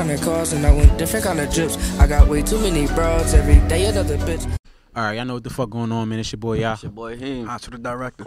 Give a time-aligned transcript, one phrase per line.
[0.00, 1.76] kind of cars and I want different kind of trips.
[2.00, 4.50] I got way too many broads every day, another bitch.
[4.96, 6.18] All right, y'all know what the fuck going on, man.
[6.18, 6.72] It's your boy, y'all.
[6.72, 7.46] It's your boy him.
[7.46, 8.24] Ah, to the director.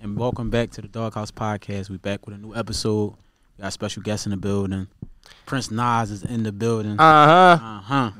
[0.00, 1.90] And welcome back to the Dawg House Podcast.
[1.90, 3.14] We back with a new episode.
[3.56, 4.88] We got a special guest in the building.
[5.46, 6.98] Prince Naz is in the building.
[6.98, 7.64] Uh huh.
[7.64, 8.10] Uh huh.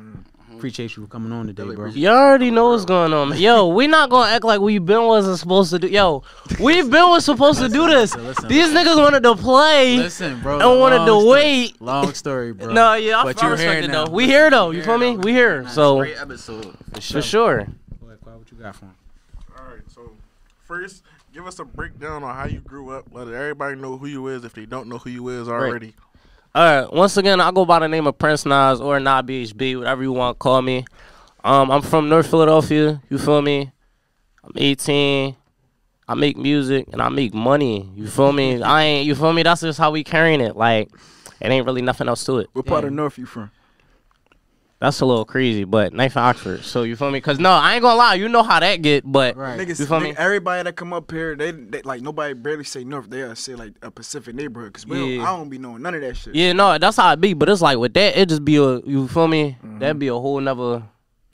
[0.57, 1.87] Appreciate you for coming on today, bro.
[1.87, 3.37] You already know what's going on.
[3.37, 5.89] Yo, we not gonna act like we been wasn't supposed to do.
[5.89, 6.23] Yo,
[6.61, 8.15] we been was supposed to do this.
[8.15, 10.59] Listen, listen, These niggas wanted to play Listen, bro.
[10.61, 11.81] and wanted to story- wait.
[11.83, 12.73] Long story, bro.
[12.73, 14.11] No, yeah, I, But I you respect here it though.
[14.11, 14.71] We here though.
[14.71, 15.17] You feel me?
[15.17, 15.69] We here.
[15.69, 16.75] So Great episode.
[16.95, 17.67] for for sure.
[18.01, 18.95] Go what you got for him?
[19.59, 20.11] All right, so
[20.65, 21.03] first,
[21.35, 23.07] give us a breakdown on how you grew up.
[23.13, 25.95] Let everybody know who you is if they don't know who you is already.
[26.57, 26.91] All right.
[26.91, 30.11] Once again, I go by the name of Prince Naz or Nah BHB, whatever you
[30.11, 30.87] want to call me.
[31.45, 33.03] Um, I'm from North Philadelphia.
[33.11, 33.71] You feel me?
[34.43, 35.37] I'm 18.
[36.09, 37.93] I make music and I make money.
[37.95, 38.63] You feel me?
[38.63, 39.07] I ain't.
[39.07, 39.43] You feel me?
[39.43, 40.57] That's just how we carrying it.
[40.57, 40.89] Like,
[41.43, 42.49] it ain't really nothing else to it.
[42.55, 43.51] What part of North you from?
[44.79, 46.63] That's a little crazy, but knife in Oxford.
[46.63, 47.21] So you feel me?
[47.23, 48.15] Cause no, I ain't gonna lie.
[48.15, 49.59] You know how that get, but Right.
[49.59, 50.15] Niggas, You feel nigga- me?
[50.19, 53.09] everybody that come up here, they, they like nobody barely say North.
[53.09, 54.75] They uh, say like a Pacific neighborhood.
[54.75, 56.35] Cause we don't, I don't be knowing none of that shit.
[56.35, 57.33] yeah, no, that's how it be.
[57.33, 58.81] But it's like with that, it just be a.
[58.81, 59.57] You feel me?
[59.65, 59.79] Mm-hmm.
[59.79, 60.83] That'd be a whole nother,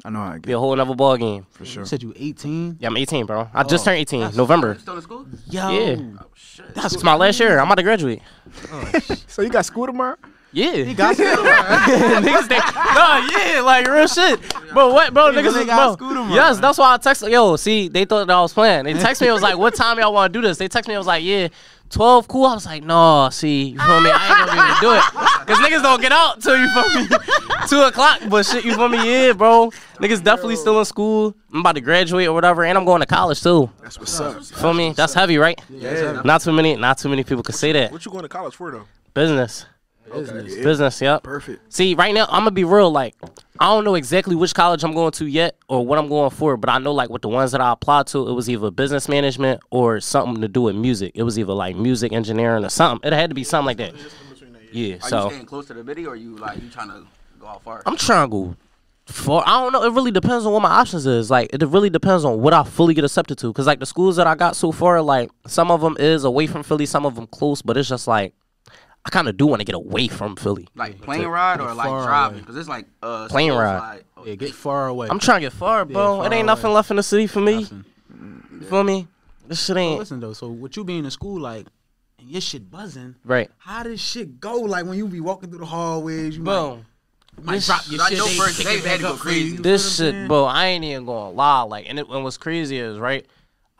[0.04, 1.44] I know how I be get a whole nother ball game.
[1.50, 1.82] for sure.
[1.82, 2.76] You said you 18?
[2.78, 3.48] Yeah, I'm 18, bro.
[3.52, 3.90] I just oh.
[3.90, 4.76] turned 18, November.
[4.78, 5.26] Still in school?
[5.50, 5.68] Yo.
[5.70, 5.96] Yeah.
[6.20, 6.74] Oh shit.
[6.76, 7.58] That's it's my last year.
[7.58, 8.22] I'm about to graduate.
[8.72, 8.84] Oh,
[9.26, 10.16] so you got school tomorrow?
[10.53, 10.84] Yeah.
[10.84, 14.39] He got niggas they, no, yeah, like real shit.
[14.72, 15.31] Bro, what, bro?
[15.33, 15.92] Niggas, really is- got bro.
[15.94, 17.31] school tomorrow, Yes, that's why I texted.
[17.31, 18.84] Yo, see, they thought that I was playing.
[18.84, 19.28] They text me.
[19.28, 20.94] It was like, "What time y'all want to do this?" They text me.
[20.94, 21.48] It was like, "Yeah,
[21.91, 24.11] 12, cool." I was like, "No, see, you feel me?
[24.11, 26.69] I ain't gonna be able to do it because niggas don't get out till you
[26.69, 27.09] feel me,
[27.69, 28.98] two o'clock." But shit, you feel me?
[29.27, 29.70] Yeah, bro.
[30.00, 31.34] Niggas definitely still in school.
[31.53, 33.70] I'm about to graduate or whatever, and I'm going to college too.
[33.83, 34.37] That's what's up.
[34.37, 34.92] You feel me?
[34.92, 35.59] That's heavy, right?
[35.70, 36.20] Yeah.
[36.25, 36.77] Not too many.
[36.77, 37.91] Not too many people can say that.
[37.92, 38.84] What you going to college for though?
[39.15, 39.66] Business,
[40.10, 40.54] Business.
[40.56, 41.00] business.
[41.00, 41.22] Yep.
[41.22, 41.72] Perfect.
[41.72, 42.90] See, right now I'm gonna be real.
[42.90, 43.14] Like,
[43.58, 46.56] I don't know exactly which college I'm going to yet or what I'm going for,
[46.56, 49.08] but I know like with the ones that I applied to, it was either business
[49.08, 51.12] management or something to do with music.
[51.14, 53.06] It was either like music engineering or something.
[53.06, 53.94] It had to be something like that.
[54.72, 54.86] Yeah.
[54.86, 57.06] Are you So staying close to the video or you like you trying to
[57.38, 57.82] go out far?
[57.86, 58.56] I'm trying to go
[59.06, 59.44] far.
[59.46, 59.84] I don't know.
[59.84, 61.30] It really depends on what my options is.
[61.30, 63.52] Like, it really depends on what I fully get accepted to.
[63.52, 66.46] Cause like the schools that I got so far, like some of them is away
[66.46, 68.34] from Philly, some of them close, but it's just like.
[69.04, 70.68] I kind of do want to get away from Philly.
[70.76, 72.38] like plane ride or like far driving?
[72.40, 73.78] Because it's like uh Plane ride.
[73.78, 75.08] Like, oh, Yeah, get far away.
[75.10, 75.94] I'm trying to get far, bro.
[76.18, 76.42] far it ain't away.
[76.44, 77.62] nothing left in the city for me.
[77.62, 77.84] Nothing.
[78.60, 79.08] You feel me?
[79.48, 81.66] This shit So ain't listen though, so with you being in school, like,
[82.18, 83.50] and your shit buzzing, right.
[83.58, 84.54] how does shit go?
[84.60, 86.84] Like when you be walking through the hallways, you Bro,
[87.38, 88.19] might, might drop your shit.
[88.19, 89.56] know they first day had to go up for you, crazy.
[89.62, 91.62] this shit, bro, I ain't even gonna lie.
[91.62, 93.26] Like, and, it, and what's crazy is, right?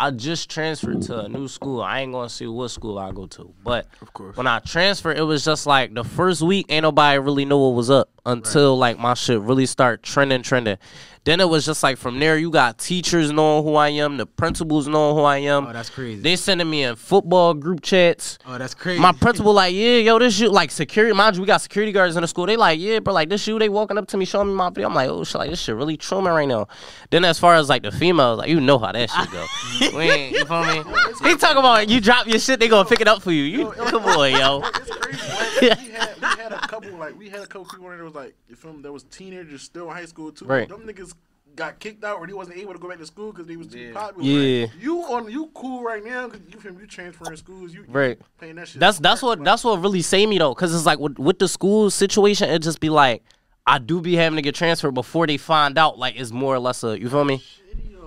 [0.03, 1.81] I just transferred to a new school.
[1.81, 4.37] I ain't gonna see what school I go to, but Of course.
[4.37, 7.77] when I transferred, it was just like the first week, ain't nobody really know what
[7.77, 10.77] was up until like my shit really start trending, trending.
[11.25, 14.27] Then it was just like from there, you got teachers knowing who I am, the
[14.27, 15.69] principals knowing who I am.
[15.69, 16.21] Oh, that's crazy.
[16.21, 18.39] They sending me in football group chats.
[18.45, 19.01] oh, that's crazy.
[19.01, 21.15] My principal like, yeah, yo, this you like security.
[21.15, 22.47] Mind you, we got security guards in the school.
[22.47, 23.57] They like, yeah, bro, like this you.
[23.61, 24.89] They walking up to me, showing me my video.
[24.89, 26.67] I'm like, oh shit, like this shit really truman right now.
[27.11, 29.47] Then as far as like the females, like you know how that shit go.
[29.97, 30.83] we ain't, you feel me?
[31.23, 33.45] He talk about you drop your shit, they gonna pick it up for you.
[33.45, 34.63] You come on, yo.
[34.65, 35.69] It's crazy.
[35.69, 38.05] Like, we had we had a couple like we had a couple people in there
[38.05, 38.83] was like you feel me?
[38.83, 40.45] That was teenagers still in high school too.
[40.45, 40.69] Right.
[40.69, 41.15] Them niggas
[41.57, 43.67] got kicked out or he wasn't able to go back to school because they was
[43.67, 43.93] too Yeah.
[43.93, 44.27] popular.
[44.29, 44.67] Yeah.
[44.67, 46.83] Like, you on you cool right now because you feel me?
[46.83, 47.73] You transferring schools.
[47.75, 48.19] You Right.
[48.19, 48.81] You paying that shit.
[48.81, 51.19] That's that's smart, what like, that's what really saved me though, cause it's like with,
[51.19, 53.23] with the school situation, it just be like
[53.67, 56.59] I do be having to get transferred before they find out like it's more or
[56.59, 57.43] less a you feel me?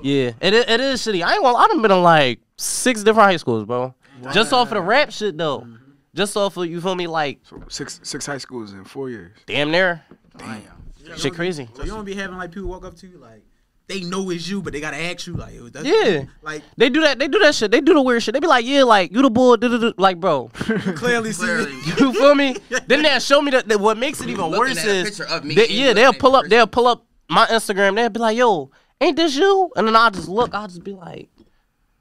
[0.02, 1.24] Yeah, it i- it is shitty.
[1.26, 1.58] I ain't gonna.
[1.58, 3.94] I done been in like six different high schools, bro.
[4.34, 5.62] Just off of the rap shit though.
[5.62, 5.76] Mm-hmm.
[6.16, 7.08] Just off of you feel me?
[7.08, 9.32] Like So six six high schools in four years.
[9.46, 10.04] damn near.
[10.38, 11.18] Damn.
[11.18, 11.70] Shit crazy.
[11.76, 13.44] So you don't be having like people walk up to you like
[13.88, 16.24] they know it's you, but they gotta ask you like, yo, that's Yeah.
[16.42, 17.20] like They do that.
[17.20, 17.70] They do that shit.
[17.70, 18.34] They do the weird shit.
[18.34, 19.58] They be like, yeah, like you the boy.
[19.58, 19.94] duh-duh-duh.
[19.98, 21.72] Like, bro, clearly see Clearly.
[21.72, 22.56] you feel me?
[22.88, 25.44] then they show me that, that what makes it even worse at is, picture of
[25.44, 26.44] me they- yeah, they'll pull up.
[26.46, 27.96] the They'll pull up my Instagram.
[27.96, 29.70] They'll be like, yo, ain't this you?
[29.76, 30.56] And then I'll just look.
[30.56, 31.30] I'll just be like.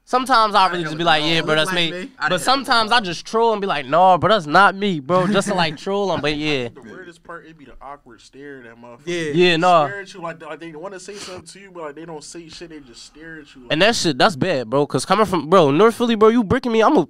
[0.07, 2.01] Sometimes I really just be like, yeah, bro, that's like me.
[2.03, 2.11] me.
[2.29, 5.25] But sometimes I just troll and be like, no, bro, that's not me, bro.
[5.25, 6.21] Just to like troll them.
[6.21, 9.01] But yeah, The weirdest part, it'd be the awkward stare at that motherfucker.
[9.05, 9.31] Yeah.
[9.33, 9.87] yeah, no.
[9.87, 12.05] Stare at you like, like they want to say something to you, but like they
[12.05, 12.69] don't say shit.
[12.69, 13.63] They just stare at you.
[13.63, 14.85] Like, And that shit, that's bad, bro.
[14.85, 16.83] Cause coming from, bro, North Philly, bro, you bricking me.
[16.83, 17.07] I'm a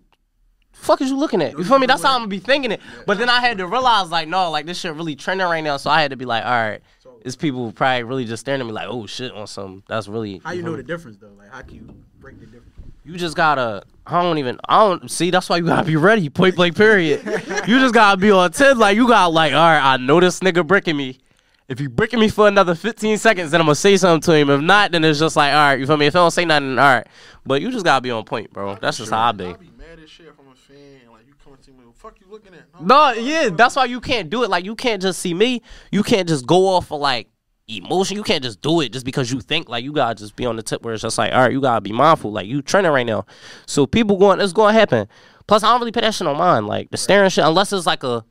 [0.71, 1.57] fuck is you looking at?
[1.57, 1.87] You feel me?
[1.87, 2.79] That's how I'm gonna be thinking it.
[3.05, 5.75] But then I had to realize, like, no, like this shit really trending right now.
[5.75, 6.81] So I had to be like, all right,
[7.25, 9.83] it's people probably really just staring at me like, oh shit, on some.
[9.89, 10.39] That's really.
[10.45, 11.33] How you feel know the difference though?
[11.37, 12.74] Like how can you break the difference?
[13.05, 13.83] You just gotta.
[14.05, 14.59] I don't even.
[14.67, 15.29] I don't see.
[15.29, 16.27] That's why you gotta be ready.
[16.29, 16.75] Point blank.
[16.75, 17.23] Period.
[17.67, 18.77] you just gotta be on ten.
[18.77, 19.93] Like you got like, all right.
[19.93, 21.19] I know this nigga bricking me.
[21.67, 24.49] If he bricking me for another 15 seconds, then I'm gonna say something to him.
[24.49, 25.79] If not, then it's just like, all right.
[25.79, 26.07] You feel me?
[26.07, 27.07] If I don't say nothing, all right.
[27.45, 28.75] But you just gotta be on point, bro.
[28.75, 29.45] That's just how I be.
[29.45, 31.11] I'll be mad as shit if a fan.
[31.11, 32.81] Like you coming to me, fuck you looking at?
[32.81, 34.49] No, yeah, that's why you can't do it.
[34.49, 35.61] Like you can't just see me.
[35.91, 37.29] You can't just go off of like
[37.67, 38.17] emotion.
[38.17, 40.55] You can't just do it just because you think like you gotta just be on
[40.55, 42.31] the tip where it's just like, all right, you gotta be mindful.
[42.31, 43.25] Like you trending right now.
[43.65, 45.07] So people going, it's gonna happen.
[45.47, 46.65] Plus, I don't really put that shit on mine.
[46.67, 48.23] Like the staring shit, unless it's like a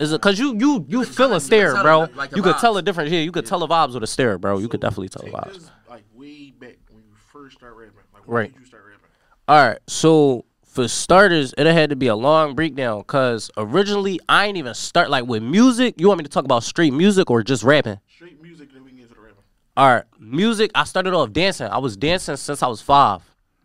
[0.00, 2.08] is it cause you you you feel a stare, bro.
[2.16, 2.60] like You could vibes.
[2.60, 3.10] tell a difference.
[3.10, 4.58] Yeah, you could tell the vibes with a stare, bro.
[4.58, 5.54] You could definitely tell the vibes.
[5.54, 7.94] this, like way back when you first start rapping.
[8.12, 8.52] Like when Right.
[8.52, 9.00] did you start rapping?
[9.46, 14.46] All right, so for starters, it had to be a long breakdown because originally I
[14.46, 15.94] ain't even start like with music.
[16.00, 18.00] You want me to talk about straight music or just rapping?
[18.16, 19.36] Straight music, then we can get into the rapping.
[19.76, 20.70] All right, music.
[20.76, 21.66] I started off dancing.
[21.66, 23.22] I was dancing since I was five,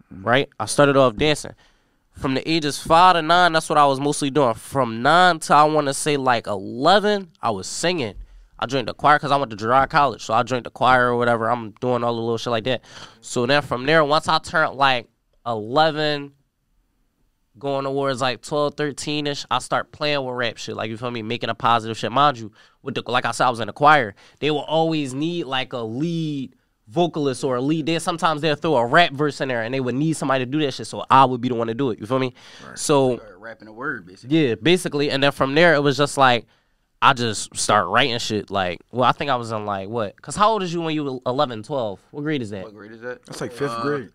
[0.10, 0.50] right?
[0.60, 1.52] I started off dancing
[2.14, 3.54] from the ages five to nine.
[3.54, 4.56] That's what I was mostly doing.
[4.56, 8.16] From nine to I want to say like eleven, I was singing.
[8.58, 11.10] I joined the choir because I went to Girard College, so I joined the choir
[11.10, 11.48] or whatever.
[11.48, 12.84] I'm doing all the little shit like that.
[13.22, 15.08] So then from there, once I turned like
[15.46, 16.34] eleven,
[17.60, 20.76] going towards like 12, 13 ish, I start playing with rap shit.
[20.76, 22.12] Like you feel me, making a positive shit.
[22.12, 22.52] Mind you,
[22.82, 24.16] with the like I said, I was in the choir.
[24.40, 26.56] They will always need like a lead
[26.88, 27.86] vocalist or a lead.
[27.86, 30.50] They sometimes they'll throw a rap verse in there, and they would need somebody to
[30.52, 30.88] do that shit.
[30.88, 32.00] So I would be the one to do it.
[32.00, 32.34] You feel me?
[32.76, 34.48] So Or rapping a word, basically.
[34.48, 36.46] yeah, basically, and then from there it was just like.
[37.02, 40.22] I just start writing shit like, well, I think I was in like what?
[40.22, 41.98] Cause how old is you when you were 11, 12?
[42.12, 42.66] What grade is that?
[42.66, 43.26] What grade is that?
[43.26, 44.10] That's like fifth Uh, grade.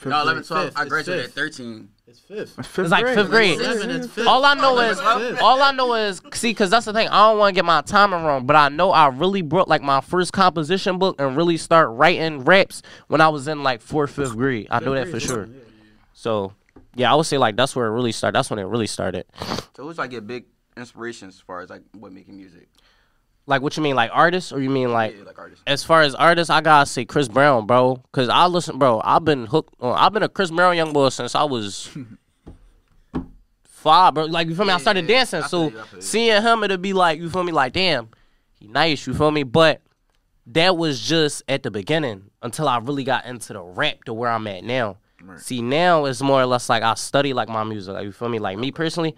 [0.00, 0.64] Fifth No, 11, 12.
[0.64, 1.36] Fifth, I graduated fifth.
[1.36, 1.88] at 13.
[2.06, 2.54] It's fifth.
[2.56, 3.58] Fifth It's like fifth grade.
[3.58, 4.18] Seven, it's.
[4.20, 7.06] All I know is, all I know is, see, cause that's the thing.
[7.08, 9.82] I don't want to get my timing wrong, but I know I really brought like
[9.82, 14.12] my first composition book and really start writing raps when I was in like fourth,
[14.12, 14.68] fifth grade.
[14.70, 15.50] I know that for sure.
[16.14, 16.54] So,
[16.94, 18.36] yeah, I would say like that's where it really started.
[18.36, 19.26] That's when it really started.
[19.76, 20.46] So who's like your big
[20.78, 22.68] inspirations as far as like what making music?
[23.50, 25.16] Like, what you mean, like artists, or you mean like?
[25.18, 25.64] yeah, like artists.
[25.66, 28.00] As far as artists, I gotta say Chris Brown, bro.
[28.12, 29.00] Cause I listen, bro.
[29.04, 29.74] I've been hooked.
[29.80, 31.90] On, I've been a Chris Brown young boy since I was
[33.64, 34.26] five, bro.
[34.26, 34.72] Like you feel me?
[34.72, 37.50] I started dancing, I so you, seeing him, it'll be like you feel me?
[37.50, 38.10] Like damn,
[38.54, 39.04] he nice.
[39.04, 39.42] You feel me?
[39.42, 39.82] But
[40.46, 44.30] that was just at the beginning until I really got into the rap to where
[44.30, 44.98] I'm at now.
[45.38, 47.94] See, now it's more or less like I study like my music.
[47.94, 48.38] Like you feel me?
[48.38, 49.16] Like me personally,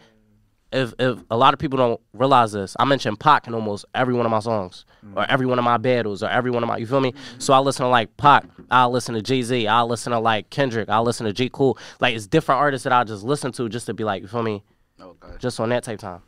[0.73, 4.15] if if a lot of people don't realize this, I mention Pac in almost every
[4.15, 4.85] one of my songs,
[5.15, 6.79] or every one of my battles, or every one of my.
[6.79, 7.15] You feel me?
[7.39, 10.51] So I listen to like Pac, I listen to Jay Z, I listen to like
[10.51, 11.79] Kendrick, I listen to J Cole.
[12.01, 14.43] Like it's different artists that I just listen to just to be like, you feel
[14.43, 14.63] me?
[15.01, 15.35] Okay.
[15.39, 16.23] Just on that type time.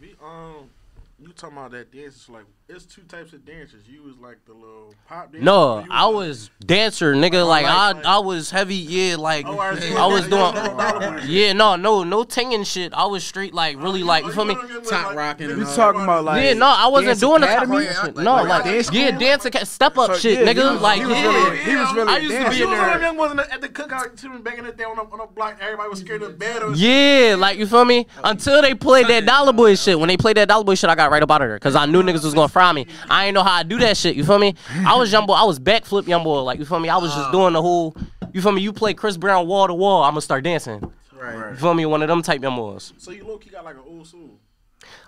[0.00, 0.70] We um,
[1.18, 2.16] you talking about that dance?
[2.16, 3.82] It's like it's two types of dancers.
[3.86, 5.44] You was like the little pop dancer.
[5.44, 7.42] No, or I the- was dancer, nigga.
[7.42, 8.76] Oh, like I, like- I was heavy.
[8.76, 9.68] Yeah, like Oh, I.
[9.98, 10.54] I was doing.
[10.54, 12.92] doing- Yeah, no, no, no tinging shit.
[12.94, 14.56] I was straight, like really, oh, like you feel me?
[14.88, 17.46] Top rocking and You all talking about like Yeah, no, I wasn't Dance doing the
[17.46, 17.86] top Academy?
[17.86, 18.16] shit.
[18.16, 19.20] Like- No, like like dance yeah, school?
[19.20, 20.68] dance aca- step up So, shit, yeah, nigga.
[20.68, 22.64] he was- like he was yeah, really- he was really I used to be You
[22.64, 23.00] in was them there.
[23.02, 25.26] young ones in at the cookout too, back in the day on the, on the
[25.34, 25.56] block.
[25.60, 26.62] Everybody was scared of bed.
[26.62, 28.06] Or Yeah, like you feel me?
[28.24, 29.98] Until they played that Dollar Boy shit.
[29.98, 31.76] When they played that Dollar Boy shit, I got right up out of there because
[31.76, 32.86] I knew niggas was gonna fry me.
[33.10, 34.14] I ain't know how I do that shit.
[34.14, 34.54] You feel me?
[34.86, 35.34] I was young boy.
[35.34, 36.42] I was backflip young boy.
[36.42, 36.88] Like you feel me?
[36.88, 37.96] I was just doing the whole.
[38.32, 38.62] You feel me?
[38.62, 40.04] You play Chris Brown wall to wall.
[40.04, 40.92] I'm gonna start dancing.
[41.12, 41.50] Right.
[41.50, 41.86] You feel me?
[41.86, 42.92] One of them type young boys.
[42.98, 44.38] So you low key got like an old soul.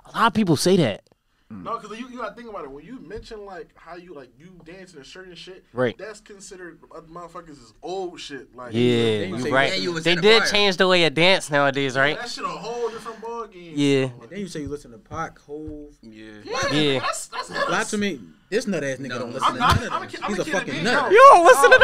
[0.07, 1.03] A lot of people say that.
[1.51, 2.71] No, because you, you gotta think about it.
[2.71, 5.97] When you mention like how you like you dancing and certain shit, Right.
[5.97, 8.55] That's considered uh, motherfuckers is old shit.
[8.57, 9.79] Like Yeah, you you say- right.
[9.81, 10.51] You They did choir.
[10.51, 12.19] change the way you dance nowadays, right?
[12.19, 13.73] that shit a whole different ball game.
[13.77, 14.09] Yeah.
[14.23, 15.95] And then you say you listen to Pac, Hove.
[16.03, 16.33] Yeah.
[16.73, 16.99] Yeah.
[17.01, 18.21] That's that's Lie to me.
[18.51, 19.19] This nut ass nigga No.
[19.21, 20.09] don't listen I'm to not- none I'm a them.
[20.09, 21.05] kid- He's a a fucking nut.
[21.05, 21.79] big, You don't listen to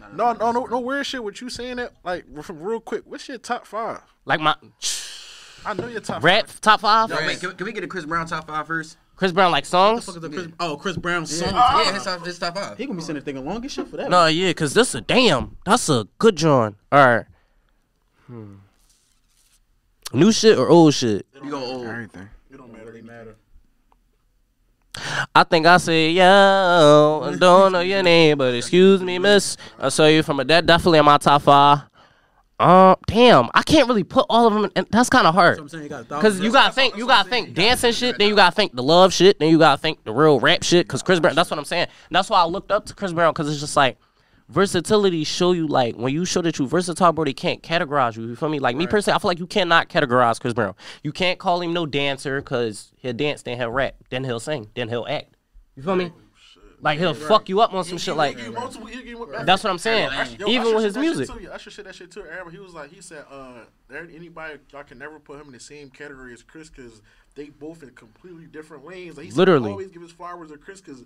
[0.00, 0.16] them?
[0.16, 1.22] No, no, no, no weird shit.
[1.24, 3.02] What you saying that like real quick?
[3.06, 4.00] What's your top five?
[4.24, 4.54] Like my
[5.66, 6.60] I know your top rap five.
[6.60, 7.08] top five.
[7.08, 8.98] No, wait, can, can we get a Chris Brown top five first?
[9.16, 10.04] Chris Brown like songs.
[10.04, 11.54] Fuck is the Chris, oh, Chris Brown song.
[11.54, 12.76] Yeah, his top, his top five.
[12.76, 14.10] He gonna be sending thinking long as shit for that.
[14.10, 15.56] No, yeah, cause this a damn.
[15.64, 16.76] That's a good John.
[16.90, 17.26] All right.
[18.26, 18.54] Hmm.
[20.12, 21.26] New shit or old shit?
[21.42, 21.86] You go old.
[21.86, 22.28] Everything.
[22.50, 22.86] It don't matter.
[22.86, 23.36] really matter.
[25.34, 27.22] I think I say yo.
[27.24, 29.56] I don't know your name, but excuse me, miss.
[29.78, 31.82] I saw you from a that definitely in my top five.
[32.58, 34.70] Uh, damn, I can't really put all of them.
[34.76, 35.68] In, that's kind of hard.
[35.68, 38.54] So you got Cause you gotta think, you gotta think dancing shit, then you gotta
[38.54, 40.86] think the love shit, then you gotta think the real rap shit.
[40.86, 41.88] Cause Chris Brown, that's what I'm saying.
[42.08, 43.98] And that's why I looked up to Chris Brown, cause it's just like
[44.48, 47.24] versatility show you like when you show that you versatile, bro.
[47.24, 48.28] They can't categorize you.
[48.28, 48.60] You feel me?
[48.60, 50.74] Like me personally, I feel like you cannot categorize Chris Brown.
[51.02, 54.68] You can't call him no dancer, cause he'll dance, then he'll rap, then he'll sing,
[54.74, 55.34] then he'll act.
[55.74, 56.12] You feel me?
[56.84, 58.38] Like he'll fuck you up on some shit like.
[58.38, 60.10] He'll multiple- he'll multiple- That's what I'm saying.
[60.38, 61.28] Yo, Even with his said that shit music.
[61.38, 61.50] too.
[61.50, 62.24] Usher said that shit too.
[62.30, 65.52] Everybody, he was like, he said, uh, there anybody y'all can never put him in
[65.52, 67.00] the same category as Chris because
[67.34, 69.16] they both in completely different lanes.
[69.16, 69.70] Like, he said, Literally.
[69.70, 71.02] always give his flowers to Chris because.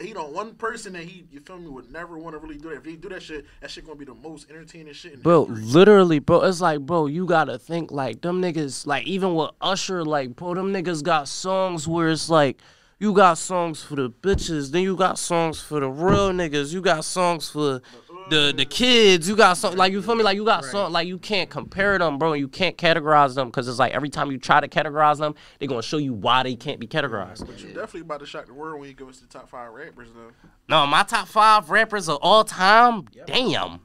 [0.00, 2.70] He don't one person that he you feel me would never want to really do
[2.70, 2.76] that.
[2.76, 5.12] If he do that shit, that shit gonna be the most entertaining shit.
[5.12, 5.64] In Bro, history.
[5.66, 10.02] literally, bro, it's like, bro, you gotta think like them niggas, like even with Usher,
[10.02, 12.56] like, bro, them niggas got songs where it's like,
[13.00, 16.82] you got songs for the bitches, then you got songs for the real niggas, you
[16.82, 17.80] got songs for
[18.28, 21.08] the the kids, you got some like you feel me, like you got some like
[21.08, 24.38] you can't compare them, bro, you can't categorize them because it's like every time you
[24.38, 27.46] try to categorize them, they're gonna show you why they can't be categorized.
[27.46, 29.72] But you're definitely about to shock the world when you give us the top five
[29.72, 30.32] rappers though.
[30.68, 33.06] No, my top five rappers of all time.
[33.26, 33.80] Damn.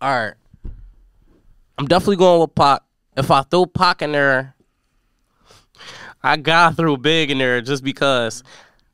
[0.00, 0.34] All right.
[1.76, 2.80] I'm definitely going with Pac.
[3.14, 4.54] If I throw Pac in there,
[6.22, 8.42] I got through Big in there just because.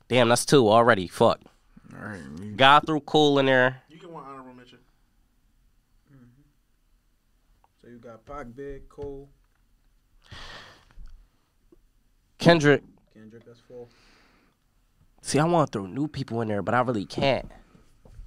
[0.07, 1.07] Damn, that's two already.
[1.07, 1.39] Fuck.
[1.93, 2.19] All right.
[2.39, 3.81] we- Got through Cole in there.
[3.89, 4.79] You get one honorable mention.
[6.13, 6.25] Mm-hmm.
[7.81, 9.29] So you got Pac, Big, Cole,
[12.37, 12.83] Kendrick.
[13.13, 13.45] Kendrick.
[13.45, 13.87] That's four.
[15.21, 17.49] See, I want to throw new people in there, but I really can't.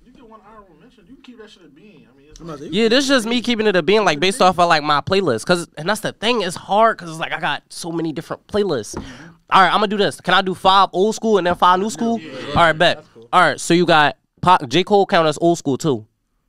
[0.05, 1.07] You get one honorable mention.
[1.09, 2.07] You can keep that shit at bean.
[2.41, 4.05] I mean, it's I'm not saying- Yeah, this is just me keeping it a being
[4.05, 5.47] like based off of like my playlist.
[5.47, 8.47] Cause and that's the thing, it's hard because it's like I got so many different
[8.47, 8.95] playlists.
[8.97, 9.29] Mm-hmm.
[9.51, 10.21] All right, I'm gonna do this.
[10.21, 12.21] Can I do five old school and then five new school?
[12.51, 13.05] All right, bet.
[13.33, 16.07] All right, so you got Pac, J Cole count as old school too.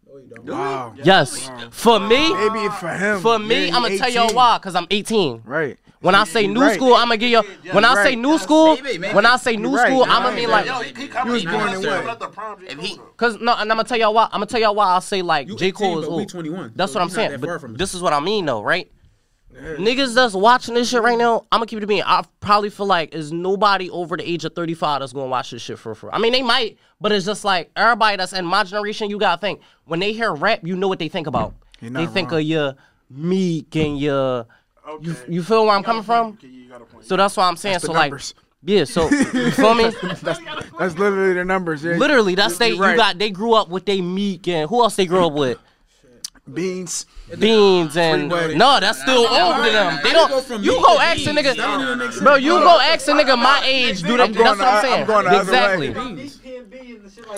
[0.07, 0.45] No, you don't.
[0.47, 0.93] Wow.
[1.03, 3.19] Yes, for me, Maybe for him.
[3.21, 4.57] for me, I'm gonna tell y'all why.
[4.61, 5.41] Cause I'm 18.
[5.45, 5.77] Right.
[6.03, 6.75] When I say new right.
[6.75, 7.41] school, I'm gonna give you.
[7.71, 9.15] When I say new school, Maybe, maybe.
[9.15, 10.35] when I say new school, I'm gonna right.
[10.35, 10.65] mean like.
[10.65, 12.05] Yo, he, he was born in to what?
[12.05, 14.25] let the prom If he- Cause no, and I'm gonna tell y'all why.
[14.25, 16.27] I'm gonna tell y'all why I say like J Cole is old.
[16.27, 17.39] 21, That's what I'm saying.
[17.39, 18.91] But this is what I mean though, right?
[19.53, 22.03] Niggas that's watching this shit right now, I'm gonna keep it a being.
[22.05, 25.61] I probably feel like is nobody over the age of 35 that's gonna watch this
[25.61, 26.13] shit for for.
[26.13, 29.09] I mean, they might, but it's just like everybody that's in my generation.
[29.09, 31.53] You gotta think when they hear rap, you know what they think about.
[31.81, 32.41] They think wrong.
[32.41, 32.75] of your
[33.09, 34.47] Meek and your.
[35.01, 35.33] You, Okay.
[35.33, 36.27] you feel where I'm You got a coming from?
[36.33, 37.05] Okay, you got a point.
[37.05, 37.73] So that's why I'm saying.
[37.73, 38.33] That's the so like, numbers.
[38.63, 38.83] yeah.
[38.83, 39.83] So you feel me?
[40.01, 40.21] That's,
[40.79, 41.83] that's literally the numbers.
[41.83, 41.93] Yeah.
[41.95, 42.69] Literally, that's they.
[42.69, 42.91] You're right.
[42.91, 43.17] You got.
[43.17, 45.57] They grew up with they Meek and who else they grew up with?
[46.51, 47.05] Beans.
[47.39, 48.55] Beans and Freeway.
[48.55, 49.99] no, that's still old than them.
[50.03, 50.63] They don't.
[50.63, 52.23] You go to ask a nigga, That don't even make sense.
[52.23, 52.35] bro.
[52.35, 54.01] You go ask a nigga my age.
[54.01, 54.23] Do they?
[54.23, 55.01] I'm going That's what I'm saying.
[55.01, 55.87] I'm going the other way.
[55.87, 56.29] exactly.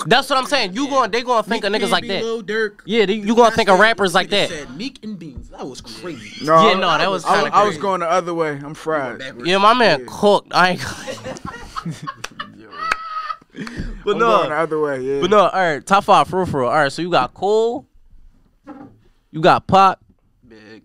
[0.08, 0.74] That's what I'm saying.
[0.74, 1.12] You going?
[1.12, 2.24] They gonna think of niggas like that.
[2.24, 4.72] Lil Yeah, you gonna think of rappers like that.
[4.76, 5.50] Meek and Beans.
[5.50, 6.46] That was crazy.
[6.46, 8.60] No, Yeah, no, that was I, kinda I was going the other way.
[8.64, 9.22] I'm fried.
[9.44, 10.52] Yeah, my man cooked.
[10.54, 10.82] I ain't.
[14.04, 15.02] but I'm going the other way.
[15.02, 15.22] Yeah.
[15.22, 15.40] but no.
[15.48, 16.70] All right, top five for real, for real.
[16.70, 17.88] All right, so you got Cole,
[19.36, 20.00] you got Pop,
[20.48, 20.84] Big.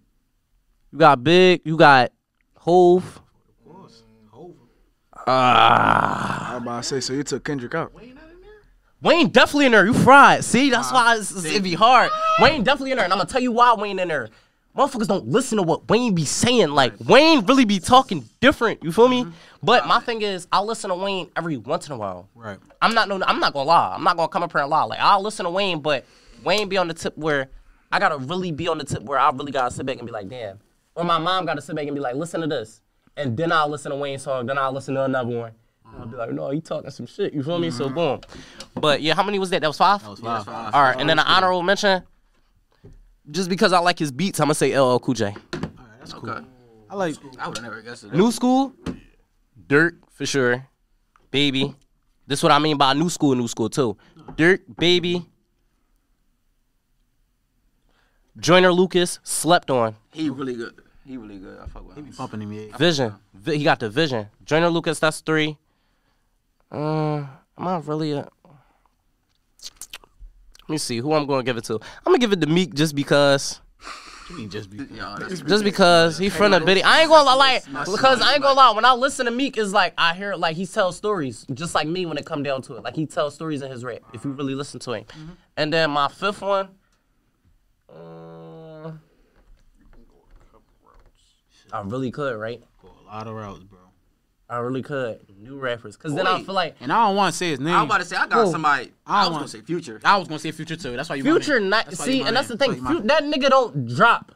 [0.92, 2.10] you got Big, you got
[2.56, 3.20] Hove.
[3.64, 4.02] Of course.
[4.32, 4.56] Hove.
[5.24, 6.56] Ah.
[6.56, 7.00] I'm about to say.
[7.00, 7.92] So you took Kendrick out.
[9.02, 9.86] Wayne definitely in there.
[9.86, 10.44] You fried.
[10.44, 12.10] See, that's why it's, it's- it be hard.
[12.40, 14.28] Wayne definitely in there, and I'm gonna tell you why Wayne in there.
[14.76, 16.70] Motherfuckers don't listen to what Wayne be saying.
[16.70, 18.82] Like Wayne really be talking different.
[18.82, 19.26] You feel me?
[19.62, 22.28] But my thing is, I listen to Wayne every once in a while.
[22.34, 22.58] Right.
[22.82, 23.20] I'm not no.
[23.24, 23.94] I'm not gonna lie.
[23.94, 24.82] I'm not gonna come up here and lie.
[24.82, 26.04] Like I'll listen to Wayne, but
[26.44, 27.48] Wayne be on the tip where
[27.92, 30.12] I gotta really be on the tip where I really gotta sit back and be
[30.12, 30.60] like, damn.
[30.94, 32.80] Or my mom gotta sit back and be like, listen to this,
[33.16, 34.46] and then I'll listen to Wayne's song.
[34.46, 35.52] Then I'll listen to another one.
[35.86, 37.32] And I'll be like, no, he talking some shit.
[37.32, 37.70] You feel me?
[37.70, 38.20] So boom.
[38.74, 39.60] But yeah, how many was that?
[39.60, 40.02] That was five.
[40.02, 40.46] That was five.
[40.74, 42.02] All right, and then an honorable mention.
[43.30, 45.26] Just because I like his beats, I'm gonna say LL Cool J.
[45.26, 46.30] All right, that's cool.
[46.30, 46.44] Okay.
[46.88, 47.16] I like.
[47.38, 48.12] I would have never guessed it.
[48.12, 48.72] New school,
[49.66, 50.66] Durk for sure.
[51.30, 51.74] Baby.
[52.26, 53.96] This is what I mean by new school, new school too.
[54.36, 55.26] Durk, baby.
[58.38, 59.96] Joyner Lucas slept on.
[60.12, 60.74] He really good.
[61.04, 61.58] He really good.
[61.58, 62.04] I fuck with him.
[62.04, 62.76] He be Bumping him, yeah.
[62.76, 63.14] Vision.
[63.34, 64.28] Vi- he got the vision.
[64.44, 65.58] Joyner Lucas, that's three.
[66.70, 67.26] Uh,
[67.58, 68.28] am I really a?
[70.62, 71.74] Let me see who I'm going to give it to.
[71.74, 73.60] I'm gonna give it to Meek just because.
[74.28, 74.86] You mean just be.
[74.94, 76.84] Yeah, that's Just because he from the bitty.
[76.84, 78.70] I ain't gonna lie, like, because I ain't gonna lie.
[78.70, 81.88] When I listen to Meek, is like I hear like he tells stories, just like
[81.88, 82.84] me when it come down to it.
[82.84, 84.02] Like he tells stories in his rap.
[84.14, 85.04] If you really listen to him.
[85.56, 86.68] And then my fifth one.
[87.92, 88.92] Uh,
[91.72, 92.62] I really could, right?
[92.82, 93.78] Go a lot of routes, bro.
[94.48, 95.20] I really could.
[95.38, 96.46] New rappers, cause then I Wait.
[96.46, 97.72] feel like And I don't want to say his name.
[97.72, 98.50] I was about to say I got Who?
[98.50, 98.92] somebody.
[99.06, 100.00] I I was want- gonna say Future.
[100.04, 100.96] I was gonna say Future too.
[100.96, 101.24] That's why you.
[101.24, 101.70] my Future, man.
[101.70, 102.58] not That's why you see, my and that's the man.
[102.58, 102.70] thing.
[102.70, 104.32] That's why you Fu- that nigga don't drop,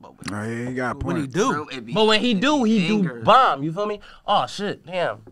[0.00, 1.04] But yeah, he got a point.
[1.04, 3.02] my- When he do, Bro, it be- but when he it do, be he do
[3.02, 3.24] bangers.
[3.24, 3.62] bomb.
[3.64, 4.00] You feel me?
[4.26, 5.22] Oh shit, damn.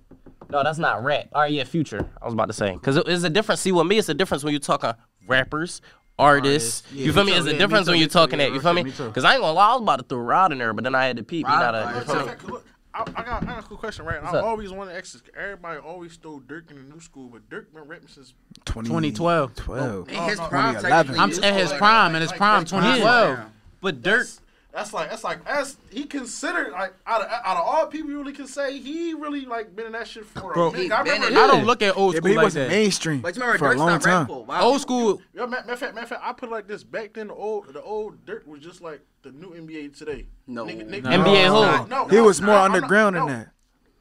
[0.51, 1.29] No, that's not rap.
[1.33, 2.09] All right, yeah, Future.
[2.21, 3.61] I was about to say, cause it- it's a difference.
[3.61, 5.81] See, with me, it's a difference when you talk talking rappers.
[6.19, 6.93] Artists, Artists.
[6.93, 7.39] Yeah, you feel me me?
[7.39, 7.39] too.
[7.39, 8.13] It's a Yeah, difference too, when you're too.
[8.13, 8.55] talking Yeah, that.
[8.55, 8.85] You feel me?
[8.85, 8.91] me.
[8.91, 10.95] Because I ain't gonna lie, I was about to throw Rod in there, but then
[10.95, 11.47] I had to peep.
[11.47, 12.61] You Rod- gotta, you feel me?
[12.97, 14.23] I, I got I got a cool question, right?
[14.23, 14.45] What's I up?
[14.45, 15.23] always wanted to ask this.
[15.37, 18.35] Everybody always stole Durk in the new school, but Durk been rapping since
[18.67, 19.55] 20, 2012.
[19.57, 20.09] 12.
[20.09, 21.19] In his no, prime, 2011.
[21.19, 23.39] I'm he in was his like- prime, in his prime, like- 2012.
[23.81, 24.29] But Dirk,
[24.75, 28.19] That's like that's like that's he considered like out of out of all people you
[28.19, 30.85] really can say he really like been in that shit for Bro, a minute.
[30.87, 32.69] he I remember in I don't look at old Yeah, but school he like wasn't
[32.71, 32.75] that.
[32.75, 34.47] mainstream But you remember for a long stopped rapping time.
[34.47, 34.63] for a.
[34.65, 36.83] Old school, Yeah, matter of fact, matter of fact, I put it like this.
[36.83, 40.27] Back then, the old the old Durk was just like the new NBA today.
[40.49, 40.65] No.
[40.67, 41.11] Nigga- nigga- No.
[41.25, 41.89] NBA who?
[41.89, 43.27] No, no, He was more no, I'm not- underground no.
[43.29, 43.49] than that.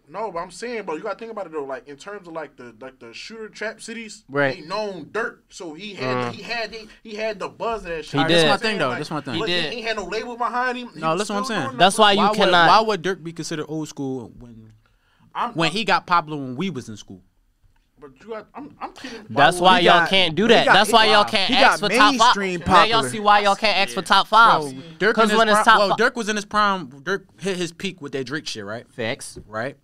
[0.10, 1.64] No, but I'm saying, bro, you gotta think about it though.
[1.64, 4.56] Like in terms of like the like the shooter trap cities, Right.
[4.56, 6.36] He known Durk, so he had mm.
[6.36, 8.14] he had he, he had the buzz of that shit.
[8.14, 8.30] He You did.
[8.30, 8.88] what This I'm my thing, though.
[8.90, 9.40] Like, This my thing.
[9.40, 9.72] look, He did.
[9.72, 10.90] He ain't had no label behind him.
[10.94, 11.78] He No, was listen what I'm saying.
[11.78, 14.74] That's why you why would, cannot- why would Durk be considered old school when
[15.34, 17.22] I'm, when he got popular when we was in school?
[18.00, 19.26] But you got, I'm, I'm kidding.
[19.30, 20.66] that's why he y'all got- can't do that.
[20.66, 22.68] got- That's why y'all can't he ask for top mainstream five.
[22.90, 24.74] Now y'all see why y'all can't ask for top Bro, fives.
[24.74, 26.88] Durk in Because his when it's prime, top well, Durk was in his prime.
[26.90, 28.86] Durk hit his peak with that Drake shit, right?
[28.92, 29.40] Facts.
[29.48, 29.78] Right.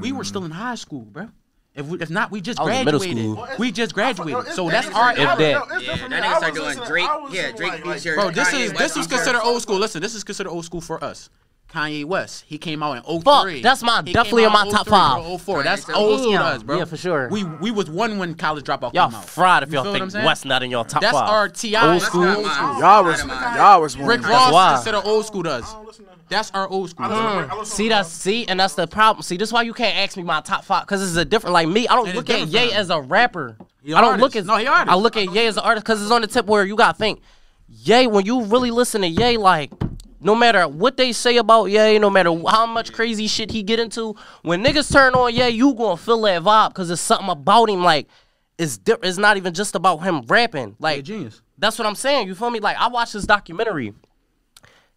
[0.00, 0.60] We were still in mm-hmm.
[0.60, 1.28] high school, bro.
[1.74, 3.22] If we, if not, we just I middle graduated.
[3.24, 3.34] school.
[3.36, 4.46] Well, We just graduated.
[4.46, 5.04] it's So that's different.
[5.04, 5.82] our If I that.
[5.82, 7.08] Yeah, that nigga started doing Drake.
[7.30, 9.78] Yeah, Drake like- like- Bro, this is this is considered old school.
[9.78, 11.28] Listen, this is considered old school for us.
[11.76, 13.22] Kanye West, he came out in 03.
[13.56, 15.26] Fuck, that's my- He definitely came in out my top 03 five.
[15.26, 15.62] or 04.
[15.62, 16.78] That's Kanye old school to us, bro.
[16.78, 17.28] Yeah, for sure.
[17.30, 19.24] We we was one when college dropout Y'all came out.
[19.28, 20.24] fried if You y'all feel what I'm think saying?
[20.24, 21.28] West not in your top That's five.
[21.28, 21.76] our Ti.
[21.76, 22.24] Old That's school.
[22.24, 22.78] our old school.
[22.80, 24.06] Y'all was y'all was one.
[24.08, 24.72] Rick Ross why.
[24.72, 25.70] is considered old school to us.
[25.70, 27.06] I don't listen to- That's our old school.
[27.06, 27.36] I listen to- mm.
[27.50, 29.22] I listen to- See that's see, and that's the problem.
[29.22, 31.52] See, this is why you can't ask me my top five because it's a different.
[31.54, 33.56] Like me, I don't And look at different Ye as a rapper.
[33.60, 34.20] I don't artist.
[34.22, 34.92] look at No, he artist.
[34.92, 36.96] I look at Ye as an artist because it's on the tip where you gotta
[36.98, 37.20] think.
[37.68, 39.70] Ye, when you really listen to Ye, like
[40.20, 43.78] no matter what they say about Ye, no matter how much crazy shit he get
[43.80, 47.68] into, when niggas turn on Ye, you gonna feel that vibe because it's something about
[47.70, 47.82] him.
[47.82, 48.08] Like
[48.58, 50.76] it's di- It's not even just about him rapping.
[50.78, 51.42] Like genius.
[51.58, 52.28] that's what I'm saying.
[52.28, 52.60] You feel me?
[52.60, 53.92] Like I watched this documentary.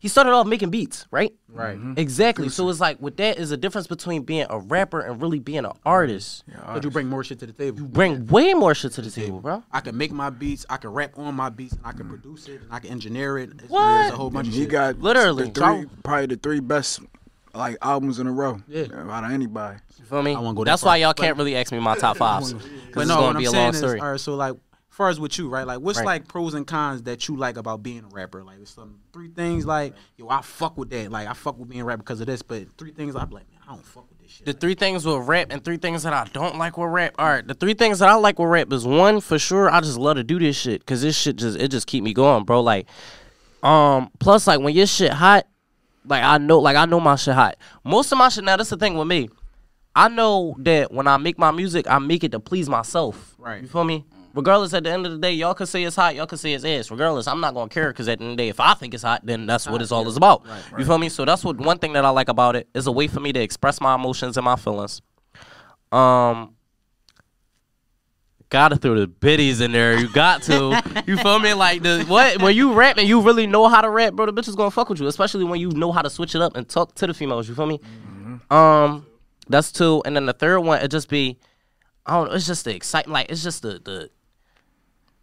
[0.02, 1.34] He started off making beats, right?
[1.50, 1.78] Right.
[1.78, 1.96] Mm-hmm.
[1.98, 2.48] Exactly.
[2.48, 5.66] So it's like with that is a difference between being a rapper and really being
[5.66, 6.46] an artist.
[6.74, 7.80] Could you bring more shit to the table?
[7.80, 9.62] You bring way more shit to the table, bro.
[9.74, 10.66] I can make my beats.
[10.70, 11.74] I can rap on my beats.
[11.74, 12.62] And I can produce it.
[12.62, 13.50] And I can engineer it.
[13.60, 13.84] It's, What?
[14.04, 14.70] There's a whole bunch of He shit.
[14.70, 15.50] got Literally.
[15.50, 17.02] the three, probably the three best
[17.54, 18.62] like albums in a row.
[18.70, 18.84] Yeah.
[19.10, 19.80] out of anybody.
[19.98, 20.34] You feel me?
[20.34, 22.16] I won't go that That's far, why y'all but- can't really ask me my top
[22.18, 22.54] fives.
[22.54, 24.00] But Because it's no, what gonna I'm be a saying long is, story.
[24.00, 24.20] all right.
[24.20, 24.60] So like, as
[25.00, 25.66] far as with you, right?
[25.66, 26.06] Like, what's Right.
[26.06, 28.44] like pros and cons that you like about being a rapper?
[28.44, 29.66] Like, some three things.
[29.66, 31.10] Like, yo, I fuck with that.
[31.10, 32.42] Like, I fuck with being a rapper because of this.
[32.42, 34.46] But three things I'm like, man, I don't fuck with this shit.
[34.46, 37.16] The three things with rap and three things that I don't like with rap.
[37.18, 39.72] All right, the three things that I like with rap is one for sure.
[39.72, 42.14] I just love to do this shit because this shit just it just keep me
[42.14, 42.60] going, bro.
[42.62, 42.86] Like,
[43.64, 45.48] um, plus like when your shit hot,
[46.06, 47.56] like I know, like I know my shit hot.
[47.86, 48.58] Most of my shit now.
[48.58, 49.30] That's the thing with me.
[49.96, 53.36] I know that when I make my music, I make it to please myself.
[53.38, 53.62] Right.
[53.62, 54.06] You feel me?
[54.34, 56.54] Regardless, at the end of the day, y'all can say it's hot, y'all can say
[56.54, 56.92] it's ass.
[56.92, 58.94] Regardless, I'm not gonna care because at the end of the day, if I think
[58.94, 60.44] it's hot, then that's what it's all is about.
[60.78, 61.10] You feel me?
[61.10, 63.34] So that's what one thing that I like about it is a way for me
[63.34, 65.02] to express my emotions and my feelings.
[65.92, 66.56] Um,
[68.50, 69.98] gotta throw the biddies in there.
[69.98, 70.82] You got to.
[71.08, 71.54] you feel me?
[71.54, 72.42] Like the what?
[72.42, 74.72] When you rap and you really know how to rap, bro, the bitch is gonna
[74.72, 75.08] fuck with you.
[75.08, 77.48] Especially when you know how to switch it up and talk to the females.
[77.48, 77.80] You feel me?
[78.50, 79.06] Um,
[79.48, 80.02] that's two.
[80.06, 81.38] And then the third one, it just be,
[82.06, 82.36] I don't know.
[82.36, 83.14] It's just the excitement.
[83.14, 84.10] Like it's just the the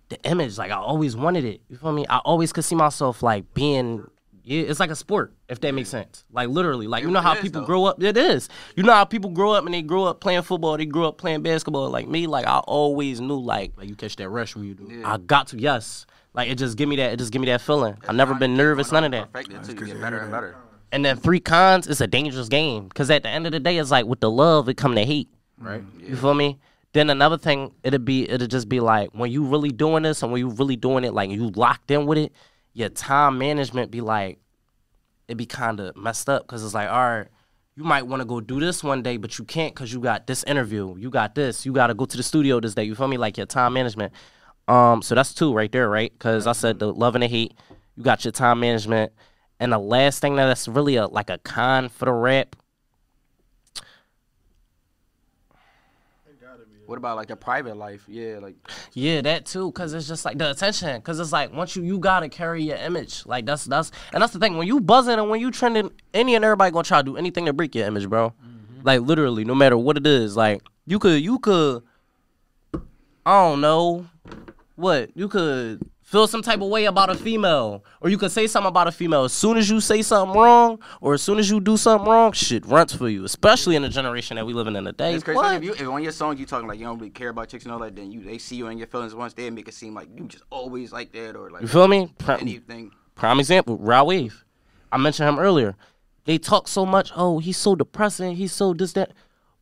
[0.08, 0.58] the image.
[0.58, 1.60] Like I always wanted it.
[1.68, 2.06] You feel me?
[2.08, 4.06] I always could see myself like being.
[4.48, 6.24] Yeah, it's like a sport, if that makes sense.
[6.30, 7.66] Like literally, like you know how people though.
[7.66, 8.00] grow up.
[8.00, 8.48] It is.
[8.76, 10.76] You know how people grow up and they grow up playing football.
[10.76, 11.90] They grow up playing basketball.
[11.90, 14.88] Like me, like I always knew, like Like, you catch that rush when you do.
[14.88, 15.04] it.
[15.04, 15.58] I got to.
[15.58, 17.12] Yes, like it just give me that.
[17.12, 17.96] It just give me that feeling.
[18.06, 19.32] I never been nervous, none of that.
[19.32, 19.84] Perfected too.
[19.84, 20.54] You get better and better.
[20.92, 22.88] And then three cons, it's a dangerous game.
[22.90, 25.04] Cause at the end of the day, it's like with the love, it come to
[25.04, 25.28] hate.
[25.58, 25.82] Right.
[25.98, 26.60] You feel me?
[26.96, 30.32] Then another thing, it'd be it'd just be like when you really doing this and
[30.32, 32.32] when you really doing it, like you locked in with it,
[32.72, 34.38] your time management be like,
[35.28, 37.26] it'd be kind of messed up because it's like, all right,
[37.74, 40.26] you might want to go do this one day, but you can't because you got
[40.26, 42.84] this interview, you got this, you got to go to the studio this day.
[42.84, 43.18] You feel me?
[43.18, 44.14] Like your time management.
[44.66, 46.10] Um, so that's two right there, right?
[46.10, 47.52] Because I said the love and the hate.
[47.96, 49.12] You got your time management,
[49.60, 52.56] and the last thing that's really a like a con for the rap.
[56.86, 58.04] What about like a private life?
[58.08, 58.56] Yeah, like
[58.92, 61.98] Yeah, that too, cause it's just like the attention, cause it's like once you you
[61.98, 65.28] gotta carry your image, like that's that's and that's the thing when you buzzing and
[65.28, 68.08] when you trending, any and everybody gonna try to do anything to break your image,
[68.08, 68.30] bro.
[68.30, 68.80] Mm-hmm.
[68.84, 71.82] Like literally, no matter what it is, like you could you could,
[73.24, 74.06] I don't know,
[74.76, 78.46] what you could feel some type of way about a female, or you could say
[78.46, 79.24] something about a female.
[79.24, 82.30] As soon as you say something wrong, or as soon as you do something wrong,
[82.32, 85.14] shit runs for you, especially in the generation that we living in today.
[85.14, 85.36] it's crazy.
[85.36, 85.56] What?
[85.56, 87.64] If you if on your song you talking like you don't really care about chicks
[87.64, 89.74] and all that, then you they see you in your feelings once they make it
[89.74, 92.14] seem like you just always like that or like You feel me?
[92.18, 92.92] Pri- anything.
[93.16, 94.44] Prime example, Rod Wave.
[94.92, 95.74] I mentioned him earlier.
[96.24, 97.10] they talk so much.
[97.16, 98.36] Oh, he's so depressing.
[98.36, 99.10] He's so this that.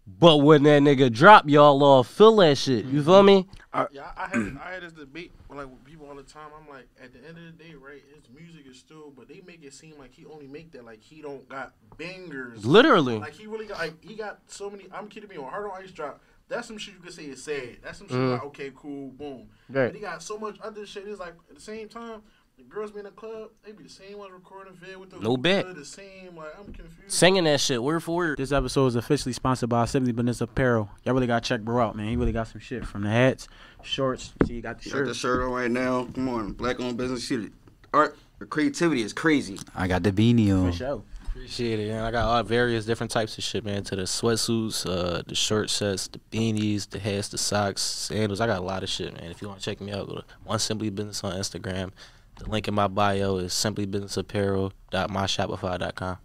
[0.07, 2.85] But when that nigga drop, y'all all feel that shit.
[2.85, 3.49] You feel me?
[3.91, 6.51] Yeah, I had I had this debate with, like with people all the time.
[6.61, 8.03] I'm like, at the end of the day, right?
[8.15, 11.03] His music is still, but they make it seem like he only make that like
[11.03, 12.65] he don't got bangers.
[12.65, 13.19] Literally.
[13.19, 14.85] Like he really got like he got so many.
[14.93, 16.21] I'm kidding me on Heart on Ice drop.
[16.47, 17.79] That's some shit you could say is sad.
[17.83, 18.33] That's some shit Mm.
[18.33, 19.49] like okay, cool, boom.
[19.71, 19.87] Right.
[19.87, 21.09] But he got so much other shit.
[21.09, 22.21] It's like at the same time.
[22.57, 25.19] The girls be in the club, they be the same ones recording vid with the
[25.19, 25.75] No bet.
[25.75, 27.11] The same, like I'm confused.
[27.11, 28.39] Singing that shit word for word.
[28.39, 30.89] This episode is officially sponsored by Simply Business Apparel.
[31.05, 32.09] Y'all really gotta check bro out, man.
[32.09, 33.49] He really got some shit from the hats,
[33.83, 34.33] shorts.
[34.47, 35.17] See, you got the Got the shirt.
[35.17, 36.05] shirt on right now.
[36.15, 37.27] Come on, black owned business.
[37.27, 37.51] Shit,
[37.93, 39.59] art, the creativity is crazy.
[39.75, 40.61] I got the beanie on.
[40.63, 40.73] For on.
[40.73, 41.03] sure.
[41.27, 42.05] Appreciate it, man.
[42.05, 43.83] I got all various different types of shit, man.
[43.85, 48.41] To the sweatsuits, uh, the shirt sets, the beanies, the hats, the socks, sandals.
[48.41, 49.33] I got a lot of shit, man.
[49.33, 51.91] If you want to check me out, go to One Simply Business on Instagram.
[52.37, 56.19] The link in my bio is simplybusinessapparel.myshopify.com.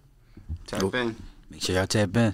[0.65, 1.15] Tap in.
[1.49, 2.33] Make sure y'all tap in.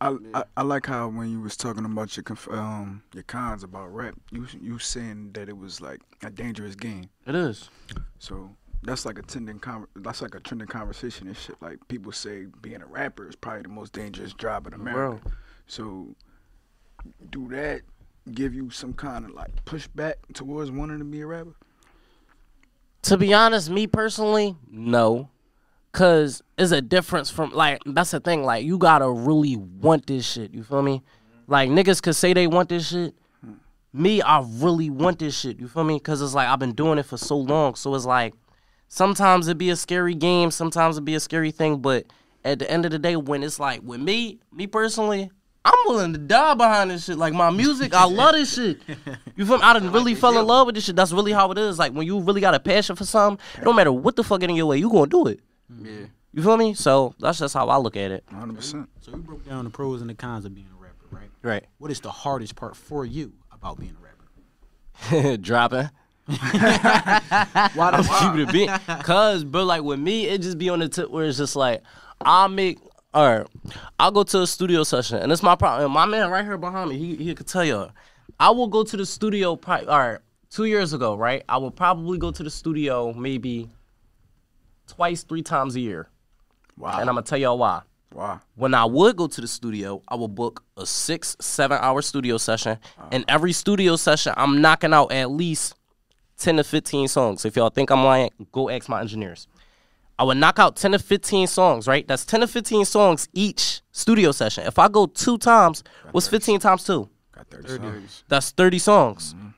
[0.00, 3.62] I, I I like how when you was talking about your conf- um your cons
[3.62, 7.08] about rap, you you saying that it was like a dangerous game.
[7.26, 7.70] It is.
[8.18, 8.50] So
[8.82, 11.56] that's like a trending con- that's like a trending conversation and shit.
[11.62, 15.20] Like people say being a rapper is probably the most dangerous job in America.
[15.22, 15.32] Bro.
[15.66, 16.14] So
[17.30, 17.82] do that
[18.32, 21.54] give you some kind of like pushback towards wanting to be a rapper?
[23.04, 25.28] To be honest, me personally, no.
[25.92, 30.26] Cause it's a difference from like that's the thing, like you gotta really want this
[30.26, 30.52] shit.
[30.52, 31.02] You feel me?
[31.46, 33.14] Like niggas could say they want this shit.
[33.92, 35.60] Me, I really want this shit.
[35.60, 36.00] You feel me?
[36.00, 37.74] Cause it's like I've been doing it for so long.
[37.74, 38.34] So it's like
[38.88, 42.06] sometimes it be a scary game, sometimes it be a scary thing, but
[42.42, 45.30] at the end of the day, when it's like with me, me personally,
[45.64, 47.16] I'm willing to die behind this shit.
[47.16, 48.80] Like my music, I love this shit.
[49.36, 49.64] You feel me?
[49.64, 50.94] I done really fell in love with this shit.
[50.94, 51.78] That's really how it is.
[51.78, 54.40] Like when you really got a passion for something, it don't matter what the fuck
[54.40, 55.40] get in your way, you gonna do it.
[55.72, 55.86] Mm-hmm.
[55.86, 56.06] Yeah.
[56.32, 56.74] You feel me?
[56.74, 58.24] So that's just how I look at it.
[58.28, 58.54] 100.
[58.54, 61.30] percent So we broke down the pros and the cons of being a rapper, right?
[61.42, 61.64] Right.
[61.78, 65.36] What is the hardest part for you about being a rapper?
[65.38, 65.90] Dropping.
[66.26, 69.04] Why the keep it a beat.
[69.04, 71.82] Cause, bro, like with me, it just be on the tip where it's just like,
[72.20, 72.78] I'll make,
[73.14, 73.46] all right,
[73.98, 75.92] I'll go to a studio session, and it's my problem.
[75.92, 77.88] My man right here behind me, he, he could tell you.
[78.40, 80.18] I will go to the studio, probably, all right,
[80.50, 81.44] two years ago, right?
[81.48, 83.70] I will probably go to the studio maybe
[84.88, 86.08] twice, three times a year.
[86.76, 86.98] Wow.
[86.98, 87.82] And I'm gonna tell y'all why.
[88.12, 88.40] wow.
[88.56, 92.36] when I would go to the studio, I would book a six, seven hour studio
[92.36, 92.78] session.
[93.12, 95.74] And every studio session, I'm knocking out at least
[96.38, 97.44] 10 to 15 songs.
[97.44, 99.46] If y'all think I'm lying, go ask my engineers.
[100.18, 102.06] I would knock out 10 to 15 songs, right?
[102.06, 104.66] That's 10 to 15 songs each studio session.
[104.66, 107.08] If I go two times, what's 15 times two?
[107.34, 108.24] Got 30 songs.
[108.28, 109.34] That's 30 songs.
[109.34, 109.48] Mm-hmm.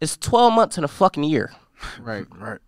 [0.00, 1.52] It's 12 months in a fucking year.
[2.00, 2.26] right.
[2.38, 2.60] Right.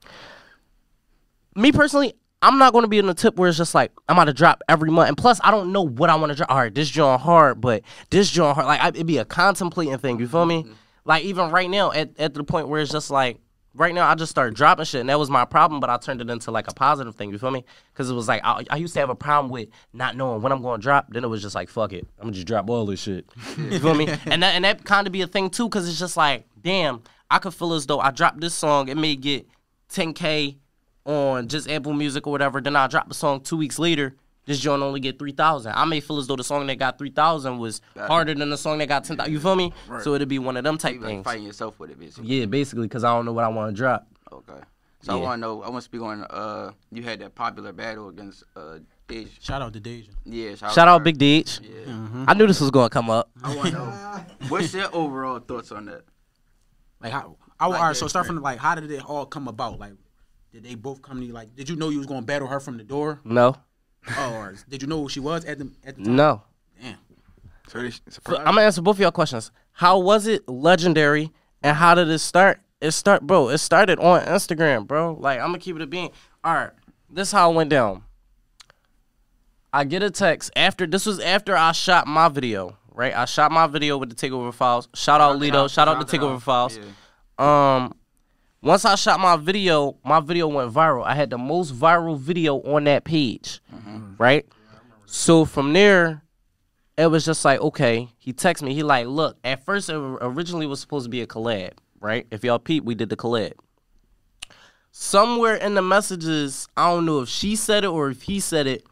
[1.57, 4.17] me personally, I'm not going to be in the tip where it's just like I'm
[4.17, 6.51] about to drop every month, and plus I don't know what I want to drop.
[6.51, 9.99] All right, this joint hard, but this joint hard, like I, it'd be a contemplating
[9.99, 10.21] thing.
[10.21, 10.63] You feel me?
[10.63, 10.73] Mm-hmm.
[11.05, 13.41] Like even right now, at at the point where it's just like
[13.79, 16.21] right now, I just started dropping shit, and that was my problem, but I turned
[16.21, 17.31] it into like a positive thing.
[17.31, 17.64] You feel me?
[17.93, 20.53] Because it was like I, I used to have a problem with not knowing when
[20.53, 21.12] I'm going to drop.
[21.12, 23.27] Then it was just like fuck it, I'm gonna just drop all this shit.
[23.57, 24.09] you feel me?
[24.27, 27.03] And that and that kind of be a thing too, because it's just like damn,
[27.31, 29.47] I could feel as though I dropped this song, it may get
[29.91, 30.57] 10k
[31.05, 32.61] on just Apple Music or whatever.
[32.61, 34.17] Then I drop the song two weeks later.
[34.49, 35.73] This joint only get three thousand.
[35.75, 38.57] I may feel as though the song that got three thousand was harder than the
[38.57, 39.33] song that got ten thousand.
[39.33, 39.73] You feel me?
[40.03, 41.25] So it'd be one of them type You like things.
[41.25, 42.29] fighting yourself with it, basically.
[42.29, 44.07] Yeah, basically, because I don't know what I want to drop.
[44.33, 44.55] Okay.
[45.03, 45.63] So I want to know.
[45.63, 46.25] I want to speak on.
[46.25, 49.29] Uh, you had that popular battle against uh, Deja.
[49.41, 50.11] Shout out to Deja.
[50.25, 50.55] Yeah.
[50.57, 51.05] Shout to out her.
[51.05, 51.61] Big Deej.
[51.63, 52.25] Yeah.
[52.27, 53.31] I knew this was gonna come up.
[53.45, 54.25] I want to know.
[54.49, 56.03] What's your overall thoughts on that?
[57.01, 57.37] Like how?
[57.61, 57.97] I, Like all right.
[57.97, 59.79] So start from like, how did it all come about?
[59.79, 59.93] Like,
[60.53, 61.33] did they both come to you?
[61.33, 63.21] Like, did you know you was gonna battle her from the door?
[63.25, 63.55] No,
[64.17, 66.17] Oh, or did you know who she was at the at the time?
[66.17, 66.43] no.
[66.81, 66.97] Damn.
[67.69, 67.93] So they.
[68.37, 69.51] I'm gonna answer both of y'all questions.
[69.73, 71.33] How was it legendary,
[71.63, 72.61] and how did it start?
[72.81, 73.49] It start, bro.
[73.49, 75.17] It started on Instagram, bro.
[75.19, 76.11] Like I'm gonna keep it a being.
[76.43, 76.71] All right,
[77.11, 78.05] this how it went down.
[79.73, 83.15] I get a text after this was after I shot my video, right?
[83.15, 84.89] I shot my video with the Takeover Files.
[84.95, 85.69] Shout out Lido.
[85.69, 86.79] Shout out the Takeover Files.
[87.39, 87.95] Um,
[88.62, 91.05] once I shot my video, my video went viral.
[91.05, 94.14] I had the most viral video on that page, mm-hmm.
[94.18, 94.47] right?
[95.07, 96.23] So from there,
[96.97, 98.75] it was just like, okay, he texted me.
[98.75, 102.27] He like, look, at first it originally was supposed to be a collab, right?
[102.31, 103.53] If y'all peep, we did the collab.
[104.90, 108.66] Somewhere in the messages, I don't know if she said it or if he said
[108.66, 108.85] it,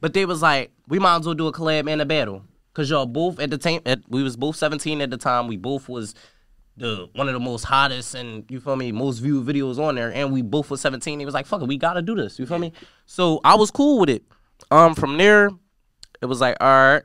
[0.00, 2.44] but they was like, we might as well do a collab and a battle.
[2.74, 5.48] Cause y'all both at the time, we was both 17 at the time.
[5.48, 6.14] We both was
[6.78, 10.12] the one of the most hottest and you feel me, most viewed videos on there.
[10.12, 11.18] And we both was 17.
[11.18, 12.38] He was like, fuck it, we gotta do this.
[12.38, 12.72] You feel me?
[13.06, 14.22] So I was cool with it.
[14.70, 15.50] Um, from there,
[16.20, 17.02] it was like, all right,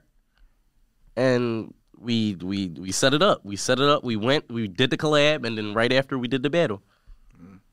[1.15, 3.45] and we we we set it up.
[3.45, 4.03] We set it up.
[4.03, 4.49] We went.
[4.51, 6.81] We did the collab, and then right after we did the battle,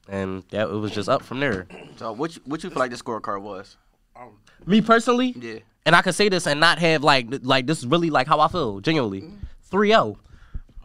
[0.09, 1.67] and that it was just up from there.
[1.97, 3.77] So what you, what you feel like the scorecard was?
[4.67, 5.61] Me personally, Yeah.
[5.87, 8.39] and I could say this and not have like like this is really like how
[8.41, 9.25] I feel genuinely.
[9.73, 10.17] 3-0.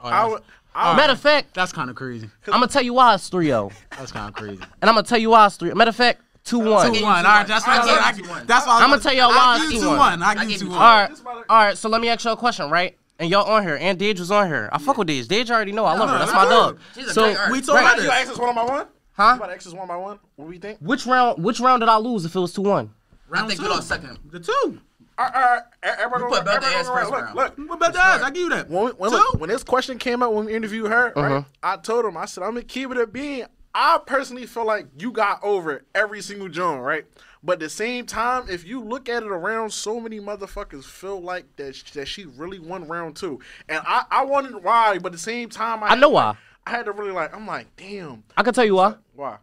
[0.04, 0.38] I
[0.75, 2.29] would, I Matter of fact, That's kind of crazy.
[2.47, 4.61] I'm gonna tell you why it's 3-0, That's kind of crazy.
[4.81, 5.73] and I'm gonna tell you why it's 3.
[5.73, 6.51] Matter of fact, 2-1.
[6.51, 6.61] Two
[7.03, 7.25] one.
[7.25, 8.45] All right, that's what I give two-one.
[8.45, 9.97] That's why I'ma tell y'all why I I give see you two one.
[9.97, 10.23] one.
[10.23, 10.77] I I give two one.
[10.77, 11.11] All right,
[11.49, 11.77] all right.
[11.77, 12.95] So let me ask y'all a question, right?
[13.17, 14.69] And y'all on here, and Dage was on here.
[14.71, 15.27] I fuck with Dage.
[15.27, 16.19] Dage already know I love her.
[16.19, 16.79] That's my dog.
[17.07, 17.29] So.
[17.49, 17.81] We talking Right.
[17.81, 18.11] about you this.
[18.11, 18.85] ask us one by one.
[19.13, 19.23] Huh?
[19.23, 20.19] You about to ask us one by one?
[20.35, 20.77] What do we think?
[20.81, 21.41] which round?
[21.43, 22.91] Which round did I lose if it was two one?
[23.33, 24.19] I think we lost second.
[24.29, 24.79] The two.
[25.17, 25.62] All right, all right,
[25.99, 27.23] everybody You put belt everybody to ass first around.
[27.23, 27.36] round.
[27.36, 27.69] Look, look.
[27.69, 28.23] What about the that?
[28.23, 28.69] I give you that.
[28.69, 29.17] When, when, Two.
[29.17, 31.36] look, when this question came out when we interviewed her, Uh-huh.
[31.36, 31.45] right?
[31.63, 33.45] I told him, I said, I'm gonna keep it a being.
[33.73, 37.06] I personally feel like you got over every single joint, right?
[37.43, 41.21] But at the same time, if you look at it around, so many motherfuckers feel
[41.21, 44.97] like that sh- that she really won round two, and I I wondered why.
[44.99, 46.36] But at the same time, I, I know why.
[46.65, 47.36] I had to really like.
[47.36, 48.95] I'm like, damn, I can tell you why.
[49.13, 49.38] why?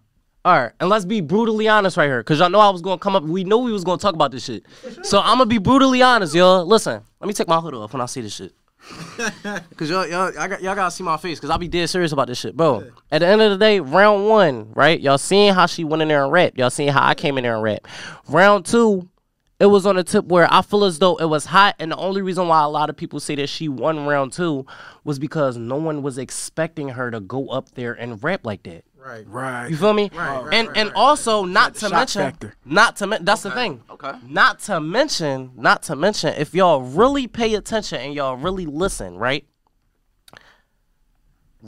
[0.45, 2.99] All right, and let's be brutally honest right here, cause y'all know I was gonna
[2.99, 3.23] come up.
[3.23, 4.65] We know we was gonna talk about this shit,
[5.03, 6.67] so I'm gonna be brutally honest, y'all.
[6.67, 8.53] Listen, let me take my hood off when I see this shit,
[9.77, 12.11] cause y'all y'all I got, y'all gotta see my face, cause I'll be dead serious
[12.11, 12.83] about this shit, bro.
[13.13, 15.01] At the end of the day, round one, right?
[15.01, 16.59] Y'all seeing how she went in there and rap.
[16.59, 17.87] Y'all seeing how I came in there and rap.
[18.29, 19.09] Round two,
[19.61, 21.97] it was on a tip where I feel as though it was hot, and the
[21.97, 24.67] only reason why a lot of people say that she won round two
[25.05, 28.83] was because no one was expecting her to go up there and rap like that.
[29.05, 29.27] Right.
[29.27, 29.69] Right.
[29.69, 30.11] You feel me?
[30.15, 32.55] right, and right, and right, also not to mention, factor.
[32.65, 33.83] not to men- that's the thing.
[33.91, 34.13] Okay.
[34.29, 39.17] Not to mention, not to mention, if y'all really pay attention and y'all really listen,
[39.17, 39.45] right?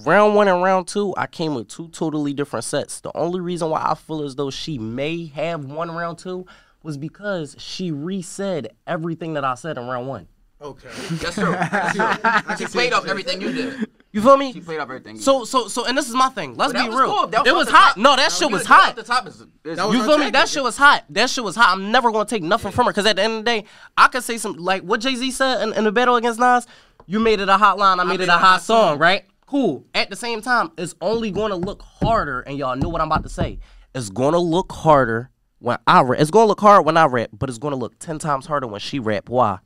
[0.04, 3.00] Round one and round two, I came with two totally different sets.
[3.00, 6.46] The only reason why I feel as though she may have won round two
[6.82, 10.28] was because she resaid everything that I said in round one.
[10.60, 10.88] Okay.
[11.10, 11.52] That's true.
[11.52, 12.56] That's true.
[12.58, 13.90] She played off everything you did.
[14.14, 14.52] You feel me?
[14.52, 15.18] She played up everything.
[15.18, 16.54] So so so, and this is my thing.
[16.54, 17.28] Let's be real.
[17.28, 17.44] cool.
[17.44, 17.94] It was hot.
[17.94, 17.96] top.
[17.96, 18.94] No, that shit was hot.
[18.94, 19.74] The top is, You
[20.04, 20.30] feel me?
[20.30, 21.04] That shit was hot.
[21.10, 21.76] That shit was hot.
[21.76, 23.64] I'm never gonna take nothing from her because at the end of the day,
[23.98, 26.64] I could say some like what Jay Z said in, in the battle against Nas.
[27.06, 27.98] You made it a hot line.
[27.98, 29.24] I made it a hot song, right?
[29.46, 29.84] Cool.
[29.94, 33.24] At the same time, it's only gonna look harder, and y'all know what I'm about
[33.24, 33.58] to say.
[33.96, 36.20] It's gonna look harder when I rap.
[36.20, 38.78] It's gonna look hard when I rap, but it's gonna look ten times harder when
[38.78, 39.28] she rap.
[39.28, 39.58] Why?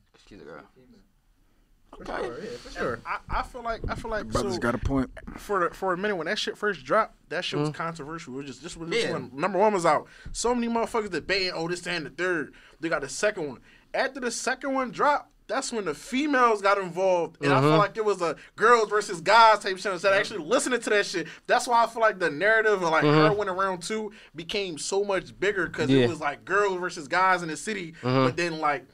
[1.98, 2.37] She's a girl.
[2.72, 3.00] Sure.
[3.06, 5.11] I, I feel like I feel like Brothers so, got a point.
[5.37, 7.62] for for a minute when that shit first dropped, that shit Mm.
[7.68, 8.34] was controversial.
[8.34, 9.12] It was just this was Yeah.
[9.12, 9.30] one.
[9.34, 10.06] Number one was out.
[10.32, 11.52] So many motherfuckers debating.
[11.54, 12.54] Oh, this and the third.
[12.80, 13.58] They got the second one.
[13.94, 17.68] After the second one dropped, that's when the females got involved, and I Mm-hmm.
[17.68, 19.90] feel like it was a girls versus guys type shit.
[19.92, 22.90] Instead of actually listening to that shit, that's why I feel like the narrative of
[22.90, 25.92] like her winning round two became so much bigger because Mm-hmm.
[25.96, 26.02] Yeah.
[26.02, 26.11] Mm-hmm.
[26.11, 27.94] it was like girls versus guys in the city.
[28.02, 28.87] But then like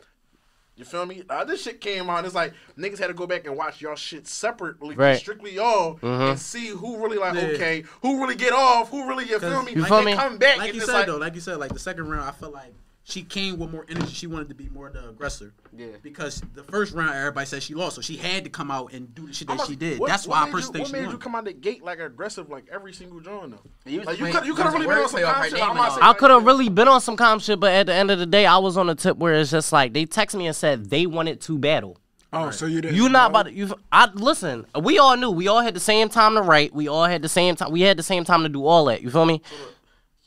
[0.76, 1.22] you feel me?
[1.30, 2.24] Uh, this shit came on.
[2.24, 5.16] It's like niggas had to go back and watch y'all shit separately, Right.
[5.18, 9.38] strictly y'all, and see who really like okay, who really get off, who really you
[9.38, 9.72] feel me?
[9.72, 10.14] You Like, feel they me?
[10.14, 12.28] Come back Like and you said like, though, like you said, like the second round,
[12.28, 12.72] I felt like
[13.06, 14.12] she came with more energy.
[14.14, 15.52] She wanted to be more the aggressor.
[15.76, 15.88] Yeah.
[16.02, 19.14] Because the first round, everybody said she lost, so she had to come out and
[19.14, 19.98] do the shit that a- she did.
[19.98, 21.14] what- That's what why I made personally you, think What she made won.
[21.14, 23.90] you come out the gate like aggressive like every single joint though?
[23.90, 25.34] You Like you could you you could have was really been on some wordplay off
[25.34, 25.54] calm her shit.
[25.54, 25.90] name I'm and not all.
[25.96, 26.46] saying I like could have that.
[26.46, 28.76] really been on some calm shit, but at the end of the day, I was
[28.78, 31.58] on a tip where it's just like they text me and said they wanted to
[31.58, 31.98] battle.
[32.32, 32.96] Oh, so you didn't.
[32.96, 33.26] You not know?
[33.26, 33.74] about to, you.
[33.92, 34.66] I listen.
[34.80, 35.30] We all knew.
[35.30, 36.74] We all had the same time to write.
[36.74, 37.70] We all had the same time.
[37.70, 39.02] We had the same time to do all that.
[39.02, 39.40] You feel me?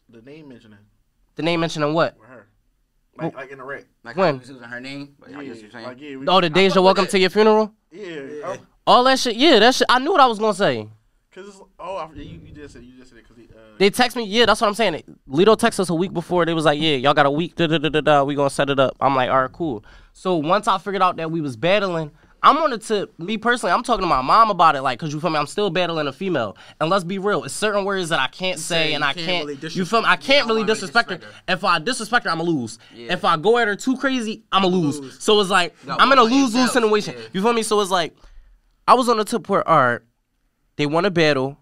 [0.10, 0.78] the name mentioning
[1.36, 2.18] The name mentioning what?
[2.18, 2.27] with her,
[3.18, 3.84] like like in the rap.
[4.04, 4.26] Like When?
[4.36, 4.40] when?
[4.40, 5.16] Was using her name.
[5.20, 5.86] But I Yeah, guess you're saying.
[5.86, 7.12] like, yeah, we- Oh, the I Deja welcome that.
[7.12, 7.74] to your funeral.
[7.92, 8.06] Yeah,
[8.46, 9.36] oh, All that shit.
[9.36, 9.88] Yeah, that shit.
[9.90, 10.88] I knew what I was gonna say.
[11.34, 13.78] cause it's, oh, I, you, you just said you just said it cause he, uh,
[13.78, 14.24] They text me.
[14.26, 15.04] Yeah, that's what I'm saying.
[15.28, 16.46] Lido texted us a week before.
[16.46, 17.56] They was like, "Yeah, y'all got a week.
[17.56, 18.24] Da da da da da.
[18.24, 21.16] We gonna set it up." I'm like, "All right, cool." So once I figured out
[21.18, 22.12] that we was battling,
[22.48, 23.20] I'm on the tip.
[23.20, 25.38] Me personally, I'm talking to my mom about it, like, cause you feel me.
[25.38, 27.44] I'm still battling a female, and let's be real.
[27.44, 29.48] It's certain words that I can't say, and I can't can't.
[29.48, 30.08] really you feel me?
[30.08, 31.16] I can't really wanna disrespect her.
[31.18, 32.80] disrespect If I disrespect her, I'ma lose.
[32.96, 33.12] Yeah.
[33.12, 35.00] If I go at her too crazy, I'ma lose.
[35.00, 35.22] Lose.
[35.22, 37.16] So it's like No, I'm in a lose lose situation.
[37.18, 37.26] Yeah.
[37.34, 37.64] You feel me?
[37.64, 38.16] So it's like
[38.88, 40.02] I was on the tip where, all right,
[40.78, 41.58] they want to battle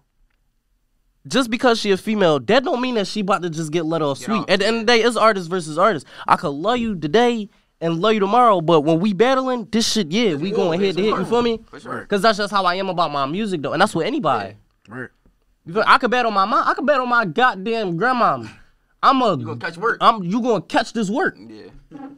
[1.26, 4.02] just because she a female, that don't mean that she about to just get let
[4.02, 4.36] off sweet.
[4.36, 6.06] off, At the end of the day, it's artist versus artist.
[6.28, 7.48] I could love you today
[7.80, 11.02] and love you tomorrow, but when we battling, this shit, yeah, we going head to
[11.02, 11.18] head.
[11.18, 11.60] You feel me?
[11.68, 12.06] For sure.
[12.06, 14.56] Cause that's just how I am about my music though, and that's with anybody.
[14.88, 15.10] Right.
[15.64, 16.66] You feel, I could battle my mom.
[16.66, 18.44] I could battle my goddamn grandma.
[19.02, 19.36] I'm a.
[19.36, 19.98] You gonna catch work.
[20.00, 20.22] I'm.
[20.22, 21.36] You gonna catch this work?
[21.38, 21.66] Yeah.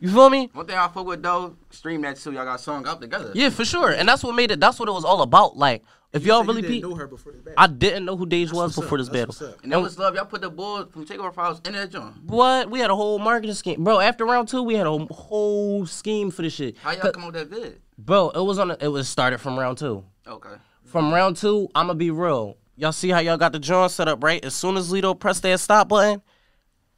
[0.01, 0.49] You feel me?
[0.53, 2.33] One thing I fuck with though, stream that too.
[2.33, 3.33] Y'all got song out together.
[3.35, 3.90] Yeah, for sure.
[3.90, 4.61] And that's what made it.
[4.61, 5.57] That's what it was all about.
[5.57, 7.55] Like, If You y'all really didn't peep, know her before this battle.
[7.59, 9.05] I didn't know who Dage That's was before up.
[9.05, 9.57] this That's battle.
[9.62, 10.14] And that was love.
[10.14, 12.14] Y'all put the boys from Takeover Files in that joint.
[12.25, 12.71] What?
[12.71, 14.01] We had a whole marketing scheme, bro.
[14.01, 16.79] After round two, we had a whole scheme for this shit.
[16.79, 17.81] How y'all come up with that vid?
[17.99, 18.71] Bro, it was on.
[18.71, 20.03] A, it was started from round two.
[20.27, 20.55] Okay.
[20.85, 22.57] From round two, I'ma be real.
[22.77, 24.42] Y'all see how y'all got the joint set up, right?
[24.42, 26.23] As soon as Lito pressed that stop button,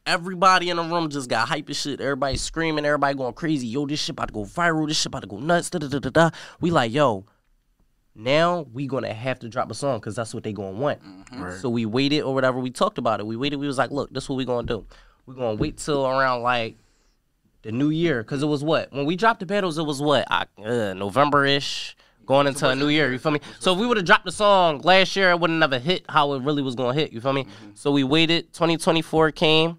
[0.06, 2.00] everybody in the room just got hype as shit.
[2.00, 3.66] Everybody screaming, everybody going crazy.
[3.66, 4.86] Yo, this shit about to go viral.
[4.86, 5.70] This shit about to go nuts.
[5.70, 6.30] Da da da da da.
[6.60, 7.24] We like, yo,
[8.14, 11.00] now we gonna have to drop a song because that's what they gonna want.
[11.60, 12.58] So we waited or whatever.
[12.58, 13.26] We talked about it.
[13.26, 13.56] We waited.
[13.56, 14.84] We was like, look, this what we gonna do.
[15.26, 16.76] We gonna wait till around like
[17.62, 19.78] the new year because it was what when we dropped the battles.
[19.78, 21.96] It was what uh, November ish.
[22.26, 23.40] Going into a new year, you feel me?
[23.58, 26.34] So if we would have dropped the song last year, it wouldn't have hit how
[26.34, 27.12] it really was gonna hit.
[27.12, 27.46] You feel me?
[27.74, 28.52] So we waited.
[28.52, 29.78] 2024 came,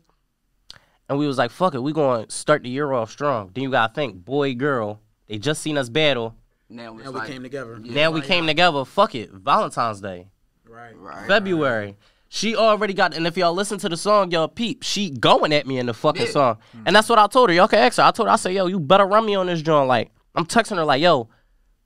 [1.08, 3.72] and we was like, "Fuck it, we gonna start the year off strong." Then you
[3.72, 6.36] gotta think, boy, girl, they just seen us battle.
[6.72, 7.80] Now, it's Now we like, came together.
[7.80, 8.86] Now we came uh, together.
[8.86, 10.28] Fuck it, Valentine's Day,
[10.68, 10.96] Right.
[10.98, 11.28] Right.
[11.28, 11.98] February.
[12.30, 14.84] She already got, and if y'all listen to the song, y'all peep.
[14.84, 16.32] She going at me in the fucking Yeah.
[16.32, 16.84] song, hmm.
[16.86, 17.56] and that's what I told her.
[17.56, 18.04] Y'all can ask her.
[18.04, 20.46] I told her, I said, "Yo, you better run me on this joint." Like I'm
[20.46, 21.30] texting her, like, "Yo."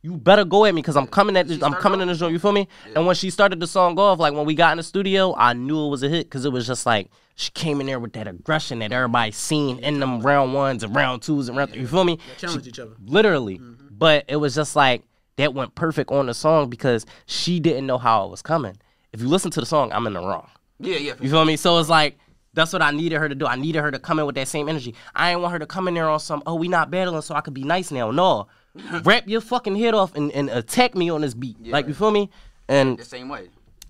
[0.03, 1.55] You better go at me because I'm coming at this.
[1.55, 2.31] I'm started coming in this joint.
[2.31, 2.67] You feel me?
[2.95, 5.53] And when she started the song off, like when we got in the studio, I
[5.53, 8.13] knew it was a hit because it was just like she came in there with
[8.13, 11.75] that aggression that everybody seen in them round ones and round twos and round.
[11.75, 12.19] You feel me?
[12.37, 12.91] Challenge each other.
[13.03, 13.55] literally.
[13.55, 13.73] Hmm.
[13.97, 15.03] But it was just like
[15.37, 18.77] that went perfect on the song because she didn't know how it was coming.
[19.13, 20.49] If you listen to the song, I'm in the wrong.
[20.79, 21.13] Yeah, yeah.
[21.15, 21.55] for You feel me?
[21.55, 22.17] So it's like
[22.53, 23.45] that's what I needed her to do.
[23.45, 24.95] I needed her to come in with that same energy.
[25.13, 27.35] I didn't want her to come in there on some, oh, we not battling, so
[27.35, 28.11] I could be nice now.
[28.11, 28.47] No.
[29.03, 31.57] Rap your fucking head off and, and attack me on this beat.
[31.67, 32.29] Like you feel me?
[32.67, 33.49] And The same way.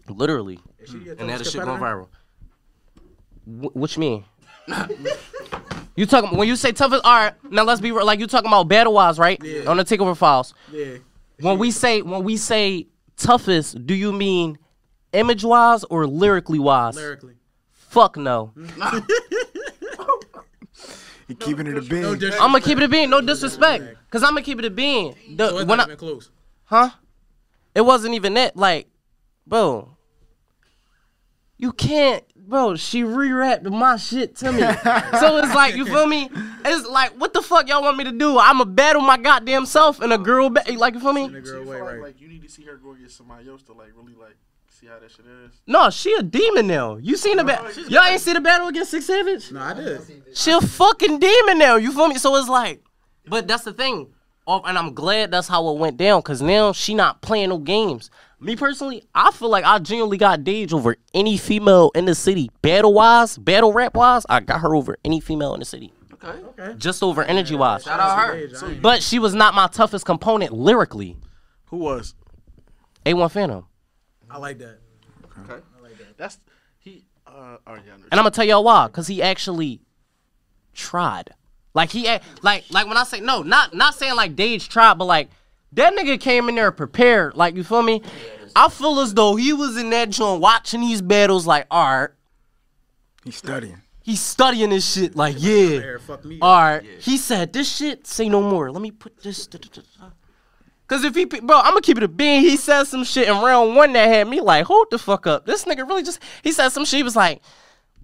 [0.09, 0.59] literally.
[0.79, 2.07] Is she your And that toughest shit going viral.
[3.45, 4.25] Wh- what you mean?
[5.95, 7.03] you talking when you say toughest?
[7.05, 8.05] All right, now let's be real.
[8.05, 9.41] Like you talking about battle wise, right?
[9.43, 9.65] Yeah.
[9.69, 10.53] On the takeover files.
[10.71, 10.95] Yeah.
[11.39, 14.57] When we say when we say toughest, do you mean
[15.13, 16.95] image wise or lyrically wise?
[16.95, 17.35] Lyrically.
[17.71, 18.53] Fuck no.
[21.27, 21.89] He keeping it a No bean.
[22.19, 22.35] disrespect.
[22.41, 23.09] I'm gonna keep it a bean.
[23.09, 25.15] No disrespect, cause I'm gonna keep it a bean.
[25.35, 26.29] The- So it's when not I- even close.
[26.65, 26.91] Huh?
[27.73, 28.55] It wasn't even that.
[28.55, 28.87] Like,
[29.47, 29.97] bro,
[31.57, 32.75] you can't, bro.
[32.75, 34.59] She re-rapped my shit to me,
[35.19, 36.29] so it's like you feel me.
[36.65, 38.37] It's like, what the fuck y'all want me to do?
[38.39, 41.27] I'ma battle my goddamn self and a girl, ba- like you feel me?
[41.29, 42.01] Nigga So you away, feel like, right.
[42.01, 44.35] like you need to see her go get somebody else to like really like
[44.69, 45.51] see how that shit is.
[45.67, 46.95] No, she a demon now.
[46.97, 47.71] You seen the battle?
[47.89, 49.51] Y'all ain't see the battle against Six Savage?
[49.51, 50.01] No, I did.
[50.33, 51.75] She a fucking demon now.
[51.75, 52.17] You feel me?
[52.17, 52.81] So it's like,
[53.27, 54.13] but that's the thing.
[54.47, 57.57] Oh, and I'm glad that's how it went down, cause now she not playing no
[57.57, 58.11] games.
[58.39, 62.51] Me personally, I feel like I genuinely got Dage over any female in the city.
[62.61, 65.93] Battle wise, battle rap wise, I got her over any female in the city.
[66.13, 66.39] Okay.
[66.59, 66.77] Okay.
[66.77, 67.83] Just over energy wise.
[67.83, 68.35] Shout out her.
[68.35, 71.17] Age, But she was not my toughest component lyrically.
[71.65, 72.13] Who was?
[73.05, 73.65] A1 Phantom.
[74.29, 74.79] I like that.
[75.25, 75.53] Okay.
[75.53, 75.63] Okay.
[75.77, 76.17] I like that.
[76.17, 76.39] That's
[76.79, 77.05] he.
[77.27, 77.93] Uh, oh yeah.
[77.95, 79.81] And I'm gonna tell y'all why, cause he actually
[80.73, 81.31] tried.
[81.75, 82.07] Like he,
[82.41, 85.29] like, like when I say no, not not saying like Dage tried, but like
[85.73, 87.35] that nigga came in there prepared.
[87.35, 88.01] Like you feel me?
[88.55, 91.45] I feel as though he was in that joint watching these battles.
[91.45, 92.09] Like, all right,
[93.25, 93.81] He's studying.
[94.01, 95.15] he's studying this shit.
[95.17, 96.39] Like, yeah, Hair, fuck me.
[96.41, 96.83] all right.
[97.01, 98.07] He said this shit.
[98.07, 98.71] Say no more.
[98.71, 99.45] Let me put this.
[99.47, 100.09] da, da, da, da.
[100.87, 102.41] Cause if he, bro, I'm gonna keep it a bean.
[102.41, 105.45] He said some shit in round one that had me like, hold the fuck up.
[105.47, 106.97] This nigga really just, he said some shit.
[106.97, 107.41] He was like,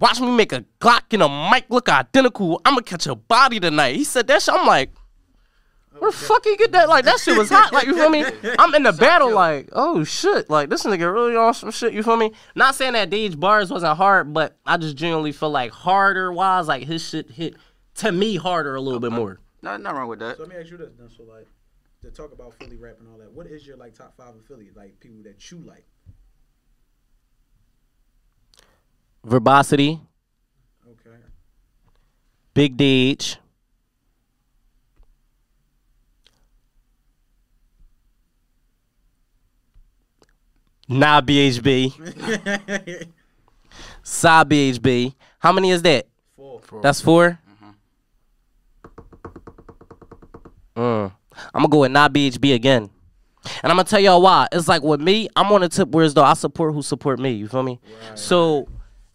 [0.01, 2.59] watch me make a Glock and a mic look identical.
[2.65, 3.95] I'm gonna catch a body tonight.
[3.95, 4.53] He said that shit.
[4.53, 4.91] I'm like,
[5.97, 6.89] where the fuck he get that?
[6.89, 7.71] Like that shit was hot.
[7.71, 8.25] Like you feel me?
[8.59, 9.33] I'm in the battle.
[9.33, 10.49] Like oh shit.
[10.49, 11.93] Like this nigga really on some shit.
[11.93, 12.31] You feel me?
[12.55, 16.67] Not saying that Dage bars wasn't hard, but I just genuinely feel like harder wise,
[16.67, 17.55] like his shit hit
[17.95, 19.39] to me harder a little bit more.
[19.61, 20.37] Not, not wrong with that.
[20.37, 21.09] So let me ask you this then.
[21.15, 21.47] So like,
[22.01, 24.43] to talk about Philly rap and all that, what is your like top five of
[24.47, 24.71] Philly?
[24.75, 25.85] Like people that you like?
[29.23, 29.99] Verbosity,
[30.87, 31.15] Okay.
[32.53, 33.37] Big Dage.
[40.87, 41.93] Nah, BHB.
[44.03, 45.15] Side BHB.
[45.39, 46.07] How many is that?
[46.35, 46.61] Four.
[46.81, 47.37] That's 4
[50.73, 51.11] Mm.
[51.53, 52.89] I'm gonna go with not BHB again.
[53.61, 54.47] And I'm gonna tell y'all why.
[54.53, 57.19] It's like with me, I'm on the tip where as though I support who support
[57.19, 57.31] me.
[57.31, 57.79] You feel me?
[58.15, 58.67] so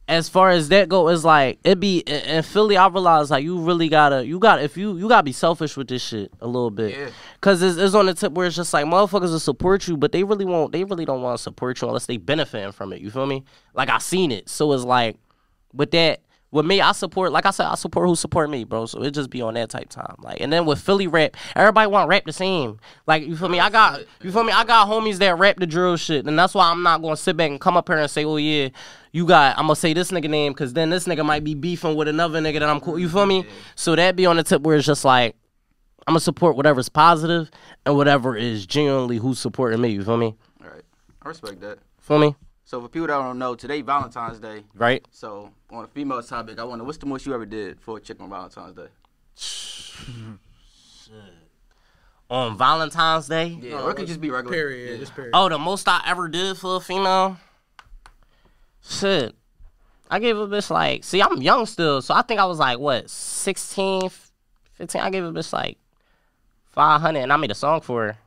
[0.08, 2.76] as far as that go, it's like it be in, Philly.
[2.76, 5.88] I realize like you really gotta you got if you you gotta be selfish with
[5.88, 6.96] this shit a little bit.
[6.96, 7.08] Yeah.
[7.40, 10.12] Cause it's, it's on the tip where it's just like motherfuckers will support you, but
[10.12, 10.72] they really won't.
[10.72, 13.00] They really don't want to support you unless they benefiting from it.
[13.00, 13.44] You feel me?
[13.74, 14.48] Like I seen it.
[14.48, 15.16] So it's like
[15.72, 16.20] with that
[16.56, 17.30] with me, I support.
[17.30, 18.86] Like I said, I support who support me, bro.
[18.86, 20.16] So it just be on that type time.
[20.18, 22.80] Like, and then with Philly rap, everybody want rap the same.
[23.06, 23.60] Like, you feel me?
[23.60, 24.52] I got you feel me?
[24.52, 27.36] I got homies that rap the drill shit, and that's why I'm not gonna sit
[27.36, 28.70] back and come up here and say, oh yeah,
[29.12, 29.56] you got.
[29.56, 32.40] I'm gonna say this nigga name because then this nigga might be beefing with another
[32.40, 32.98] nigga that I'm cool.
[32.98, 33.46] You feel me?
[33.76, 35.36] So that be on the tip where it's just like.
[36.08, 37.50] I'm gonna support whatever's positive
[37.84, 39.88] and whatever is genuinely who's supporting me.
[39.88, 40.36] You feel me?
[40.62, 40.82] All right.
[41.20, 41.80] I respect that.
[41.98, 42.36] Feel me?
[42.66, 44.64] So for people that don't know, today Valentine's Day.
[44.74, 45.06] Right?
[45.12, 48.00] So on a female topic, I wonder what's the most you ever did for a
[48.00, 48.88] chick on Valentine's Day?
[49.36, 51.14] Shit.
[52.28, 53.56] On Valentine's Day.
[53.62, 54.52] Yeah, or it could just be regular.
[54.52, 54.90] Period.
[54.94, 54.96] Yeah.
[54.98, 55.30] Just period.
[55.32, 57.36] Oh, the most I ever did for a female.
[58.82, 59.36] Shit.
[60.10, 62.80] I gave a bitch like, see, I'm young still, so I think I was like,
[62.80, 64.10] what, 16,
[64.72, 65.00] 15?
[65.00, 65.78] I gave a bitch like
[66.72, 68.18] 500 and I made a song for her.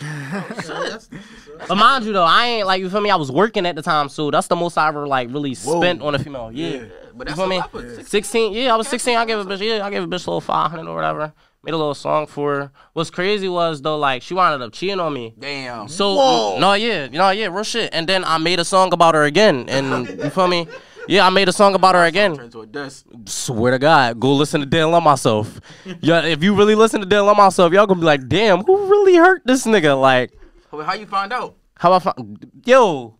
[0.68, 3.10] Oh, But mind you though, I ain't like you feel me.
[3.10, 6.02] I was working at the time, so that's the most I ever like really spent
[6.02, 6.50] on a female.
[6.52, 6.84] Yeah,
[7.14, 7.62] But you that's feel a me?
[7.70, 8.52] for 16.
[8.52, 9.16] Yeah, I was sixteen.
[9.16, 9.60] I gave a bitch.
[9.60, 11.32] Yeah, I gave a bitch a little five hundred or whatever.
[11.62, 12.70] Made a little song for her.
[12.92, 15.34] What's crazy was though, like she wound up cheating on me.
[15.38, 15.88] Damn.
[15.88, 17.90] So no, yeah, you know, yeah, real shit.
[17.92, 20.68] And then I made a song about her again, and you feel me?
[21.08, 22.34] Yeah, I made a song about her again.
[22.34, 23.06] Turn into a dust.
[23.26, 25.60] Swear to God, go listen to Dan Love Myself.
[26.00, 28.88] Yeah, if you really listen to Dan Love Myself, y'all gonna be like, damn, who
[28.90, 30.00] really hurt this nigga?
[30.00, 30.35] Like,
[30.76, 31.56] But how you find out?
[31.78, 33.18] how I found, yo,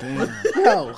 [0.00, 0.94] Damn, yo.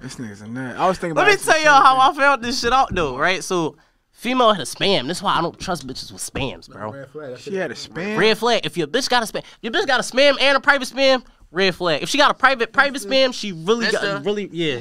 [0.00, 0.76] this nigga's a nut.
[0.76, 1.16] I was thinking.
[1.16, 2.20] Let me tell y'all how I thing.
[2.20, 3.44] found this shit out though, right?
[3.44, 3.76] So,
[4.10, 5.06] female had a spam.
[5.06, 6.92] That's why I don't trust bitches with spams, bro.
[6.92, 7.38] Red flag.
[7.38, 8.18] She had a spam.
[8.18, 8.64] Red flag.
[8.64, 11.22] If your bitch got a spam, your bitch got a spam and a private spam.
[11.50, 12.02] Red flag.
[12.02, 14.20] If she got a private private spam, she really got Mister.
[14.24, 14.80] really yeah.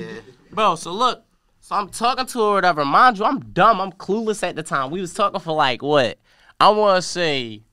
[0.52, 1.24] Bro, so look,
[1.60, 2.86] so I'm talking to her or whatever.
[2.86, 3.82] Mind you, I'm dumb.
[3.82, 4.92] I'm clueless at the time.
[4.92, 6.18] We was talking for like what?
[6.60, 7.64] I want to say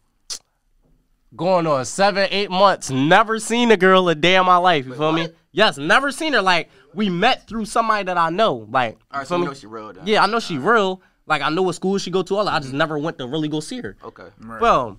[1.37, 2.91] going on seven, eight months.
[2.91, 4.87] Never seen a girl a day in my life.
[4.87, 5.29] You feel me?
[5.53, 6.43] Yes, never seen her.
[6.43, 8.67] Like we met through somebody that I know.
[8.71, 10.07] Like All right, so feel you know she real then.
[10.07, 11.03] Yeah, I know she real.
[11.27, 12.37] Like I know what school she go to.
[12.37, 12.55] All that.
[12.55, 13.97] I just never went to really go see her.
[14.05, 14.29] Okay.
[14.61, 14.99] well,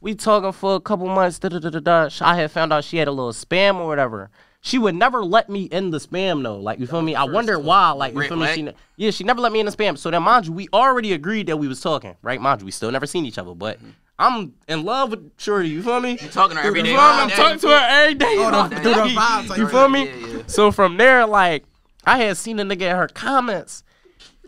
[0.00, 1.38] we talking for a couple months.
[1.38, 2.10] Da, da, da, da, da.
[2.20, 4.30] I had found out she had a little spam or whatever.
[4.64, 6.58] She would never let me in the spam though.
[6.58, 7.14] Like you feel me?
[7.14, 7.90] I wonder why.
[7.90, 8.44] Like you Red feel me?
[8.46, 8.54] flag?
[8.54, 9.98] She, ne- yeah, she never let me in the spam.
[9.98, 12.40] So then, mind you, we already agreed that we was talking, right?
[12.40, 13.78] Mind you, we still never seen each other, but.
[14.22, 16.12] I'm in love with Shorty, you feel me?
[16.12, 17.34] You talking to her every day, I'm day.
[17.34, 18.34] talking to her every day.
[18.38, 18.82] Oh, all the- day.
[18.82, 20.04] the vibes, like, you feel me?
[20.04, 20.42] Yeah, yeah.
[20.46, 21.64] So from there, like,
[22.04, 23.82] I had seen the nigga in her comments.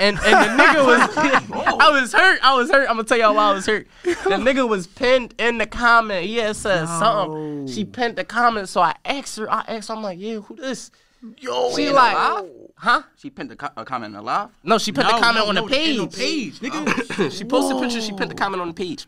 [0.00, 1.16] And and the nigga was
[1.80, 2.40] I was hurt.
[2.42, 2.88] I was hurt.
[2.90, 3.86] I'm gonna tell y'all why I was hurt.
[4.02, 6.26] The nigga was pinned in the comment.
[6.26, 7.68] He had said something.
[7.68, 10.56] She pinned the comment, so I asked her, I asked her, I'm like, yeah, who
[10.56, 10.90] this?
[11.38, 12.50] Yo, She in like, alive?
[12.76, 13.02] huh?
[13.16, 14.50] She pinned a, co- a comment in the live.
[14.62, 15.88] No, she pinned the comment no, on the page.
[15.88, 17.18] ain't no page, nigga.
[17.18, 17.28] Oh.
[17.30, 18.38] she posted a picture, she pinned the oh.
[18.38, 19.06] comment on the page.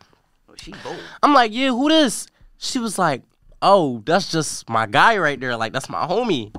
[0.59, 0.99] She bold.
[1.23, 2.27] I'm like, yeah, who this?
[2.57, 3.23] She was like,
[3.61, 5.55] oh, that's just my guy right there.
[5.55, 6.55] Like, that's my homie.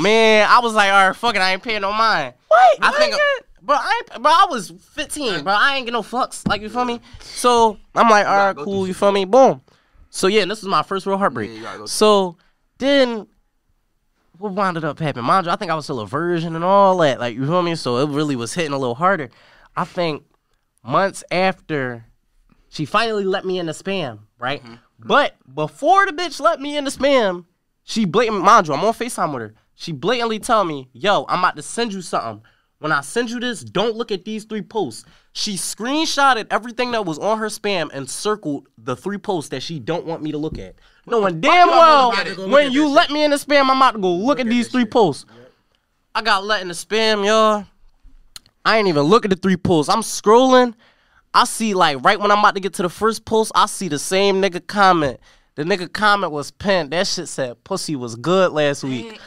[0.00, 2.34] Man, I was like, all right, fuck it, I ain't paying no mind.
[2.48, 2.78] What?
[2.82, 3.14] I think,
[3.62, 5.52] bro, I ain't, bro, I was 15, bro.
[5.52, 6.46] I ain't get no fucks.
[6.46, 7.00] Like, you feel me?
[7.20, 8.86] So I'm like, all right, cool.
[8.86, 9.24] You feel me?
[9.24, 9.62] Boom.
[10.10, 11.50] So yeah, this was my first real heartbreak.
[11.52, 12.36] Yeah, go so
[12.78, 13.26] then.
[14.38, 15.24] What wound up happening?
[15.24, 17.18] Mind you, I think I was still a virgin and all that.
[17.18, 17.74] Like, you feel me?
[17.74, 19.30] So it really was hitting a little harder.
[19.74, 20.24] I think
[20.84, 22.04] months after
[22.76, 24.62] she finally let me in the spam, right?
[24.62, 24.74] Mm-hmm.
[24.98, 27.46] But before the bitch let me in the spam,
[27.84, 29.54] she blatantly, mind you, I'm on FaceTime with her.
[29.74, 32.42] She blatantly tell me, yo, I'm about to send you something.
[32.78, 35.06] When I send you this, don't look at these three posts.
[35.32, 39.78] She screenshotted everything that was on her spam and circled the three posts that she
[39.80, 40.74] don't want me to look at.
[41.06, 42.36] No Knowing damn well, look at it?
[42.36, 44.46] Go look when you let me in the spam, I'm about to go look, at
[44.46, 44.90] at these three shit.
[44.90, 45.24] posts.
[46.14, 47.64] I got let in the spam, y'all.
[48.66, 49.88] I ain't even look at the three posts.
[49.88, 50.74] I'm scrolling.
[51.36, 53.88] I see like right when I'm about to get to the first post, I see
[53.88, 55.20] the same nigga comment.
[55.54, 56.92] The nigga comment was pinned.
[56.92, 59.20] That shit said pussy was good last week.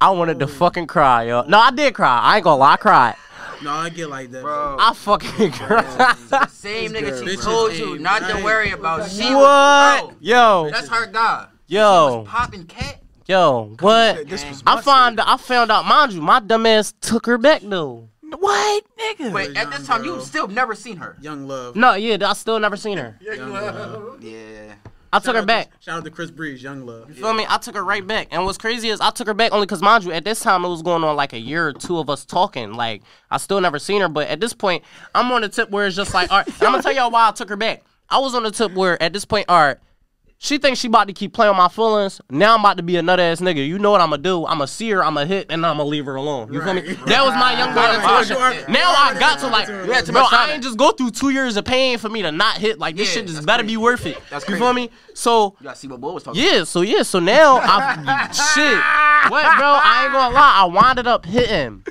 [0.00, 1.42] I wanted to fucking cry, yo.
[1.42, 2.18] No, I did cry.
[2.20, 3.14] I ain't gonna lie, I cried.
[3.62, 4.42] No, I get like that.
[4.42, 4.76] Bro.
[4.80, 6.16] I fucking cried.
[6.50, 8.44] Same nigga she Bitches told you ain't not to right.
[8.44, 9.08] worry about.
[9.08, 10.08] She what?
[10.08, 11.46] Bro, Yo, that's her guy.
[11.68, 13.00] yo, Popping cat.
[13.26, 14.28] yo, what?
[14.28, 17.62] This was I found I found out, mind you, my dumb ass took her back
[17.62, 18.08] though.
[18.38, 19.32] What, nigga?
[19.32, 21.16] Wait, at this time you still never seen her.
[21.20, 21.76] Young love.
[21.76, 23.18] No, yeah, I still never seen her.
[23.20, 24.22] Young love.
[24.22, 24.74] Yeah.
[25.14, 25.70] I took her back.
[25.80, 27.10] Shout out to Chris Breeze, Young Love.
[27.10, 27.44] You feel me?
[27.46, 28.28] I took her right back.
[28.30, 30.64] And what's crazy is I took her back only because, mind you, at this time
[30.64, 32.72] it was going on like a year or two of us talking.
[32.72, 34.08] Like, I still never seen her.
[34.08, 36.46] But at this point, I'm on the tip where it's just like, all right.
[36.46, 37.82] And I'm going to tell y'all why I took her back.
[38.08, 39.76] I was on the tip where at this point, all right,
[40.44, 42.20] she thinks she about to keep playing my feelings.
[42.28, 43.64] Now I'm about to be another ass nigga.
[43.64, 44.44] You know what I'm going to do.
[44.44, 46.16] I'm going to see her, I'm going to hit, and I'm going to leave her
[46.16, 46.52] alone.
[46.52, 46.80] You feel me?
[46.80, 48.72] That was my young boy intuition.
[48.72, 50.24] Now I got to like, had too bro.
[50.32, 52.80] I ain't just go through two years of pain for me to not hit.
[52.80, 53.74] Like, this Yeah, shit just that's better crazy.
[53.74, 54.18] be worth it.
[54.30, 54.90] That's you feel me?
[55.14, 56.42] So, You gotta see what boy was talking.
[56.42, 59.30] yeah, so yeah, so now I shit.
[59.30, 59.78] What, bro?
[59.80, 60.60] I ain't gonna lie.
[60.62, 61.84] I winded up hitting.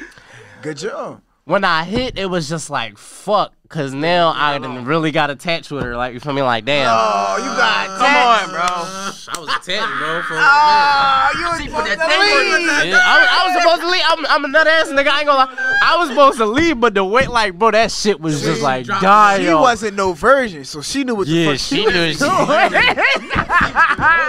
[0.62, 1.22] Good job.
[1.46, 5.72] when I hit, it was just like fuck, cause now I done really got attached
[5.72, 5.96] with her.
[5.98, 6.42] Like you feel me?
[6.42, 6.88] Like damn.
[6.90, 8.62] Oh, you got come on, bro.
[8.62, 10.22] I was attached, bro.
[10.24, 14.04] For Oh, you was put that thing Yeah, I, was, I was supposed to leave.
[14.06, 15.08] I'm, I'm a nut ass nigga.
[15.08, 15.80] I ain't gonna lie.
[15.84, 18.86] I was supposed to leave, but the wait, like, bro, that shit was just like
[18.86, 19.46] dying.
[19.46, 22.18] She wasn't no virgin, so she knew what the Yeah, fuck she she knew was
[22.18, 22.72] she- doing.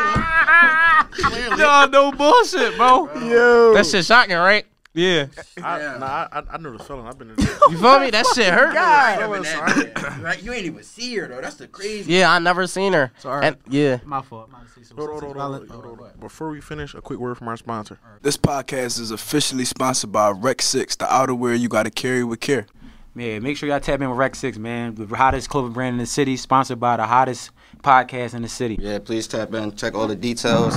[1.59, 3.09] Nah, no bullshit, bro.
[3.28, 3.74] Yo.
[3.74, 4.64] That shit shocking, right?
[4.95, 5.26] Yeah.
[5.62, 7.07] I, nah, I, I, I know the feeling.
[7.07, 7.47] I've been in there.
[7.70, 8.11] You feel me?
[8.11, 8.74] That shit hurt.
[8.74, 11.40] God, Right, you ain't even see her though.
[11.40, 12.12] That's the crazy.
[12.12, 13.11] Yeah, I never seen her.
[13.18, 13.47] Sorry.
[13.47, 14.01] And yeah.
[14.05, 14.51] My fault.
[14.51, 15.70] My say some Hold on, sensitive hold on, violence.
[15.70, 16.05] hold on, hold on.
[16.07, 16.20] what?
[16.20, 17.99] Before we finish, a quick word from our sponsor.
[18.20, 22.66] This podcast is officially sponsored by Rex Six, the outerwear you gotta carry with care.
[23.14, 24.95] Man, make sure y'all tap in with Rex Six, man.
[24.95, 27.51] The hottest clothing brand in the city, sponsored by the hottest
[27.82, 28.76] podcast in the city.
[28.80, 30.76] Yeah, please tap in, check all the details.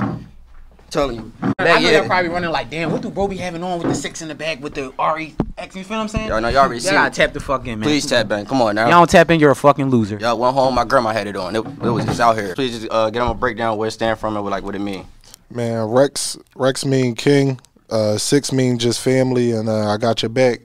[0.90, 1.32] Telling you.
[1.42, 1.92] I know yeah.
[1.92, 4.28] they're probably running like, damn, what do bro be having on with the six in
[4.28, 5.76] the back with the REX?
[5.76, 6.28] You feel what I'm saying?
[6.28, 7.14] Y'all know y'all already Y'all it.
[7.14, 7.88] tap the fuck in, man.
[7.88, 8.46] Please tap in.
[8.46, 8.84] Come on now.
[8.84, 10.18] Y'all don't tap in, you're a fucking loser.
[10.18, 10.76] Y'all went home.
[10.76, 11.56] My grandma had it on.
[11.56, 12.56] It, it was just out here.
[12.56, 14.76] Please just uh, get on a breakdown where it stand from and what, like what
[14.76, 15.06] it mean.
[15.50, 17.60] Man, Rex Rex mean king.
[17.90, 20.62] Uh, six mean just family, and uh, I got your back.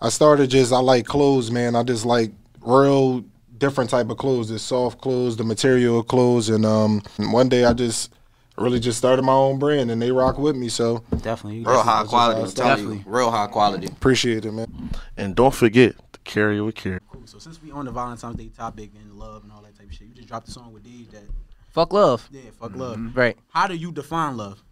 [0.00, 1.74] I started just I like clothes, man.
[1.74, 3.24] I just like real
[3.56, 4.48] different type of clothes.
[4.48, 8.12] The soft clothes, the material clothes, and um, one day I just
[8.58, 10.68] really just started my own brand, and they rock with me.
[10.68, 11.60] So Definitely.
[11.64, 12.40] Real high quality.
[12.40, 12.82] how I I'm telling started.
[12.82, 13.02] you.
[13.06, 13.86] Real high quality.
[13.86, 14.90] appreciate it, man.
[15.16, 17.00] And don't forget to carry with care.
[17.10, 17.22] Cool.
[17.26, 19.94] So since we on the Valentine's Day topic and love and all that type of
[19.94, 21.22] shit, you just dropped a song with Deej that
[21.70, 22.28] Fuck love.
[22.30, 22.96] yeah, fuck love.
[22.98, 23.18] Mm-hmm.
[23.18, 23.36] Right.
[23.48, 24.62] How do you define love?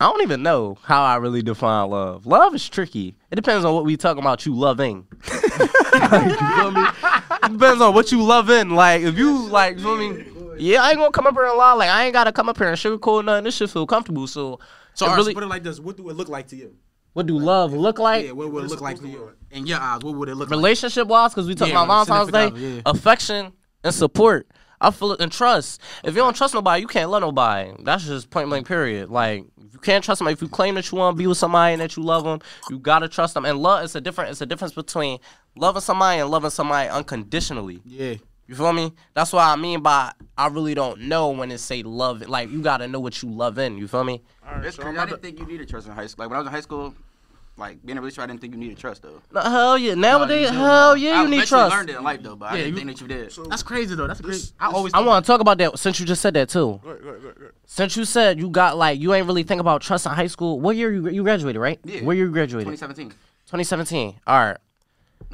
[0.00, 2.26] I don't even know how I really define love.
[2.26, 3.14] Love is tricky.
[3.30, 4.44] It depends on what we talking about.
[4.46, 5.06] You loving.
[5.94, 6.82] Like, you feel me?
[7.44, 8.70] It depends on what you loving.
[8.70, 10.24] Like if you like, you feel me?
[10.58, 11.72] Yeah, I ain't gonna come up here and lie.
[11.74, 13.44] Like I ain't gotta come up here and sugarcoat nothing.
[13.44, 14.26] This shit feel comfortable.
[14.26, 14.58] So,
[14.94, 16.74] So so really, put it like this: What do it look like to you?
[17.12, 18.26] what do love look like?
[18.26, 19.30] yeah, what would it look like to you?
[19.52, 20.56] In your eyes, what would it look like?
[20.56, 22.82] relationship wise, because we talking Yeah, about Valentine's Day, yeah.
[22.86, 23.52] affection
[23.84, 24.48] and support.
[24.80, 25.80] I feel it and trust.
[26.02, 27.72] If you don't trust nobody, you can't love nobody.
[27.84, 28.66] That's just point blank.
[28.66, 29.08] Period.
[29.10, 31.74] Like you can't trust somebody, if you claim that you want to be with somebody
[31.74, 33.44] and that you love them, you gotta trust them.
[33.44, 34.30] And love is a different.
[34.32, 35.20] It's a difference between
[35.56, 37.80] loving somebody and loving somebody unconditionally.
[37.84, 38.14] Yeah.
[38.46, 38.92] You feel me?
[39.14, 42.22] That's what I mean by I really don't know when it say love.
[42.22, 42.28] It.
[42.28, 43.78] Like you gotta know what you love in.
[43.78, 44.22] You feel me?
[44.46, 44.96] All right, It's so crazy.
[44.96, 46.24] I'm I about didn't think you needed trust in high school.
[46.24, 46.94] Like when I was in high school,
[47.56, 49.22] like being in a relationship, I didn't think you needed trust though.
[49.32, 49.94] No, hell yeah.
[49.94, 50.56] Nowadays, do.
[50.56, 51.74] hell yeah, I you need eventually trust.
[51.76, 53.32] learned it in life though, but I Yeah, didn't you- think that you did.
[53.32, 54.06] So That's crazy though.
[54.08, 54.52] That's crazy.
[54.60, 54.92] I always.
[54.92, 56.80] I want to talk about that since you just said that too.
[56.82, 57.52] Go ahead, go ahead, go ahead.
[57.64, 60.60] Since you said you got like you ain't really think about trust in high school.
[60.60, 61.78] What year you you graduated, right?
[61.84, 62.02] Yeah.
[62.02, 62.66] Where you graduated?
[62.66, 63.10] 2017.
[63.46, 64.16] 2017.
[64.26, 64.56] All right.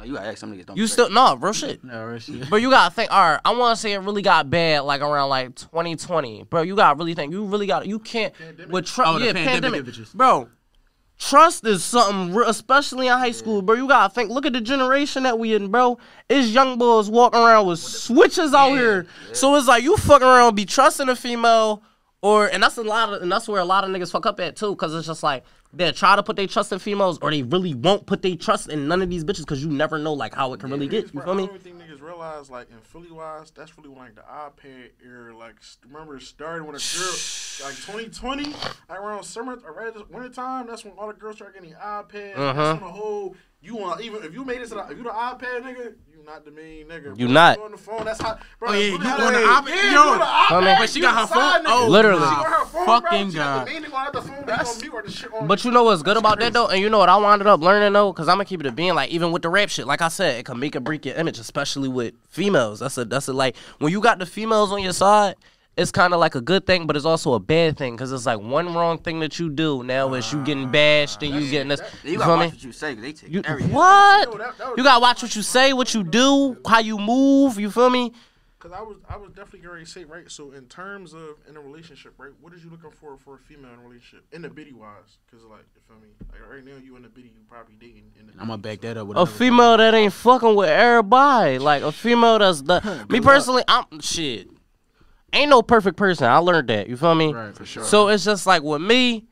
[0.01, 0.65] No, you gotta ask some niggas.
[0.65, 1.83] Don't You still no real shit.
[1.83, 2.49] No, real shit.
[2.49, 3.11] But you gotta think.
[3.11, 3.39] All right.
[3.45, 6.63] I want to say it really got bad like around like 2020, bro.
[6.63, 7.31] You gotta really think.
[7.31, 7.85] You really got.
[7.85, 8.33] You can't
[8.69, 9.11] with trust.
[9.11, 10.49] Oh, the yeah, pandemic pandemic, bro.
[11.19, 13.75] Trust is something, re- especially in high school, bro.
[13.75, 14.31] You gotta think.
[14.31, 15.99] Look at the generation that we in, bro.
[16.27, 19.05] It's young boys walking around with switches out here.
[19.33, 21.83] So it's like you fucking around, be trusting a female,
[22.21, 24.39] or and that's a lot of, and that's where a lot of niggas fuck up
[24.39, 25.43] at too, because it's just like
[25.73, 28.69] they try to put their trust in females, or they really won't put their trust
[28.69, 31.13] in none of these bitches, because you never know like how it can really get.
[31.13, 31.47] You feel I me?
[31.47, 35.35] don't think niggas realize, like, in Philly wise, that's really when, like, the iPad era,
[35.35, 35.55] like,
[35.87, 37.13] remember it started when a girl,
[37.63, 38.49] like, 2020,
[38.89, 41.71] like, around summer, or right at winter time, that's when all the girls start getting
[41.71, 42.37] iPads.
[42.37, 42.53] Uh-huh.
[42.53, 45.03] That's when the whole, you want, even if you made it to the, if you
[45.03, 47.17] the iPad nigga, you not the main nigga.
[47.17, 47.33] You bro.
[47.33, 47.57] not.
[47.57, 48.69] You on the phone, that's how, bro.
[48.69, 49.65] Oh, yeah, you it on the iPad?
[49.65, 49.75] there.
[49.75, 50.77] Yeah, Yo, you on the iPad.
[50.79, 51.63] but she you got her phone?
[51.65, 51.67] nigga.
[51.67, 52.21] Oh, Literally.
[52.21, 53.01] She got her phone, bro.
[53.01, 53.67] Fucking She got God.
[53.67, 56.01] the main nigga on the phone, they on the shit on But you know what's
[56.01, 58.35] good about that though, and you know what I wound up learning though, because I'm
[58.35, 60.45] gonna keep it a being like even with the rap shit, like I said, it
[60.45, 62.79] can make or break your image, especially with females.
[62.79, 65.35] That's a that's a like when you got the females on your side,
[65.81, 68.25] it's kind of like a good thing, but it's also a bad thing because it's
[68.25, 71.49] like one wrong thing that you do now is you getting ah, bashed and you
[71.51, 71.81] getting this.
[72.03, 72.47] You You gotta watch me?
[72.47, 73.73] what you say, 'cause they take You, everything.
[73.73, 74.29] what?
[74.31, 77.59] No, that- that You gotta watch what you say, what you do, how you move.
[77.59, 78.13] You feel me?
[78.59, 80.29] Cause I was I was definitely going to say right.
[80.29, 82.29] So in terms of in a relationship, right?
[82.41, 85.17] What is you looking for for a female in a relationship in the biddy wise?
[85.31, 86.09] Cause like you feel me?
[86.31, 88.11] Like right now you in the biddy, you probably dating.
[88.19, 90.69] In the I'm gonna back that up with A another- female that ain't fucking with
[90.69, 93.03] everybody, like a female that's the.
[93.09, 94.47] me personally, I'm shit.
[95.33, 96.27] Ain't no perfect person.
[96.27, 96.89] I learned that.
[96.89, 97.33] You feel me?
[97.33, 97.83] Right, for sure.
[97.83, 99.25] So it's just like with me,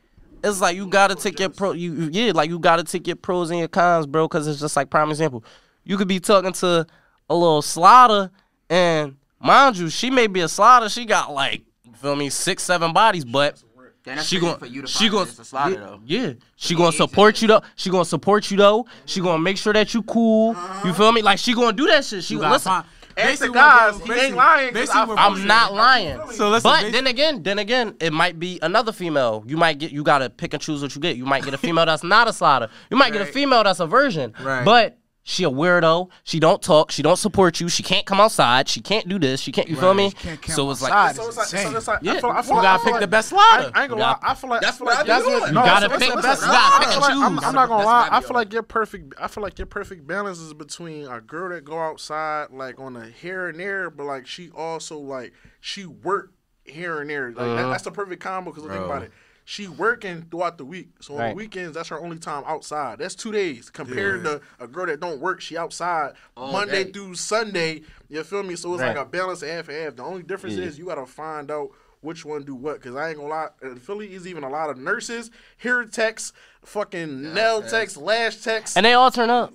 [0.43, 1.74] it's like you gotta take your pro.
[1.74, 4.28] You yeah, like you gotta take your pros and your cons, bro.
[4.28, 5.43] Cause it's just like prime example.
[5.84, 6.86] You could be talking to
[7.30, 8.32] a little slaughter,
[8.70, 10.88] and mind you, she may be a slaughter.
[10.88, 13.62] She got like you feel me, six seven bodies, but
[14.04, 16.00] Damn, she gonna for you to she gonna that it's a slider, yeah, though.
[16.06, 16.34] yeah.
[16.56, 17.62] she gonna support you though.
[17.76, 18.86] She gonna support you though.
[19.06, 20.54] She gonna make sure that you cool.
[20.54, 20.93] You uh-huh.
[20.93, 21.22] feel me?
[21.22, 22.24] Like she gonna do that shit.
[22.24, 22.70] She You gonna listen.
[22.70, 22.86] find-
[23.20, 24.02] ask guys.
[24.02, 24.76] He ain't lying.
[24.76, 26.20] I'm not lying.
[26.32, 29.44] So listen, but then again, then again, it might be another female.
[29.48, 29.92] You might get.
[29.92, 31.18] You gotta pick and choose what you get.
[31.18, 32.70] You might get a female that's not a slider.
[32.90, 33.20] You might right.
[33.20, 34.34] get a female that's a virgin.
[34.42, 34.64] Right.
[34.64, 34.98] But
[35.30, 36.10] she a weirdo.
[36.24, 36.90] She don't talk.
[36.90, 37.70] She don't support you.
[37.70, 38.68] She can't come outside.
[38.68, 39.40] She can't do this.
[39.40, 39.70] She can't.
[39.70, 39.82] You right.
[39.82, 40.12] feel me?
[40.48, 42.14] So it's like, so it's like, so it's like, yeah.
[42.14, 43.70] I feel, I feel you gotta pick like, the best lie.
[43.76, 44.18] I, I ain't gonna lie.
[44.24, 46.80] I feel like that's what that's what you gotta pick the best lie.
[47.22, 48.10] I'm not gonna lie.
[48.12, 49.14] I feel like your perfect.
[49.22, 52.96] I feel like your perfect balance is between a girl that go outside like on
[52.96, 57.30] a here and there, but like she also like she work here and there.
[57.30, 57.70] Like uh, that, uh-huh.
[57.70, 59.12] that's the perfect combo because think about it
[59.50, 60.89] she working throughout the week.
[61.00, 61.24] So right.
[61.24, 63.00] on the weekends, that's her only time outside.
[63.00, 64.34] That's two days compared yeah.
[64.34, 65.41] to a girl that don't work.
[65.41, 66.91] She outside All Monday day.
[66.91, 67.82] through Sunday.
[68.10, 68.56] You feel me?
[68.56, 68.95] So it's right.
[68.95, 69.95] like a balance half and half.
[69.95, 70.66] The only difference yeah.
[70.66, 71.72] is you gotta find out
[72.02, 72.80] which one do what.
[72.80, 76.32] Cause I ain't gonna lie, in Philly is even a lot of nurses, hair techs,
[76.64, 79.52] fucking yeah, nail techs, lash techs, and they all turn up.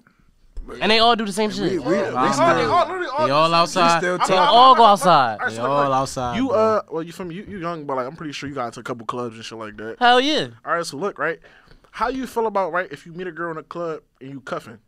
[0.81, 1.73] And they all do the same shit.
[1.73, 4.03] We, we, we all, still, they all, all, they all outside.
[4.03, 5.39] They all go outside.
[5.51, 6.37] They all outside.
[6.37, 8.67] You uh, well, you from you, you young, but like I'm pretty sure you got
[8.67, 9.97] into a couple clubs and shit like that.
[9.99, 10.49] Hell yeah.
[10.65, 11.39] All right, so look, right,
[11.91, 14.41] how you feel about right if you meet a girl in a club and you
[14.41, 14.79] cuffing,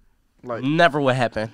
[0.43, 1.51] like never would happen.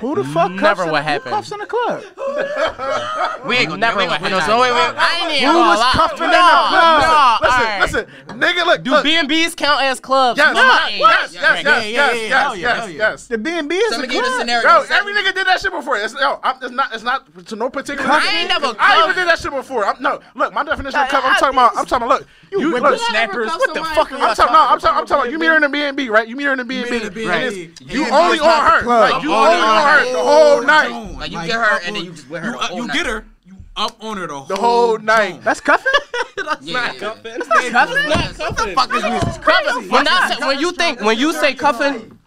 [0.00, 1.30] Who the fuck never cuffs what in, happened?
[1.30, 2.02] Who cuffs in the club?
[3.46, 3.96] we ain't gonna never.
[3.96, 4.34] what happened.
[4.34, 4.94] gonna, wait, wait.
[4.98, 5.90] I ain't Who was lie.
[5.92, 7.04] cuffing no, in the club?
[7.04, 7.80] No, listen, right.
[7.80, 8.04] listen,
[8.40, 8.66] nigga.
[8.66, 9.02] Look, do.
[9.02, 10.38] B and B's count as clubs?
[10.38, 13.26] Yes, no, yes, yes, yes, yes, yes, yes, yes.
[13.28, 14.48] The B and B is a club.
[14.48, 15.96] Yo, every nigga did that shit before.
[15.96, 16.92] It's, yo, I'm, it's not.
[16.92, 18.10] It's not to no particular.
[18.10, 18.74] I ain't never.
[18.78, 19.86] I even did that shit before.
[19.86, 21.24] I'm, no, look, my definition of cuff.
[21.24, 21.76] I'm talking about.
[21.76, 22.20] I'm talking about.
[22.20, 23.48] Look, you whip snappers.
[23.48, 24.12] What the fuck?
[24.12, 24.52] I'm talking.
[24.52, 24.98] No, I'm talking.
[24.98, 25.30] I'm talking about.
[25.30, 26.26] You meet her in the B and B, right?
[26.26, 27.70] You meet her in the B and B.
[27.80, 28.82] You only on her.
[29.22, 31.16] You only on her the whole night.
[31.18, 32.74] Like you get her and then you just wear her.
[32.74, 33.24] You, get her.
[33.44, 35.42] You up on her the whole, the whole night.
[35.42, 35.92] That's cuffing.
[36.36, 37.32] That's yeah, not yeah, cuffing.
[37.38, 38.74] That's not cuffing.
[38.74, 39.90] What the fuck is cuffing?
[39.90, 42.18] When, I, when you think when you say cuffing.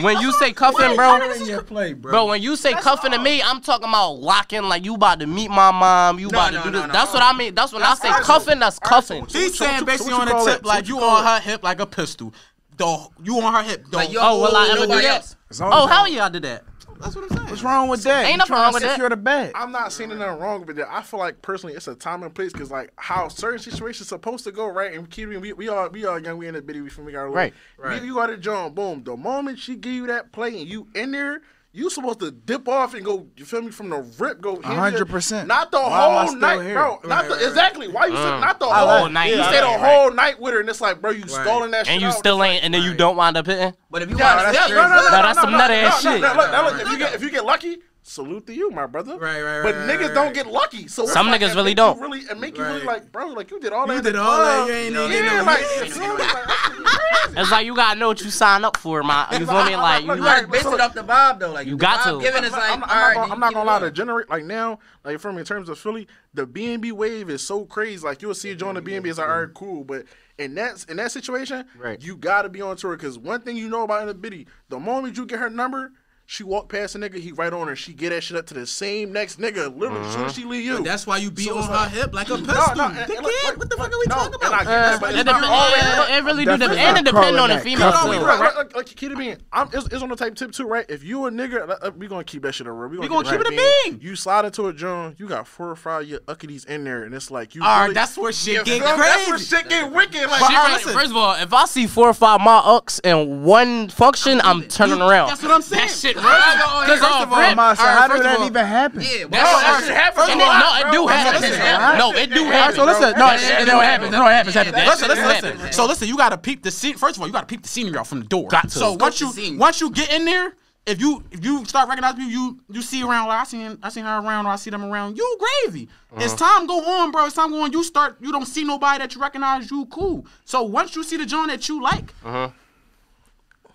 [0.00, 4.12] When you say cuffing, bro, bro, when you say cuffing to me, I'm talking about
[4.12, 6.86] locking, like you about to meet my mom, you no, about no, to do this.
[6.86, 7.54] No, that's what I mean.
[7.54, 8.22] That's when that's I say arsehole.
[8.24, 9.26] cuffing, that's cuffing.
[9.28, 12.34] She's saying basically on the tip, like you on her hip like a pistol.
[12.76, 13.98] Though you on her hip, though.
[13.98, 15.34] Like, oh, will I ever do that?
[15.60, 16.64] Oh, how you I did that?
[17.00, 17.48] That's what I'm saying.
[17.48, 18.26] What's wrong with that?
[18.26, 19.08] Ain't no problem with that.
[19.08, 19.52] The bag.
[19.54, 20.92] I'm not saying nothing wrong with that.
[20.92, 24.44] I feel like personally, it's a time and place because like how certain situations supposed
[24.44, 26.90] to go right, and we we all we all young, we in the bitty, we
[26.90, 28.00] from we got right, right.
[28.02, 29.02] You, you got a job, boom.
[29.02, 31.40] The moment she give you that play and you in there
[31.72, 33.28] you supposed to dip off and go.
[33.36, 33.70] You feel me?
[33.70, 34.60] From the rip, go.
[34.60, 35.46] hundred percent.
[35.46, 36.74] Not the Why whole night, here?
[36.74, 36.96] bro.
[36.96, 37.86] Right, not the, right, exactly.
[37.86, 39.30] Why you uh, not the whole, whole night?
[39.30, 41.30] You yeah, stayed a whole night with her, and it's like, bro, you right.
[41.30, 41.88] stolen that.
[41.88, 43.72] And you out, still ain't, and then you don't wind up hitting.
[43.88, 47.14] But if you yeah, that's, yeah, no, no, no, no, that's some nutty ass shit.
[47.14, 47.78] If you get lucky,
[48.10, 49.16] salute to you, my brother.
[49.16, 49.62] Right, right, right.
[49.62, 50.88] But niggas right, don't get lucky.
[50.88, 52.00] So some niggas like really don't.
[52.00, 53.96] Really, and make you really like, bro, like you did all you that.
[53.96, 54.66] You did all that.
[54.66, 55.60] You ain't yeah, like,
[57.38, 59.26] it's like you gotta know what you sign up for, my.
[59.32, 59.76] You feel me?
[59.76, 61.52] Like you like based it off the vibe though.
[61.52, 62.20] Like you got to.
[62.20, 65.44] Giving is like, I'm not gonna lie to generate like now, like for me, in
[65.44, 68.04] terms of Philly, the BNB wave is so crazy.
[68.04, 69.06] Like you'll see it join the BNB.
[69.06, 70.04] It's like, all right, cool, but
[70.38, 72.02] in that in that situation, right.
[72.02, 74.46] you got to be on tour because one thing you know about in the Biddy,
[74.68, 75.92] the moment you get her number,
[76.32, 77.74] she walk past a nigga, he right on her.
[77.74, 79.76] She get that shit up to the same next nigga.
[79.76, 80.12] Literally, mm-hmm.
[80.12, 80.80] soon she leave you.
[80.80, 82.54] That's why you be so on her like, hip like a pistol.
[82.54, 84.44] No, no, and, and, like, what the fuck are we no, talking about?
[84.44, 86.18] And I get that, but it's.
[86.18, 86.78] It really do depend.
[86.78, 87.90] And it depend on the female.
[87.90, 90.68] No, no, right, like, like keep it I'm, it's, it's on the type tip too,
[90.68, 90.86] right?
[90.88, 92.92] If you a nigga, uh, uh, we gonna keep that shit around.
[92.92, 93.98] We gonna, we gonna keep it a bean.
[94.00, 97.12] You slide into a joint, you got four or five your uckities in there, and
[97.12, 97.64] it's like you.
[97.64, 99.02] All right, that's where shit get crazy.
[99.02, 100.30] That's where shit get wicked.
[100.30, 104.40] Like, first of all, if I see four or five my ucks in one function,
[104.44, 105.30] I'm turning around.
[105.30, 106.19] That's what I'm saying.
[106.20, 109.00] Because on Brent, my how did that even happen?
[109.00, 110.28] Yeah, that shit happens.
[110.28, 110.44] No,
[110.76, 111.98] it do happen.
[111.98, 112.76] No, it do happen.
[112.76, 114.08] So listen, no, it don't happen.
[114.08, 114.52] It don't happen.
[114.52, 115.72] Listen, listen, listen.
[115.72, 116.96] So listen, you gotta peep the scene.
[116.96, 118.48] First of all, you gotta peep the scenery out from the door.
[118.48, 118.70] Got to.
[118.70, 120.54] So once you once you get in there
[120.86, 123.28] if you if you start recognizing you you see around.
[123.28, 125.16] Like I seen I seen her around, or I see them around.
[125.16, 125.88] You gravy.
[126.12, 126.24] Uh-huh.
[126.24, 128.98] As time go on, bro, as time go on, you start you don't see nobody
[128.98, 129.70] that you recognize.
[129.70, 130.26] You cool.
[130.44, 132.50] So once you see the John that you like, uh-huh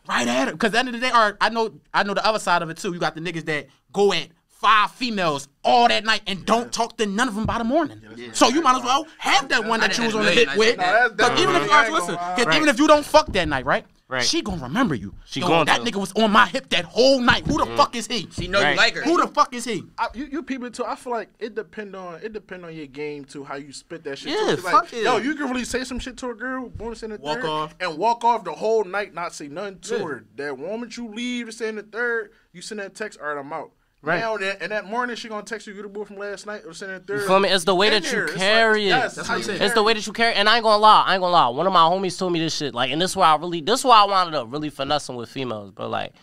[0.07, 0.53] right at him.
[0.55, 2.69] Because at the end of the day, I know I know the other side of
[2.69, 2.93] it too.
[2.93, 6.97] You got the niggas that go at five females all that night and don't talk
[6.97, 8.01] to none of them by the morning.
[8.15, 10.49] Yeah, so you might as well have that one that you was on the hit
[10.55, 10.79] with.
[10.79, 12.17] Even if you listen,
[12.53, 13.85] even if you don't fuck that night, right?
[14.07, 14.23] Right.
[14.23, 15.15] She gonna remember you.
[15.25, 15.91] She Yo, going that to.
[15.91, 17.47] nigga was on my hip that whole night.
[17.47, 17.75] Who the mm.
[17.75, 18.27] fuck is he?
[18.31, 18.71] She know right.
[18.71, 19.01] you like her.
[19.01, 19.83] Who the fuck is he?
[19.97, 20.85] I, you, you people too.
[20.85, 23.43] I feel like it depend on it depend on your game too.
[23.43, 24.33] How you spit that shit.
[24.33, 24.61] Yeah, too.
[24.61, 25.03] fuck like, it.
[25.03, 27.45] Yo, you can really say some shit to a girl, bonus in the walk third,
[27.49, 27.75] off.
[27.79, 30.03] and walk off the whole night, not say nothing to yeah.
[30.03, 30.25] her.
[30.35, 33.19] That moment you leave, say in the third, you send that text.
[33.19, 33.71] All right, I'm out.
[34.05, 34.19] Right.
[34.19, 36.61] Now that, and that morning she gonna text you you the boy from last night
[36.63, 37.21] or sending third.
[37.21, 37.49] You feel me?
[37.49, 39.47] It's the way that you carry it's like, it.
[39.47, 40.33] Yes, it's the way that you carry.
[40.33, 40.37] It.
[40.37, 41.47] And I ain't gonna lie, I ain't gonna lie.
[41.47, 42.75] One of my homies told me this shit.
[42.75, 45.71] Like, and this why I really, this why I wound up really finessing with females,
[45.71, 45.87] bro.
[45.87, 46.13] Like,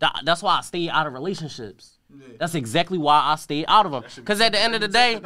[0.00, 1.98] that, that's why I stay out of relationships.
[2.14, 2.26] Yeah.
[2.38, 4.04] That's exactly why I stay out of them.
[4.16, 5.18] Because at the end of the day,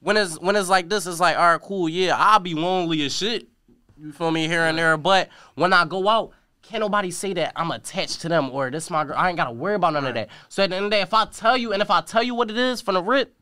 [0.00, 3.02] when it's when it's like this, it's like, all right, cool, yeah, I'll be lonely
[3.06, 3.48] as shit.
[3.96, 6.32] You feel me here and there, but when I go out,
[6.62, 9.16] can't nobody say that I'm attached to them or this my girl.
[9.16, 10.28] I ain't gotta worry about none of that.
[10.48, 12.22] So at the end of the day, if I tell you and if I tell
[12.22, 13.34] you what it is from the rip,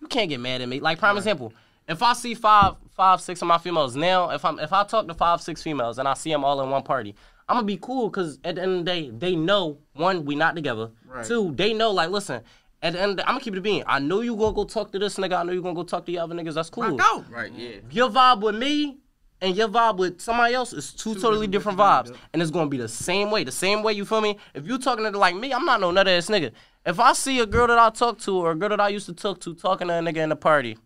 [0.00, 0.80] you can't get mad at me.
[0.80, 1.52] Like prime example,
[1.88, 5.06] if I see five, five, six of my females now, if I'm if I talk
[5.06, 7.14] to five, six females and I see them all in one party,
[7.48, 10.34] I'm gonna be cool because at the end of the day, they know one, we
[10.34, 10.90] not together.
[11.06, 11.24] Right.
[11.24, 12.42] Two, they know like listen.
[12.82, 13.84] At the end, of the, I'm gonna keep it being.
[13.86, 15.40] I know you gonna go talk to this nigga.
[15.40, 16.54] I know you gonna go talk to the other niggas.
[16.54, 16.94] That's cool.
[16.94, 17.24] go.
[17.30, 17.76] Right, yeah.
[17.90, 18.98] Your vibe with me
[19.40, 22.16] and your vibe with somebody else is two, totally different, vibes.
[22.32, 23.44] And it's gonna be the same way.
[23.44, 24.38] The same way, you feel me?
[24.54, 26.52] If you talking to like me, I'm not no nut ass nigga.
[26.84, 29.06] If I see a girl that I talk to or a girl that I used
[29.06, 30.78] to talk to talking to a nigga in the party,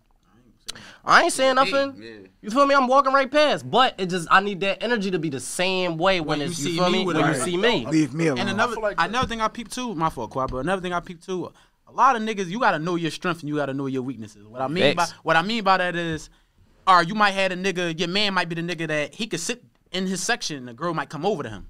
[1.04, 2.28] I ain't saying nothing.
[2.42, 2.74] You feel me?
[2.74, 3.70] I'm walking right past.
[3.70, 6.58] But it just I need that energy to be the same way when, When it's
[6.58, 7.04] you you see feel me me?
[7.06, 7.86] When a- you see me.
[7.86, 8.40] Leave me alone.
[8.40, 11.22] And another another thing I peep too, my fault, Quad, but another thing I peep
[11.24, 11.52] too,
[11.86, 14.46] a lot of niggas, you gotta know your strengths and you gotta know your weaknesses.
[14.46, 16.30] What I mean by what I mean by that is,
[16.98, 19.40] or you might have a nigga, your man might be the nigga that he could
[19.40, 19.62] sit
[19.92, 21.66] in his section and the girl might come over to him.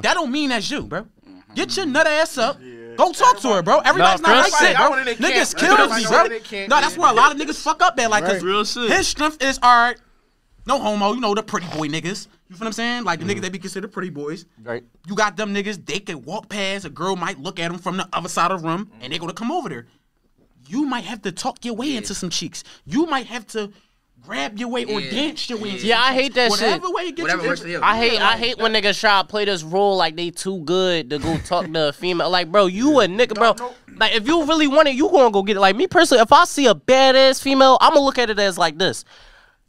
[0.00, 1.06] That don't mean that's you, bro.
[1.54, 2.58] Get your nut ass up.
[2.96, 3.78] Go talk to her, bro.
[3.78, 4.90] Everybody's not like that, bro.
[4.90, 6.24] want it in Niggas kill Everybody me, bro.
[6.24, 7.02] it in camp, No, that's yeah.
[7.02, 8.10] where a lot of niggas fuck up at.
[8.10, 8.90] Like, cause Real shit.
[8.90, 9.98] his strength is all right.
[10.66, 12.28] No homo, you know the pretty boy niggas.
[12.48, 13.04] You feel what I'm saying?
[13.04, 14.44] Like the niggas that be considered pretty boys.
[14.62, 14.84] Right.
[15.08, 17.96] You got them niggas, they can walk past, a girl might look at them from
[17.96, 19.86] the other side of the room, and they're gonna come over there.
[20.68, 22.62] You might have to talk your way into some cheeks.
[22.84, 23.72] You might have to
[24.22, 25.10] grab your way or Yeah.
[25.10, 26.34] dance your way into Yeah, I hate cheeks.
[26.36, 26.94] that Whatever shit.
[26.94, 27.80] way you get Whatever you works for you.
[27.82, 31.10] I hate I hate when niggas try to play this role like they too good
[31.10, 32.30] to go talk to a female.
[32.30, 33.54] Like, bro, you a nigga, bro.
[33.96, 35.60] Like, if you really want it, you gonna go get it.
[35.60, 38.56] Like me personally, if I see a badass female, I'm gonna look at it as
[38.58, 39.04] like this.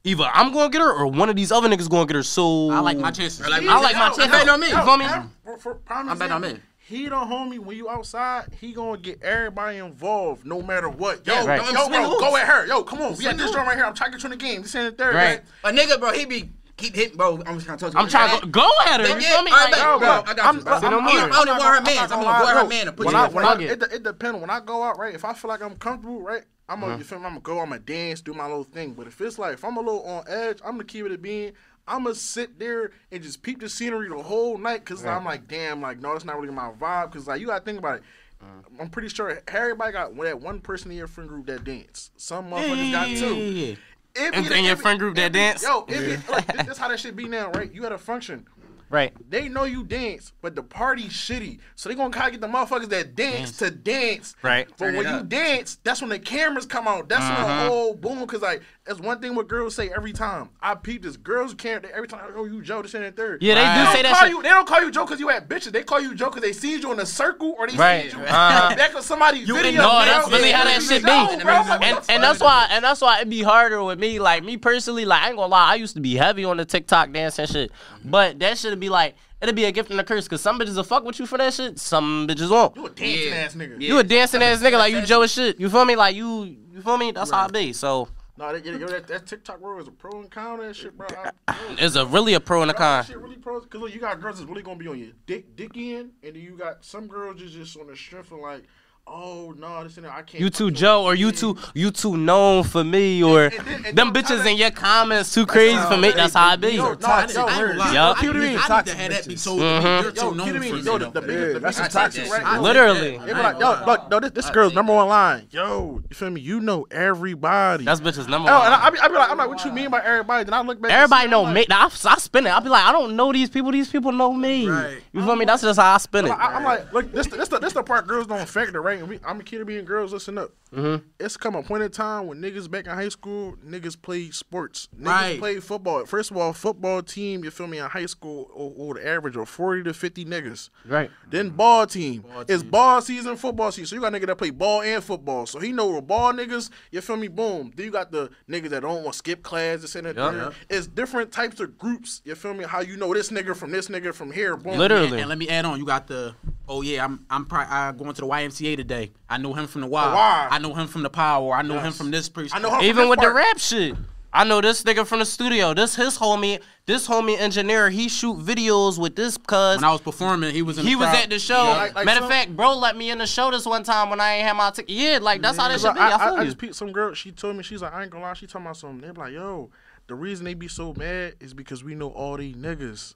[0.06, 2.24] Either I'm gonna get her or one of these other niggas gonna get her.
[2.24, 3.42] So I like my chances.
[3.42, 4.32] I like I like my Yo, chances.
[4.34, 4.70] yo, You know me?
[4.70, 5.06] yo, You feel me?
[5.06, 6.62] yo, for- for prime I'm betting I'm in.
[6.86, 11.26] He the homie when you outside, he gonna get everybody involved no matter what.
[11.26, 11.62] Yo, Yeah, right.
[11.62, 12.22] yo, Swing the bro, hoops.
[12.22, 12.66] go at her.
[12.68, 13.10] Yo, come on.
[13.12, 13.86] We Swing at this the joint right here.
[13.86, 14.62] I'm trying to get you in the game.
[14.64, 15.16] This ain't the third.
[15.16, 15.42] Right.
[15.64, 15.74] Right?
[15.74, 17.42] A nigga, bro, he be keep hitting, bro.
[17.46, 19.08] I'm just trying to talk to I'm trying to go, go at her.
[19.08, 19.52] You Yeah, feel me?
[19.52, 20.74] all right, Like, bet, bro, I got I'm- you, bro.
[20.74, 21.14] I'm- no I'm more.
[21.14, 22.12] not- I don't I'm want her not- mans.
[22.12, 23.54] I'm I'm gonna go at her man and put when you I- in when I-
[23.54, 24.42] of It de- it depends.
[24.42, 25.16] When I go out, right?
[25.16, 26.44] If I feel like I'm comfortable, right?
[26.68, 26.98] I'm gonna, uh-huh.
[27.00, 27.26] you feel me?
[27.26, 27.60] I'm gonna go.
[27.60, 28.94] I'm gonna dance, do my little thing.
[28.94, 31.18] But if it's like if I'm a little on edge, I'm gonna keep it a
[31.18, 31.54] being.
[31.88, 35.48] I'm gonna sit there and just peep the scenery the whole night because I'm like,
[35.48, 37.12] damn, like no, that's not really my vibe.
[37.12, 38.04] Because like you gotta think about it.
[38.44, 38.82] Mm.
[38.82, 42.12] I'm pretty sure everybody got that one person in your friend group that dance.
[42.18, 43.36] Some motherfuckers got two.
[43.36, 43.76] yeah, yeah.
[44.16, 45.64] If And- it- and your friend group that dance?
[45.64, 47.74] Yo, if it, like, this, this how that shit be now, right?
[47.74, 48.46] You at a function.
[48.94, 49.12] Right.
[49.28, 51.58] They know you dance, but the party's shitty.
[51.74, 54.36] So they gonna kind of get the motherfuckers that dance, to dance.
[54.44, 54.68] Right.
[54.78, 57.10] But Turn when you dance, that's when the cameras come out.
[57.10, 57.64] That's when Uh-huh.
[57.64, 58.28] the whole boom.
[58.28, 60.50] Cause like that's one thing what girls say every time.
[60.62, 61.18] I peep this.
[61.18, 62.20] Girls can't every time.
[62.36, 63.42] Oh, you Joe, this and that third.
[63.42, 64.30] Yeah, they do don't say that call shit.
[64.30, 65.72] You, they don't call you Joe because you had bitches.
[65.72, 68.12] They call you Joe because they see you in a circle or they Right.
[68.12, 68.76] see you Uh-huh.
[68.76, 69.72] back of somebody's You video.
[69.72, 71.10] in- No, that's really how that shit be.
[71.10, 71.54] Joe, bro.
[71.62, 74.20] Like, and and that's why and that's why it'd be harder with me.
[74.20, 76.66] Like me personally, like I ain't gonna lie, I used to be heavy on the
[76.66, 77.72] TikTok dance and shit.
[78.06, 80.28] But that should be like it'll be a gift and a curse.
[80.28, 81.80] Cause some bitches will fuck with you for that shit.
[81.80, 82.76] Some bitches won't.
[82.76, 83.36] You a dancing Yeah.
[83.46, 83.82] ass nigga.
[83.82, 85.60] You a dancing ass nigga like you Joe as shit.
[85.60, 85.96] You feel me?
[85.96, 87.12] Like you you feel me?
[87.12, 87.74] That's how it be.
[87.74, 90.98] So No, that, yo, that, that TikTok world is a pro and con and shit,
[90.98, 91.08] bro.
[91.48, 93.04] I, yo, it's a really a pro and a con.
[93.06, 95.56] Shit really pros because look, you got girls that's really gonna be on your dick,
[95.56, 98.64] dick in, and then you got some girls just just on the strength of like,
[99.06, 100.40] oh no, this and that, I can't.
[100.42, 101.36] You fuck too your Joe or you man.
[101.36, 104.58] too you too known for me or And- and then- and them bitches how in
[104.58, 106.12] your comments too crazy for me.
[106.12, 106.72] That's how I be.
[106.76, 107.74] Yo, no, Toxic yo, I ain't gonna
[108.12, 108.44] I, Keep need- in.
[108.44, 109.44] I need Toxic to have that be bitches.
[109.44, 109.60] told.
[109.60, 109.84] Mhm.
[109.84, 110.70] You're Yo, too known kidding me?
[110.82, 111.28] Yo, the, the though.
[111.28, 112.54] biggest, that's biggest some toxic, toxic right?
[112.54, 112.62] shit.
[112.62, 113.18] Literally.
[113.20, 115.48] They be like, yo, look, no, this, this girl's number one line.
[115.52, 116.42] Yo, you feel me?
[116.42, 117.84] You know everybody.
[117.86, 118.66] That's bitches number one.
[118.66, 120.46] and I, I, be, I be like, I'm like, what you mean by everybody?
[120.46, 120.92] Then I look back.
[120.92, 121.66] Everybody know me.
[121.70, 122.54] like, I, I spin it.
[122.54, 123.72] I be like, I don't know these people.
[123.72, 124.68] These people know me.
[124.70, 124.98] Right.
[125.12, 125.46] You feel me?
[125.46, 126.32] That's just how I spin it.
[126.32, 128.93] I, I'm like, look, this, this, the, this the part girls don't affect factor, right?
[129.00, 130.14] And we, I'm a kid of being girls.
[130.14, 130.52] Listen up.
[130.74, 131.06] Mm-hmm.
[131.20, 134.88] It's come a point in time when niggas back in high school, niggas played sports.
[135.00, 135.40] Niggas Right.
[135.40, 136.04] played football.
[136.08, 139.36] First of all, football team, you feel me, in high school, or, or the average
[139.36, 140.70] of 40 to 50 niggas.
[140.88, 141.12] Right.
[141.30, 142.26] Then ball team.
[142.48, 143.86] It's ball season, football season.
[143.86, 145.46] So you got nigga that play ball and football.
[145.46, 147.72] So he know the ball niggas, you feel me, boom.
[147.76, 150.16] Then you got the niggas that don't want to skip class, this and that.
[150.16, 150.34] Yup.
[150.34, 150.52] there.
[150.70, 153.90] It's different types of groups, you feel me, how you know this nigga from this
[153.90, 154.80] nigga from here, boom.
[154.80, 155.06] Literally.
[155.12, 155.78] And, and let me add on.
[155.78, 156.34] You got the.
[156.66, 158.83] Oh yeah, I'm I'm pri- I going to the YMCA today.
[159.30, 160.04] I know him from the Y.
[160.04, 160.48] I Y.
[160.52, 161.54] I know him from the Power.
[161.54, 162.58] I know him from this person.
[162.58, 163.96] I know him from Even this with the rap shit.
[164.36, 165.76] I know this nigga from the studio.
[165.76, 166.60] This his homie.
[166.88, 167.92] This homie engineer.
[167.92, 169.76] He shoot videos with this cuz.
[169.78, 170.86] When I was performing, he was in.
[170.86, 171.64] He the was at the show.
[171.64, 174.10] Yeah, like- like Matter of fact, bro let me in the show this one time
[174.10, 174.90] when I ain't had my ticket.
[174.90, 176.00] Yeah, like that's how that Cause should be.
[176.00, 177.14] I, I, I, I just peeped some girl.
[177.14, 178.34] She told me she's like, I ain't gonna lie.
[178.34, 179.02] She talking about something.
[179.02, 179.70] They be like, yo,
[180.08, 183.14] the reason they be so mad is because we know all these niggas.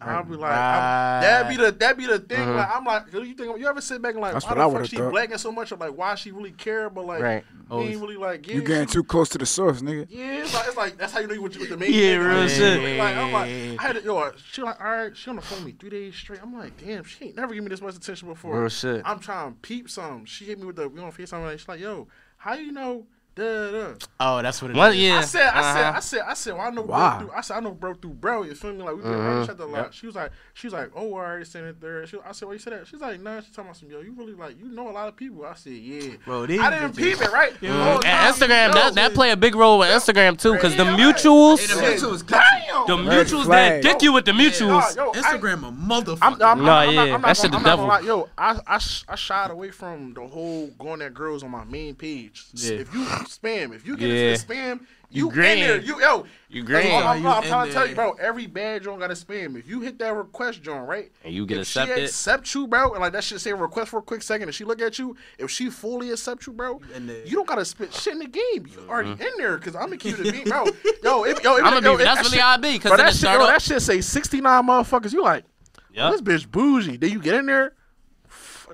[0.00, 2.40] I'll be like, I'm, that be the that be the thing.
[2.40, 2.54] Uh-huh.
[2.54, 4.70] Like I'm like, you think you ever sit back and like, That's why the I
[4.72, 5.12] fuck she thought.
[5.12, 5.72] blagging so much?
[5.72, 6.88] Or like, why she really care?
[6.90, 7.44] But like, Right.
[7.70, 8.46] he ain't really like.
[8.48, 10.06] Yeah, You getting she- too close to the source, nigga.
[10.10, 11.92] Yeah, it's like, it's like that's how you know you with, with the main.
[11.92, 12.28] Yeah, nigga.
[12.28, 12.98] real Like, shit.
[12.98, 15.58] Like I'm like, I had to, yo, she like, all right, she on the phone
[15.58, 16.40] with me three days straight.
[16.42, 18.58] I'm like, damn, she ain't never give me this much attention before.
[18.60, 19.02] Real shit.
[19.04, 20.24] I'm trying to peep some.
[20.24, 21.42] She hit me with the we on Facetime.
[21.44, 23.06] Like, she's like, yo, how you know?
[23.36, 23.94] Da, da.
[24.18, 24.78] Oh, that's what it is.
[24.78, 25.18] One, yeah.
[25.18, 25.92] I said, I said, uh-huh.
[25.96, 27.10] I said, I said, well, I know Why?
[27.18, 27.36] bro through.
[27.36, 28.42] I said, I know bro through bro.
[28.42, 28.82] You feel me?
[28.82, 29.16] Like we been Mhm.
[29.18, 29.94] around each other a lot.
[29.94, 32.06] She was like, she was like, oh, I already sent it there.
[32.08, 32.86] She, I said, why you said that?
[32.88, 33.40] She's like, nah.
[33.40, 34.00] She's talking about some yo.
[34.00, 35.46] You really like, you know a lot of people.
[35.46, 36.16] I said, yeah.
[36.26, 37.52] Bro, these I didn't bitches- peep it right.
[37.60, 37.68] Mm.
[37.70, 40.84] Oh, And Instagram, yo, that, that play a big role with Instagram too, because the
[40.84, 41.66] mutuals, Hey,
[41.96, 42.86] the mutuals, Damn.
[43.06, 44.96] the mutuals that dick you with the Nah, mutuals.
[44.96, 46.18] yo, I- Instagram a motherfucker.
[46.20, 48.06] I'm, I'm, No, I'm, I'm yeah, not, I'm that shit the I'm not gonna devil.
[48.06, 51.94] Yo, I, I, I shied away from the whole going at girls on my main
[51.94, 52.44] page.
[52.54, 54.32] If you spam, if you get Yeah.
[54.32, 54.80] into the spam,
[55.12, 55.80] You you, in there.
[55.80, 56.94] You yo, You That's green.
[56.94, 58.12] what I'm, You I'm trying to tell you, bro.
[58.12, 59.58] Every bad joint got a spam.
[59.58, 61.10] If you hit that request joint, right?
[61.24, 61.96] And you get if accepted.
[61.98, 64.48] She accept you, bro, and like that shit say request for a quick second.
[64.48, 67.64] If she look at you, if she fully accept you, bro, in you don't gotta
[67.64, 68.66] spit shit in the game.
[68.68, 69.22] You already mm-hmm.
[69.22, 70.64] in there because I'm gonna keep it a beat, bro.
[71.02, 72.90] Yo, it, yo, it, I'ma be- yo, that's that really shit- how it be, 'cause
[72.90, 75.12] bro, that shit, yo, that shit say 69 motherfuckers.
[75.12, 75.44] You like,
[75.76, 76.12] oh, Yep.
[76.12, 76.96] this bitch bougie.
[76.98, 77.74] Then you get in there, fuck,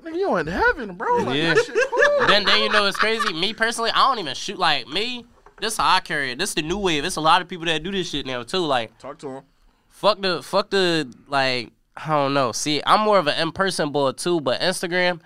[0.03, 1.17] nigga, you in heaven, bro.
[1.17, 1.53] Like, Yeah.
[1.53, 2.27] that shit cool.
[2.27, 3.33] then then you know it's crazy.
[3.33, 5.25] Me personally, I don't even shoot like me.
[5.59, 6.39] This how I carry it.
[6.39, 7.03] This the new wave.
[7.05, 8.59] It's a lot of people that do this shit now too.
[8.59, 9.43] Like Talk to them.
[9.89, 12.51] fuck the fuck the like I don't know.
[12.51, 15.19] See, I'm more of an in person boy too, but Instagram.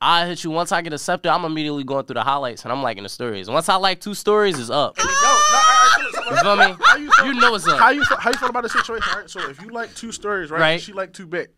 [0.00, 1.28] I hit you once I get accepted.
[1.28, 3.50] I'm immediately going through the highlights and I'm liking the stories.
[3.50, 4.96] Once I like two stories, it's up.
[4.96, 6.76] Yo, no, all right, so- so- You feel me?
[6.84, 7.78] How you, feel, You know what's up.
[7.80, 9.10] How you feel, how you feel about the situation?
[9.16, 9.28] Right.
[9.28, 10.60] So if you like two stories, right?
[10.60, 10.80] Right.
[10.80, 11.48] She like two back.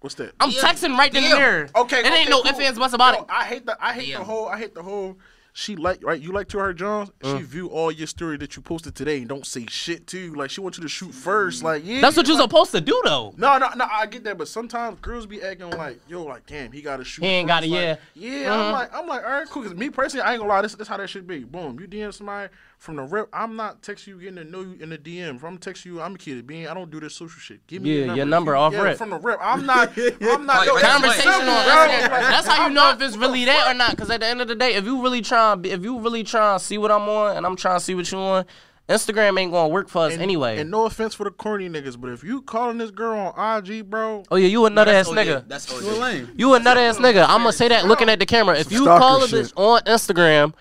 [0.00, 0.32] What's that?
[0.38, 1.68] I'm texting right then and there.
[1.74, 2.50] Okay, It ain't no cool.
[2.50, 3.26] ifs, ands, buts about Yo, it.
[3.28, 5.18] I hate the I hate the whole I hate the whole.
[5.54, 6.20] She like right.
[6.20, 7.10] You like to her Jones.
[7.20, 7.38] She uh.
[7.38, 10.34] view all your story that you posted today and don't say shit to you.
[10.36, 11.64] Like she wants you to shoot first.
[11.64, 12.00] Like yeah.
[12.00, 13.34] That's what you're like, supposed to do though.
[13.36, 13.88] No, no, no.
[13.90, 17.04] I get that, but sometimes girls be acting like, yo, like, damn, he got to
[17.04, 17.24] shoot.
[17.24, 17.96] He ain't gotta- Like, yeah.
[18.14, 18.54] yeah.
[18.54, 18.72] I'm uh-huh.
[18.72, 19.64] like, I'm like, all right, cool.
[19.64, 20.62] Cause me personally, I ain't gonna lie.
[20.62, 21.42] This, this how that should be.
[21.42, 23.28] Boom, you DM somebody from the rep.
[23.32, 25.36] I'm not texting you, getting to know you in the DM.
[25.36, 26.46] If I'm texting you, I'm a kid.
[26.46, 27.66] Being, I don't do this social shit.
[27.66, 28.52] Give me Yeah, your your number.
[28.52, 28.98] number off yeah, rip.
[28.98, 29.92] from the rep, I'm not.
[29.98, 30.64] I'm not.
[30.66, 31.74] yo, Like, it's Conversation simple, on bro.
[31.74, 33.90] Like, That's how I'm you know not- if it's really that or not.
[33.90, 36.54] Because at the end of the day, if you really try, if you really try
[36.56, 38.44] to see what I'm on and I'm trying to see what you on,
[38.88, 40.58] Instagram ain't gonna work for us And- anyway.
[40.58, 43.90] And no offense for the corny niggas, but if you calling this girl on IG,
[43.90, 45.16] bro, oh yeah, you a nut ass OD.
[45.16, 45.48] nigga.
[45.48, 45.98] That's You a OD.
[45.98, 46.30] lame.
[46.36, 47.22] You a nut ass nigga.
[47.28, 48.56] I'm gonna say that looking at the camera.
[48.56, 49.44] If you stalker call a shit.
[49.46, 50.54] bitch on Instagram,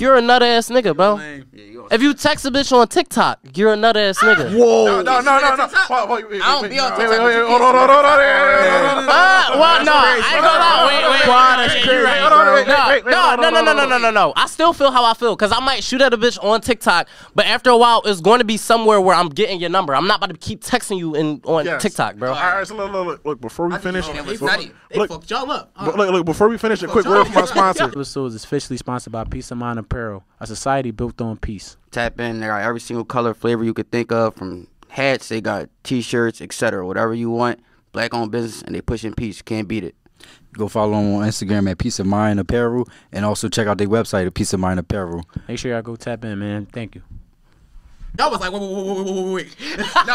[0.00, 1.16] you're a nut ass nigga, bro.
[1.18, 4.50] Yeah, If you text a bitch on TikTok, you're a nut ass nigga.
[4.52, 5.66] no, no, no, no, no.
[5.90, 7.74] Wait, wait, wait, I don't be on wait, wait, TikTok, wait, but you hold on,
[7.74, 9.08] hold on, hold on, hold on, hold on.
[9.10, 10.86] Ah, well, no, I ain't gonna lie.
[10.88, 12.20] Wait, wait, Wow, wait, that's wait, crazy, you right.
[12.20, 14.02] Hold on, wait, No, wait, wait, no, hold no, on, no, no, hold no, on.
[14.02, 14.32] no, no, no.
[14.36, 17.08] I still feel how I feel because I might shoot at a bitch on TikTok,
[17.34, 19.94] but after a while, it's going to be somewhere where I'm getting your number.
[19.94, 21.82] I'm not about to keep texting you in on Yes.
[21.82, 22.30] TikTok, bro.
[22.32, 24.60] All right, so look, look, look, look before we finish, know, They, It's look, not
[24.60, 25.10] fucked, Look.
[25.10, 25.72] fucked y'all up.
[25.82, 27.84] look, look, before we finish, a quick word from my sponsor.
[27.84, 31.76] episode is officially sponsored by Peace of Mind Apparel, a society built on peace.
[31.90, 32.40] Tap in.
[32.40, 35.28] They got every single color, flavor you could think of, from hats.
[35.28, 36.86] They got t-shirts, etc.
[36.86, 37.60] Whatever you want.
[37.92, 39.40] Black owned business, and they pushing peace.
[39.40, 39.94] Can't beat it.
[40.52, 43.88] Go follow them on Instagram at Peace of Mind Apparel, and also check out their
[43.88, 45.24] website at Peace of Mind Apparel.
[45.46, 46.66] Make sure y'all go tap in, man.
[46.66, 47.02] Thank you.
[48.18, 49.56] Y'all was like, wait, wait, wait, wait, wait, wait, wait.
[50.06, 50.14] No,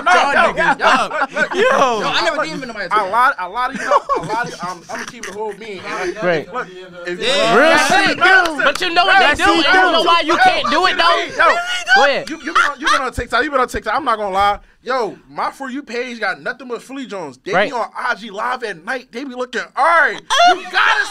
[0.00, 2.88] no, yo, yo, yo, Yo, I never DM'd nobody.
[2.90, 5.30] a lot, a lot of you, know, a lot of, um, I'm gonna keep it
[5.30, 5.82] a whole being.
[6.20, 6.50] Great.
[6.52, 6.68] Look,
[7.06, 8.18] if, Real shit.
[8.18, 9.50] But you know what they do.
[9.50, 11.24] and You know why you can't do it though.
[11.44, 11.56] Yo,
[11.96, 12.30] Go ahead.
[12.30, 13.44] you, you been on, you been on TikTok.
[13.44, 13.94] You been on TikTok.
[13.94, 14.60] I'm not gonna lie.
[14.82, 17.38] Yo, my for you page got nothing but Philly Jones.
[17.38, 17.70] They Right.
[17.70, 19.10] be on IG live at night.
[19.10, 19.62] They be looking.
[19.74, 21.06] All right, you gotta,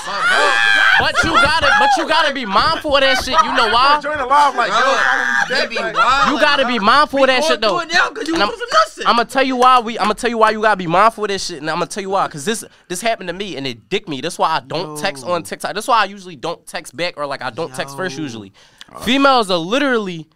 [1.00, 3.34] But you gotta, but you gotta be mindful of that shit.
[3.44, 4.00] You know why?
[4.00, 4.78] Join the live like yo.
[5.04, 6.32] Follow me They back, be like- wild.
[6.32, 7.78] You gotta be mindful of that shit though.
[7.80, 9.00] Do it now because you And was some nuts.
[9.06, 9.98] I'm gonna tell you why we.
[10.00, 11.88] I'm gonna tell you why you gotta be mindful of this shit, and I'm gonna
[11.88, 12.28] tell you why.
[12.28, 14.22] Cause this this happened to me, and it dick me.
[14.22, 15.74] That's why I don't text on TikTok.
[15.76, 18.54] That's why I usually don't text back, or like I don't text first usually.
[19.02, 20.28] Females are literally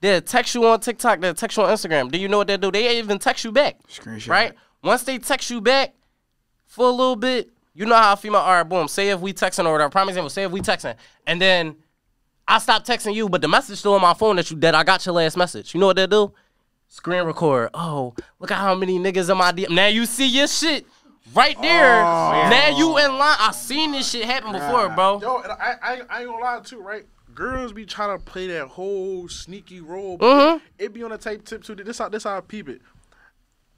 [0.00, 2.10] they text you on TikTok, they text you on Instagram.
[2.10, 2.70] Do you know what they do?
[2.70, 4.28] They even text you back, Screenshot.
[4.28, 4.52] right?
[4.82, 5.94] Once they text you back
[6.66, 8.40] for a little bit, you know how a female.
[8.40, 8.88] All right, boom.
[8.88, 9.90] Say if we texting or whatever.
[9.90, 10.30] Prime example.
[10.30, 10.96] Say if we texting,
[11.26, 11.76] and then
[12.48, 14.84] I stopped texting you, but the message still on my phone that you that I
[14.84, 15.74] got your last message.
[15.74, 16.32] You know what they do?
[16.88, 17.70] Screen record.
[17.74, 19.70] Oh, look at how many niggas in my DM.
[19.70, 20.86] Now you see your shit
[21.34, 22.02] right there.
[22.04, 23.36] Now you in line.
[23.40, 25.20] I seen this shit happen before, bro.
[25.20, 27.04] Yo, and I, I, I ain't gonna lie too, right?
[27.34, 30.56] Girls be trying to play that whole sneaky role, but Mhm.
[30.78, 31.74] it, it be on the tape tip too.
[31.74, 32.80] This how this how I peep it.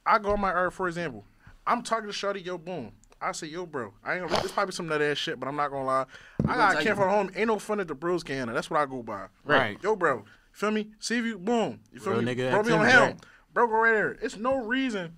[0.05, 1.25] I go on my earth, for example.
[1.67, 2.93] I'm talking to Shorty, yo, boom.
[3.21, 3.93] I say, yo, bro.
[4.05, 4.43] I ain't gonna.
[4.43, 6.05] This probably some nut ass shit, but I'm not gonna lie.
[6.47, 7.31] I got a can for home.
[7.35, 8.53] Ain't no fun at the bros can.
[8.53, 9.27] That's what I go by.
[9.45, 9.77] Right.
[9.83, 10.25] Yo, bro.
[10.53, 10.89] Feel me?
[10.99, 11.81] See if you boom.
[11.93, 12.35] You feel Real me?
[12.35, 13.01] nigga Bro, me on him.
[13.01, 13.17] right.
[13.55, 14.11] bro, go right there.
[14.23, 15.17] It's no reason,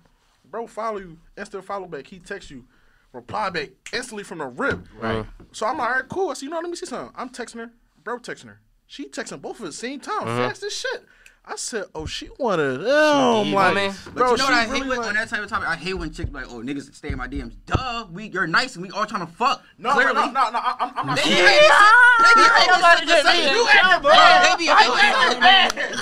[0.49, 0.67] bro.
[0.67, 2.05] Follow you, instant follow back.
[2.07, 2.65] He text you,
[3.13, 4.79] reply back instantly from the rip.
[4.99, 5.25] Right.
[5.51, 6.29] So I'm like, all right, cool.
[6.29, 7.13] I said, you know, what, let me see something.
[7.15, 7.71] I'm texting her,
[8.03, 8.59] bro, texting her.
[8.85, 10.47] She texting both at the same time, Mhm.
[10.47, 11.05] fast as shit.
[11.51, 12.87] I said, oh, she one of them.
[12.89, 15.27] I'm like, but bro, you oh, know what I hate really with, like- on that
[15.27, 15.67] type of topic?
[15.67, 18.47] I hate when chicks be like, "Oh, niggas stay in my DMs." Duh, we you're
[18.47, 19.61] nice and we all trying to fuck.
[19.77, 20.13] No, Clearly.
[20.13, 21.17] no, no, no, I- I'm, I'm not.
[21.17, 21.91] They saying- be hating shit.
[22.23, 23.23] They be hating shit.
[23.27, 24.01] They be You acting bad.
[24.01, 24.11] bro.
[24.47, 24.95] They be hating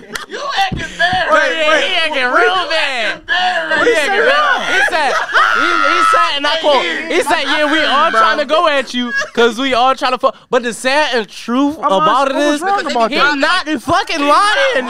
[0.06, 0.30] shit.
[0.30, 1.32] You acting bad.
[1.34, 3.26] Wait, wait, he acting real bad.
[3.26, 4.70] He acting bad.
[4.70, 5.12] He said,
[5.58, 8.94] he, he said, and I quote, he said, yeah, we all trying to go at
[8.94, 10.36] you because we all trying to fuck.
[10.52, 14.86] But the sad and truth about it is, wrong he's not fucking lying.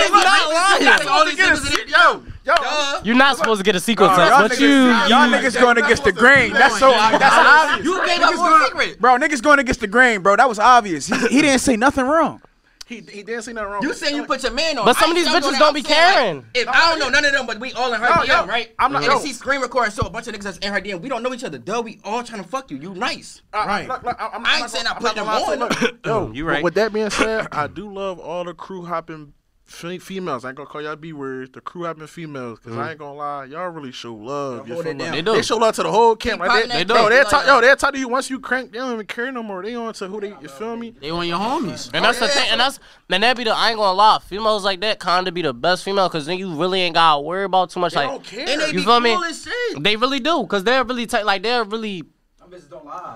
[0.00, 0.20] Lying, He's bro.
[0.20, 1.08] not Look, lying.
[1.08, 1.88] all these niggas in it.
[1.88, 3.00] Yo, yo.
[3.04, 6.04] You're not supposed to get a sequence Nah, up, but you, y'all niggas going against
[6.04, 6.52] the grain.
[6.52, 6.90] That's so.
[6.90, 7.84] That's obvious.
[7.86, 9.00] You gave up Niggas secret.
[9.00, 10.36] Bro, niggas going against the grain, bro.
[10.36, 11.06] That was obvious.
[11.06, 12.40] He, he didn't say nothing wrong.
[12.86, 13.82] He, he didn't say nothing wrong.
[13.84, 14.84] You saying you put your man on.
[14.84, 16.46] But some of these bitches don't be I'm like, caring.
[16.54, 18.46] if I don't know none of them, but we all in her No, DM, yo,
[18.46, 18.74] right?
[18.80, 19.18] I'm not- and yo.
[19.18, 21.22] if she screen recording, so a bunch of niggas that's in her DM, we don't
[21.22, 21.56] know each other.
[21.58, 22.78] Duh, we all trying to fuck you.
[22.78, 23.42] You nice.
[23.52, 23.86] Uh, right.
[23.86, 25.40] Look, look, I'm, I ain't saying I put I'm them on.
[25.60, 25.68] lie.
[25.70, 26.64] So look, Yo, You right.
[26.64, 29.32] With that being said, I do love all the crew hopping fe-
[29.70, 30.44] females.
[30.44, 31.50] I ain't gonna call y'all B words.
[31.52, 33.04] The crew hopping females, because I ain't mm-hmm.
[33.04, 34.66] gonna lie, y'all really show love.
[34.66, 35.04] You hold feel it me?
[35.04, 35.12] down.
[35.12, 35.32] They do.
[35.34, 36.40] They show love to the whole camp.
[36.40, 37.54] Like, popping they, that bro, they'll talk, that.
[37.54, 38.72] yo, they'll talk to you once you crank.
[38.72, 39.62] They don't even care no more.
[39.62, 40.34] They on to who they.
[40.40, 40.94] You feel me?
[41.00, 41.90] They on your homies.
[41.94, 44.18] And that's the oh, thing, and that's and that be the I ain't gonna lie,
[44.18, 47.44] females like that kinda be the best female because then you really ain't gotta worry
[47.44, 48.48] about too much They like don't care.
[48.48, 49.28] And they You be feel cool me?
[49.28, 49.82] as shit.
[49.82, 52.04] they really do because they're really t- like they're really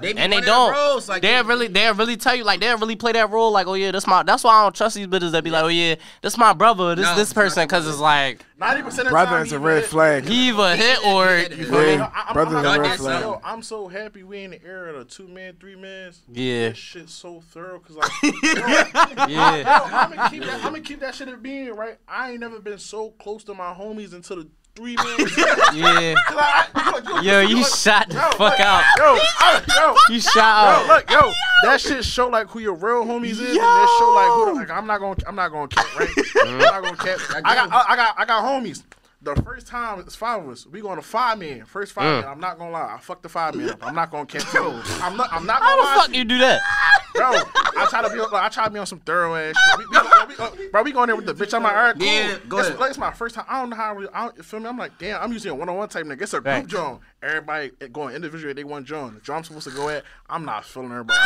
[0.01, 0.73] They and they don't.
[0.73, 3.67] Roles, like they're really they'll really tell you like they'll really play that role like
[3.67, 5.69] oh yeah that's my that's why I don't trust these bitches that be like oh
[5.69, 9.11] yeah that's my brother this No, this person because it's like Ninety percent of the
[9.11, 10.25] Brother time, is a red hit- flag.
[10.27, 11.83] he either hit or you feel?
[11.97, 13.21] Yeah, I- I'm- brother I'm is a red flag.
[13.23, 16.23] Yo, I'm so happy we in the era of two man, three mans.
[16.33, 16.69] Yeah.
[16.69, 18.11] That shit's so thorough because like,
[19.29, 20.55] yeah I'm gonna keep that.
[20.57, 21.99] I'm gonna keep that shit at being right.
[22.09, 25.07] I ain't never been so close to my homies until the three man.
[25.75, 26.15] yeah
[27.23, 29.63] yo you shot the fuck out Yo, I-
[30.09, 33.33] yo, you shot Yo, out look, yo, that shit show like who your real homies
[33.33, 34.47] is, and that show like who.
[34.47, 36.09] The, like, I'm not gonna, I'm not gonna cap, right?
[36.43, 37.19] I'm not gonna cap.
[37.45, 38.83] I got, I, I got, I got homies.
[39.25, 40.67] The first time it's five of us.
[40.67, 41.65] We going to five man.
[41.65, 42.21] First five mm.
[42.21, 42.31] man.
[42.31, 42.95] I'm not gonna lie.
[42.95, 43.87] I fucked the five man up.
[43.87, 44.43] I'm not gonna cap.
[44.55, 45.33] I'm not.
[45.33, 46.61] I'm not how the fuck you do that
[47.15, 47.31] bro.
[47.77, 49.79] I try to be, like, I try to be on some thorough ass shit.
[49.79, 51.55] We, we, we, we, uh, bro, we going there with the bitch.
[51.55, 52.07] I'm like, all right, cool.
[52.07, 52.81] Yeah, go it's, ahead.
[52.81, 53.45] like, it's my first time.
[53.49, 53.99] I don't know how.
[54.13, 54.69] I don't, you feel me?
[54.69, 55.23] I'm like, damn.
[55.23, 56.23] I'm usually a one on one type nigga.
[56.23, 56.67] It's a group Right.
[56.67, 57.01] joint.
[57.25, 58.53] Everybody going individually.
[58.53, 59.15] They want join.
[59.15, 60.05] The drum supposed to go at.
[60.29, 61.19] I'm not feeling everybody.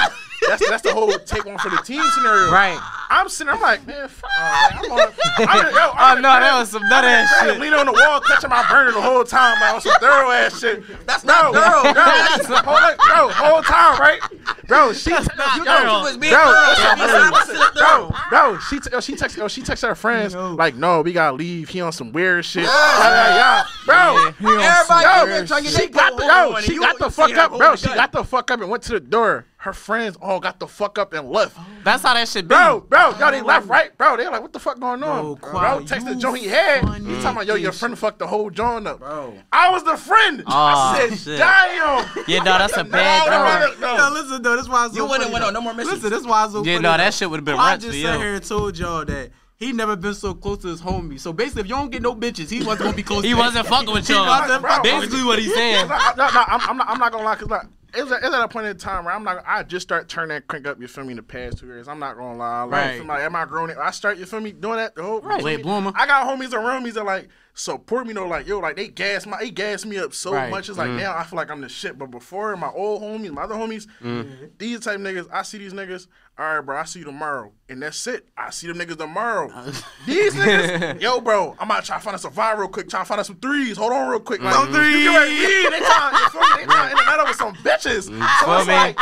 [0.46, 2.52] that's that's the whole take one for the team scenario.
[2.52, 2.78] right
[3.10, 3.52] I'm sitting.
[3.52, 4.30] I'm like, man, fuck.
[4.38, 5.00] all right, I'm on.
[5.38, 8.20] I'm, yo, oh I'm no that was some nut ass shit Leaning on the wall,
[8.20, 10.84] catching my burner the whole time, like on some thorough ass shit.
[11.06, 11.92] That's bro, not thorough.
[11.94, 14.20] Bro, hold up, bro, whole time, right?
[14.68, 15.26] Bro, she, not
[15.56, 16.02] yo, thorough.
[16.02, 18.08] Was being Bro, bro, You was being thorough.
[18.08, 21.12] bro, bro, she t- yo, she text yo, she text her friends like, no, we
[21.12, 21.68] gotta leave.
[21.68, 22.64] He on some weird shit.
[22.64, 23.64] Yeah, yeah, yeah.
[23.86, 27.10] Bro, Everybody yo, in there trying to get she got the yo, she got the
[27.10, 27.76] fuck up, bro.
[27.76, 29.46] She got the fuck up and went to the door.
[29.60, 31.56] Her friends all got the fuck up and left.
[31.58, 31.66] Oh.
[31.82, 33.96] that's how that shit be Bro, bro, yo, they left, right?
[33.98, 35.22] Bro, they like, what the fuck going on?
[35.24, 36.82] Bro, Bro, Quad, text the you joint he had.
[36.82, 39.00] funny He talking about, yo, your friend fucked the whole joint up.
[39.00, 39.34] Bro.
[39.52, 40.44] I was the friend.
[40.46, 41.38] Aw, I said, shit.
[41.38, 42.06] damn.
[42.28, 43.32] yeah no that's a bad No,
[43.72, 45.52] job no, no, Yo, listen though, that's why it's so You wouldn't funny, went on
[45.54, 45.94] no more missions.
[45.96, 46.96] Listen, that's why it's so Yeah, funny, no, though.
[46.98, 48.20] that shit would've been I rent just to sat you.
[48.20, 51.18] here and told y'all that he never been so close to his homie.
[51.18, 53.22] So basically, if you don't get no bitches, he wasn't gonna be close.
[53.22, 56.30] To He to wasn't fucking with y'all wasn't Bro, basically what he's saying no, no,
[56.30, 56.88] no, I'm, I'm not.
[56.88, 59.14] I'm not gonna lie, cause like it's at, it's at a point in time where
[59.14, 59.42] I'm not.
[59.46, 60.80] I just start turning that crank up.
[60.80, 61.12] You feel me?
[61.12, 62.62] In the past two years, I'm not gonna lie.
[62.62, 62.86] Like, Right.
[62.92, 63.08] you feel me?
[63.08, 63.70] like am I growing?
[63.70, 63.78] Up?
[63.78, 64.18] I start.
[64.18, 64.52] You feel me?
[64.52, 65.20] Doing that the whole.
[65.20, 65.38] Right.
[65.38, 65.92] you Late bloomer.
[65.94, 68.12] I got homies around me that like support me.
[68.12, 70.50] Though, like yo, like they gas my, they gas me up so Right.
[70.50, 70.68] much.
[70.68, 70.98] It's like mm.
[70.98, 71.98] now I feel like I'm the shit.
[71.98, 74.50] But before my old homies, my other homies, mm.
[74.58, 76.06] these type niggas, I see these niggas.
[76.38, 78.28] All right, bro, I see you tomorrow, and that's it.
[78.36, 79.48] I see them niggas tomorrow.
[80.06, 82.88] these niggas, yo, bro, I'm about to try to find us a vibe real quick.
[82.88, 83.76] Trying to find us some threes.
[83.76, 84.40] Hold on, real quick.
[84.40, 85.70] Like, Some You get ready to leave.
[85.72, 86.46] They trying, you feel me?
[86.58, 88.02] They trying to internet with some bitches.
[88.04, 88.74] So Feel it's me?
[88.74, 88.98] like,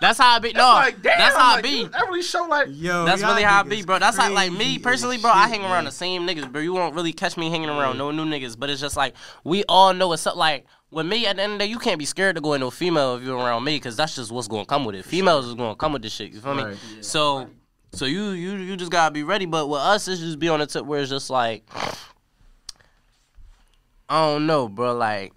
[0.00, 2.22] that's how I be it's no like, damn, that's how I like, be That really
[2.22, 2.68] show like.
[2.70, 3.98] Yo, That's really how I niggas be, bro.
[3.98, 5.32] That's how, like me personally, as bro.
[5.32, 6.60] I hang around the same niggas, bro.
[6.60, 9.64] You won't really catch me hanging around no new niggas, but it's just like we
[9.64, 10.36] all know it's up.
[10.36, 10.66] Like
[10.96, 12.66] with me, at the end of the day, you can't be scared to go into
[12.66, 15.04] a female if you're around me, because that's just what's gonna come with it.
[15.04, 16.32] Females is gonna come with this shit.
[16.32, 16.64] You feel me?
[16.64, 16.76] Right.
[17.02, 17.48] So,
[17.92, 19.44] so you you you just gotta be ready.
[19.44, 21.68] But with us, it's just be on the tip where it's just like,
[24.08, 24.94] I don't know, bro.
[24.94, 25.32] Like.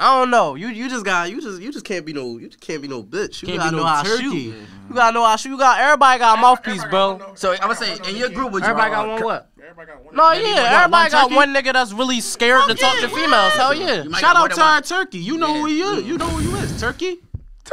[0.00, 0.56] I don't know.
[0.56, 2.88] You you just got you just you just can't be no you just can't be
[2.88, 3.42] no bitch.
[3.42, 4.22] You Can't gotta be know no how to turkey.
[4.50, 4.54] shoot.
[4.88, 5.50] You gotta know how to shoot.
[5.50, 7.34] You got everybody got a mouthpiece, bro.
[7.36, 9.50] So I'm gonna say in your group, would you Everybody got one cur- what?
[9.64, 10.14] Everybody got one.
[10.14, 13.52] No, yeah, what, everybody one got one nigga that's really scared to talk to females.
[13.54, 14.04] Hell yeah.
[14.18, 15.18] Shout out to our turkey.
[15.18, 16.04] You know who he is.
[16.04, 16.78] You know who you is.
[16.78, 17.18] Turkey.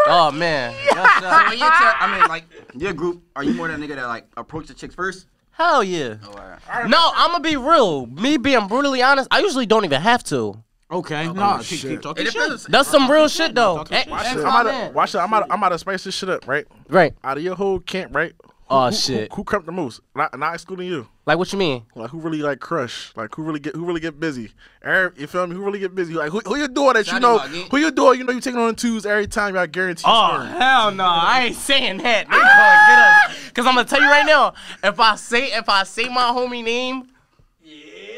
[0.07, 0.73] Oh man.
[0.93, 2.45] That's, So uh, in your I mean, like
[2.77, 5.83] your group, are you more than a nigga that like approach the chicks first, Hell
[5.83, 6.15] yeah.
[6.23, 8.05] Oh, No, I'm gonna be real.
[8.05, 10.63] Me being brutally honest, I usually don't even have to.
[10.89, 11.79] Okay, Oh, no, shit.
[11.81, 12.61] keep, keep talking It shit.
[12.69, 13.77] That's some real shit though.
[13.77, 14.37] Talk Eh, your eh, shit.
[14.37, 14.87] I'm about man.
[14.89, 15.17] to watch it.
[15.19, 16.65] I'm about, I'm about to spice this shit up, right?
[16.89, 17.13] Right.
[17.23, 18.33] Out of your whole camp, right?
[18.43, 19.29] Who, Oh, who, shit.
[19.31, 19.99] Who, who crept the most?
[20.15, 21.07] Not, not excluding you.
[21.24, 21.84] Like what you mean?
[21.93, 23.13] Like who really like crush?
[23.15, 24.51] Like who really get who really get busy?
[24.84, 25.55] Eric, you feel me?
[25.55, 26.15] Who really get busy?
[26.15, 27.38] Like who, who you doing that you know?
[27.38, 28.17] Who you doing?
[28.19, 29.55] You know you taking on twos every time.
[29.55, 30.03] I guarantee.
[30.07, 30.47] Oh scoring.
[30.53, 31.05] hell no!
[31.05, 32.26] I ain't saying that.
[32.26, 33.15] They gonna get us.
[33.47, 33.51] Ah!
[33.53, 34.55] Cause I'm gonna tell you right now.
[34.84, 37.07] If I say if I say my homie name,
[37.63, 37.76] Yeah,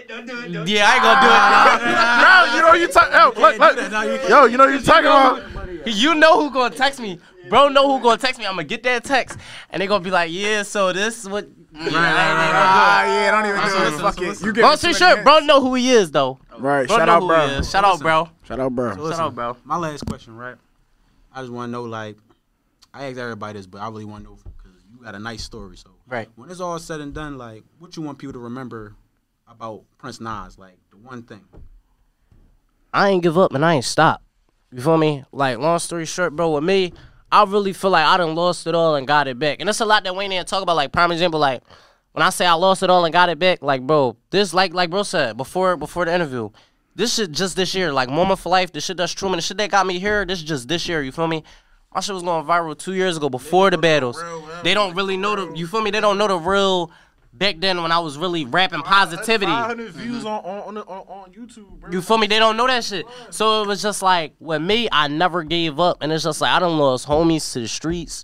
[0.08, 1.34] Don't do it, don't yeah, I ain't gonna do it.
[1.34, 2.48] Ah!
[2.48, 3.12] Bro, you know you talk.
[3.12, 4.30] Yo, look, look.
[4.30, 5.44] Yo, you know you talking about.
[5.86, 7.68] You know who gonna text me, bro?
[7.68, 8.46] Know who gonna text me?
[8.46, 9.38] I'm gonna get that text,
[9.72, 13.80] and they gonna be like, "Yeah, so this what." Ah, yeah, don't even do it.
[13.80, 14.42] listen, Fuck it.
[14.46, 16.40] You get Long story short, bro, know who he is though.
[16.58, 16.88] Right.
[16.88, 17.48] Bro, Shout know out, who bro.
[17.48, 17.70] he is.
[17.70, 18.30] Shout out, bro.
[18.44, 18.90] Shout out, bro.
[18.94, 19.58] Listen, Shout out, bro.
[19.64, 20.56] My last question, right?
[21.34, 22.18] I just want to know, like,
[22.94, 25.44] I asked everybody this, but I really want to know because you got a nice
[25.44, 25.78] story.
[25.78, 26.30] So, Right.
[26.36, 28.96] when it's all said and done, like, what you want people to remember
[29.48, 30.60] about Prince Naz?
[30.60, 31.42] Like, the one thing.
[32.94, 34.22] I ain't give up and I ain't stop.
[34.72, 35.24] You feel me?
[35.32, 36.94] Like, long story short, bro, with me,
[37.34, 39.60] I really feel like I done lost it all and got it back.
[39.60, 40.76] And that's a lot that Wayne didn't talk about.
[40.76, 41.64] Like, prime example, like,
[42.12, 44.76] when I say I lost it all and got it back, like, bro, this, like,
[44.76, 46.52] like bro said before, before the interview,
[46.94, 49.42] this shit just this year, like, moment for life, the shit that's true, and the
[49.42, 51.02] shit that got me here, this just this year.
[51.02, 51.44] You feel me?
[51.92, 54.24] My shit was going viral two years ago before the battles.
[54.64, 55.90] They don't really know the, you feel me?
[55.90, 56.92] They don't know the real.
[57.36, 61.80] Back then, when I was really rapping positivity, 500 views on on, on on YouTube,
[61.80, 61.92] bro.
[61.92, 62.28] you feel me?
[62.28, 63.08] They don't know that shit.
[63.32, 66.52] So it was just like with me, I never gave up, and it's just like
[66.52, 68.24] I done lost homies to the streets,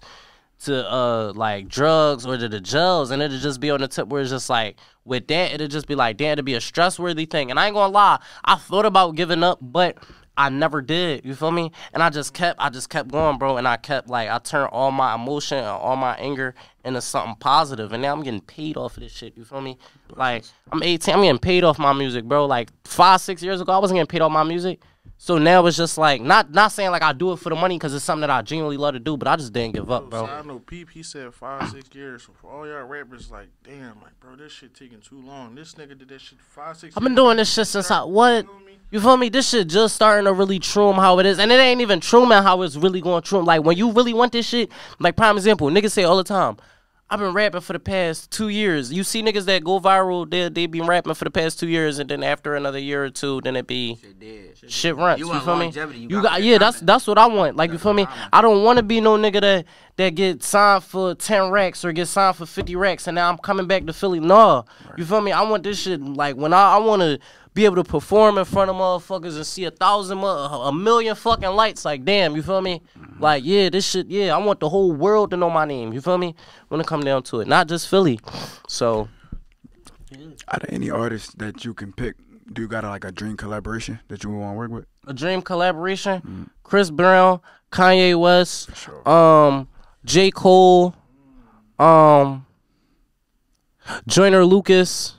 [0.65, 4.07] to uh like drugs or to the jails, and it'll just be on the tip
[4.09, 6.99] where it's just like with that, it'll just be like damn, it'll be a stress
[6.99, 7.49] worthy thing.
[7.49, 9.97] And I ain't gonna lie, I thought about giving up, but
[10.39, 11.25] I never did.
[11.25, 11.73] You feel me?
[11.93, 13.57] And I just kept, I just kept going, bro.
[13.57, 17.35] And I kept like, I turned all my emotion and all my anger into something
[17.35, 17.91] positive.
[17.91, 19.35] and now I'm getting paid off of this shit.
[19.35, 19.77] You feel me?
[20.15, 22.45] Like I'm 18, I'm getting paid off my music, bro.
[22.45, 24.79] Like five, six years ago, I wasn't getting paid off my music.
[25.21, 27.75] So now it's just like not not saying like I do it for the money
[27.75, 30.09] because it's something that I genuinely love to do, but I just didn't give up,
[30.09, 30.25] bro.
[30.25, 32.23] I know Peep, he said five, six years.
[32.23, 35.55] So for all y'all rappers, like, damn, like, bro, this shit taking too long.
[35.55, 38.45] This nigga did that shit five, six I've been doing this shit since I what?
[38.45, 38.68] You
[38.99, 39.29] feel me?
[39.29, 42.41] This shit just starting to really troom how it is, and it ain't even trooming
[42.41, 43.45] how it's really going troom.
[43.45, 46.57] Like when you really want this shit, like prime example, niggas say all the time.
[47.11, 48.93] I've been rapping for the past two years.
[48.93, 51.97] You see niggas that go viral, they they been rapping for the past two years,
[51.97, 53.97] and then after another year or two, then it be
[54.67, 55.19] shit runs.
[55.19, 55.71] You You, feel me?
[55.97, 56.59] you You got yeah.
[56.59, 57.55] That's that's what I want.
[57.57, 58.05] Like you feel me?
[58.31, 59.65] I don't want to be no nigga that
[59.95, 63.39] that get signed for ten racks or get signed for fifty racks, and now I'm
[63.39, 64.19] coming back to Philly.
[64.19, 64.65] No,
[64.95, 65.31] you feel me?
[65.31, 67.19] I want this shit like when I I want to
[67.53, 71.49] be able to perform in front of motherfuckers and see a thousand, a million fucking
[71.49, 71.83] lights.
[71.85, 72.81] Like damn, you feel me?
[73.19, 74.07] Like yeah, this shit.
[74.07, 75.93] Yeah, I want the whole world to know my name.
[75.93, 76.35] You feel me?
[76.69, 78.19] When it come down to it, not just Philly.
[78.67, 79.09] So
[80.47, 82.15] Out of any artist that you can pick,
[82.53, 84.85] do you got a, like a dream collaboration that you want to work with?
[85.07, 86.49] a dream collaboration.
[86.63, 87.41] Chris Brown,
[87.71, 88.69] Kanye West,
[89.07, 89.67] um,
[90.05, 90.29] J.
[90.29, 90.93] Cole,
[91.79, 92.45] um,
[94.07, 95.15] Joyner Lucas,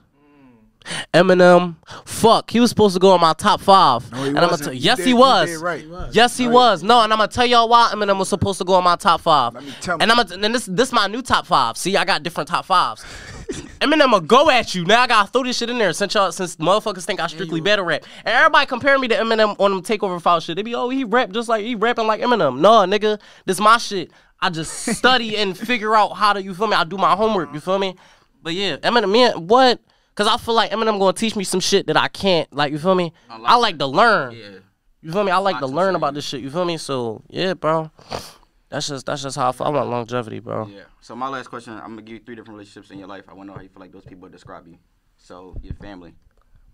[1.15, 1.77] Eminem.
[2.05, 4.11] Fuck, he was supposed to go in my top five.
[4.13, 5.49] No, he and I'm gonna tell yes, did- he was.
[5.51, 5.85] did right.
[6.13, 6.53] Yes, he Right.
[6.55, 6.83] was.
[6.83, 9.21] No, and I'm gonna tell y'all why Eminem was supposed to go in my top
[9.21, 9.53] five.
[9.81, 10.03] tell me.
[10.03, 11.77] And I'm gonna, and this this my new top five.
[11.77, 13.05] See, I got different top fives.
[13.81, 14.85] Eminem will go at you.
[14.85, 17.61] Now I gotta throw this shit in there since y'all since motherfuckers think I strictly
[17.61, 18.05] better rap.
[18.25, 20.57] And everybody compare me to Eminem on them takeover file shit.
[20.57, 22.59] They be, oh, he rap just like he rapping like Eminem.
[22.61, 24.11] No, nigga, this my shit.
[24.43, 26.75] I just study and figure out how to, you feel me?
[26.75, 27.97] I do my homework, you feel me?
[28.43, 29.81] But yeah, Eminem, man, what?
[30.15, 32.79] Cause I feel like Eminem gonna teach me some shit that I can't, like, you
[32.79, 33.13] feel me?
[33.29, 34.33] I like to learn.
[34.33, 34.59] Yeah.
[35.01, 35.31] You feel me?
[35.31, 36.41] I like to learn about this shit.
[36.43, 36.77] You feel me?
[36.77, 37.91] So yeah, bro.
[38.69, 39.67] That's just that's just how I feel.
[39.67, 40.67] I want longevity, bro.
[40.67, 40.83] Yeah.
[41.01, 43.25] So my last question, I'm gonna give you three different relationships in your life.
[43.29, 44.77] I want to know how you feel like those people describe you.
[45.17, 46.15] So your family,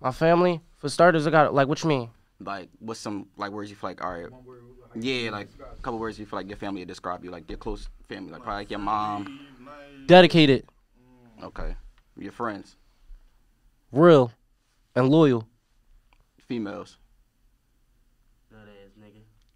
[0.00, 2.10] My family, for starters, I got like what you mean?
[2.38, 4.26] like what's some like words you feel like all right.
[4.94, 7.58] Yeah, like a couple words you feel like your family would describe you, like your
[7.58, 9.40] close family, like probably like your mom.
[10.06, 10.64] Dedicated,
[11.42, 11.76] Okay.
[12.18, 12.76] Your friends,
[13.92, 14.32] real,
[14.94, 15.46] and loyal.
[16.46, 16.98] females.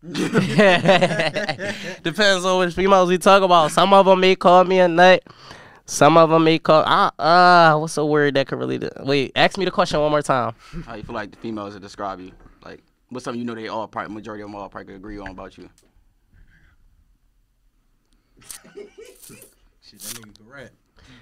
[0.13, 0.33] Depends
[2.47, 3.71] on which females we talk about.
[3.71, 5.23] Some of them may call me a nut.
[5.85, 6.83] Some of them may call.
[6.87, 8.79] Uh, uh what's a word that could really?
[8.79, 8.89] Do?
[9.01, 10.55] Wait, ask me the question one more time.
[10.87, 12.33] How you feel like the females that describe you?
[12.65, 12.81] Like
[13.11, 15.29] what's something you know they all probably majority of them all probably could agree on
[15.29, 15.69] about you.
[19.83, 20.71] Shit, that nigga can rap.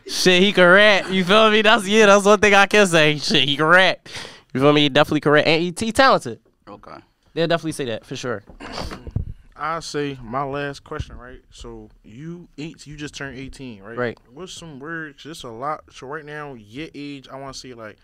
[0.07, 1.11] Shit, he can rap.
[1.11, 1.63] You feel me?
[1.63, 2.07] That's yeah.
[2.07, 3.19] That's one thing I can say.
[3.19, 4.09] Shit, he can rap.
[4.55, 4.83] You feel me?
[4.83, 6.41] He definitely can rap, and he, he talented.
[6.69, 6.97] Okay.
[7.35, 8.43] They'll definitely say that for sure.
[9.57, 11.41] I say my last question, right?
[11.51, 13.97] So you eight, you just turned eighteen, right?
[13.99, 14.19] Right.
[14.33, 15.23] What's some words?
[15.23, 15.83] Just a lot.
[15.93, 17.99] So right now, your age, I want to see like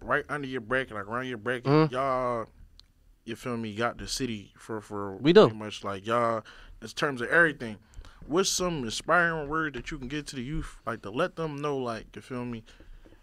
[0.00, 1.90] right under your bracket, like around your bracket, Mhm.
[1.90, 2.46] y'all.
[3.24, 3.74] You feel me?
[3.74, 5.46] Got the city for for We do.
[5.46, 6.42] pretty much like y'all
[6.80, 7.78] in terms of everything.
[8.26, 11.56] What's some inspiring word that you can get to the youth, like to let them
[11.56, 12.64] know, like you feel me,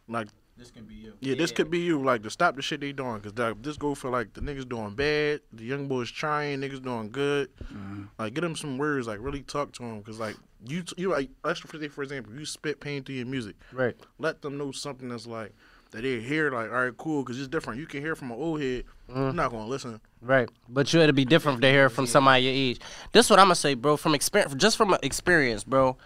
[0.07, 1.13] like This can be you.
[1.21, 2.01] yeah, this could be you.
[2.01, 4.67] Like to stop the shit they doing, cause that, this go for like the niggas
[4.69, 7.49] doing bad, the young boys trying, niggas doing good.
[7.63, 8.03] Mm-hmm.
[8.19, 10.35] Like get them some words, like really talk to them, cause like
[10.67, 13.55] you, you like let's for for example, you spit pain through your music.
[13.73, 13.95] Right.
[14.19, 15.53] Let them know something that's like
[15.91, 17.79] that they hear, like all right, cool, cause it's different.
[17.79, 19.19] You can hear from an old head, mm-hmm.
[19.19, 19.99] you're not gonna listen.
[20.21, 22.79] Right, but you it'd be different to hear from somebody your age.
[23.11, 23.97] This is what I'm gonna say, bro.
[23.97, 25.97] From experience, just from experience, bro.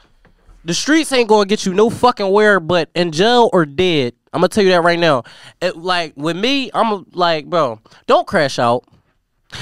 [0.63, 4.13] The streets ain't gonna get you no fucking where, but in jail or dead.
[4.33, 5.23] I'm gonna tell you that right now.
[5.61, 8.83] It, like with me, I'm like, bro, don't crash out.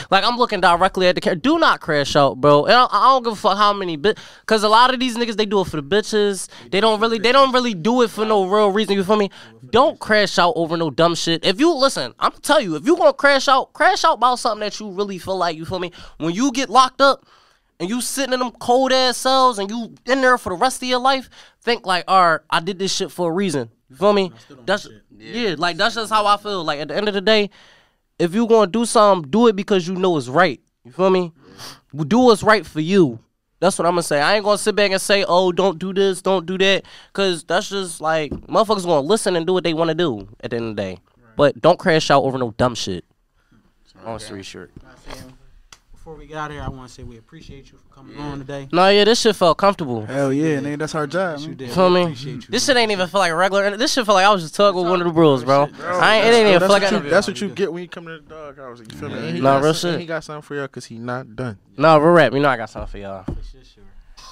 [0.09, 1.37] Like I'm looking directly at the camera.
[1.37, 2.65] Do not crash out, bro.
[2.65, 5.17] And I, I don't give a fuck how many bit, cause a lot of these
[5.17, 6.47] niggas they do it for the bitches.
[6.69, 8.95] They don't really, they don't really do it for no real reason.
[8.95, 9.29] You feel me?
[9.69, 11.45] Don't crash out over no dumb shit.
[11.45, 14.39] If you listen, I'm gonna tell you, if you gonna crash out, crash out about
[14.39, 15.57] something that you really feel like.
[15.57, 15.91] You feel me?
[16.17, 17.25] When you get locked up
[17.79, 20.81] and you sitting in them cold ass cells and you in there for the rest
[20.81, 21.29] of your life,
[21.61, 23.69] think like, all right, I did this shit for a reason.
[23.89, 24.31] You feel me?
[24.65, 24.87] That's
[25.17, 26.63] yeah, like that's just how I feel.
[26.63, 27.49] Like at the end of the day,
[28.23, 30.61] if you gonna do something, do it because you know it's right.
[30.85, 31.33] You feel me?
[32.07, 33.19] Do what's right for you.
[33.59, 34.21] That's what I'm gonna say.
[34.21, 36.83] I ain't gonna sit back and say, "Oh, don't do this, don't do that,"
[37.13, 40.51] cause that's just like motherfuckers gonna listen and do what they want to do at
[40.51, 40.97] the end of the day.
[41.35, 43.05] But don't crash out over no dumb shit.
[44.05, 44.71] On street short.
[46.03, 48.17] Before we get out of here, I want to say we appreciate you for coming
[48.17, 48.67] on today.
[48.73, 50.05] No, yeah, this shit felt comfortable.
[50.05, 51.39] Hell yeah, nigga, that's our job.
[51.39, 51.53] Man.
[51.55, 51.71] did.
[51.71, 52.13] Feel me?
[52.49, 53.77] This shit ain't even feel like a regular.
[53.77, 55.69] This shit feel like I was just tugging with one of the bros, bro.
[55.81, 57.71] I ain't, it ain't even that's feel like what I, you, that's what you get
[57.71, 58.80] when you come to the Dawg House.
[58.80, 59.15] You feel me?
[59.15, 60.01] And he Nah, got real some- and shit.
[60.01, 61.57] He got something for y'all because he not done.
[61.77, 62.34] No, real rap.
[62.34, 63.25] You know I got something for y'all.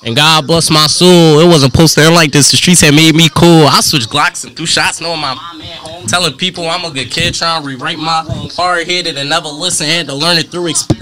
[0.03, 1.39] And God bless my soul.
[1.39, 2.49] It wasn't posted in like this.
[2.49, 3.67] The streets had made me cool.
[3.67, 6.07] I switched Glocks and threw shots, knowing my mom at home.
[6.07, 8.25] Telling people I'm a good kid, trying to rewrite my
[8.55, 9.85] hard headed and never listen.
[9.85, 11.00] Had to learn it through experience.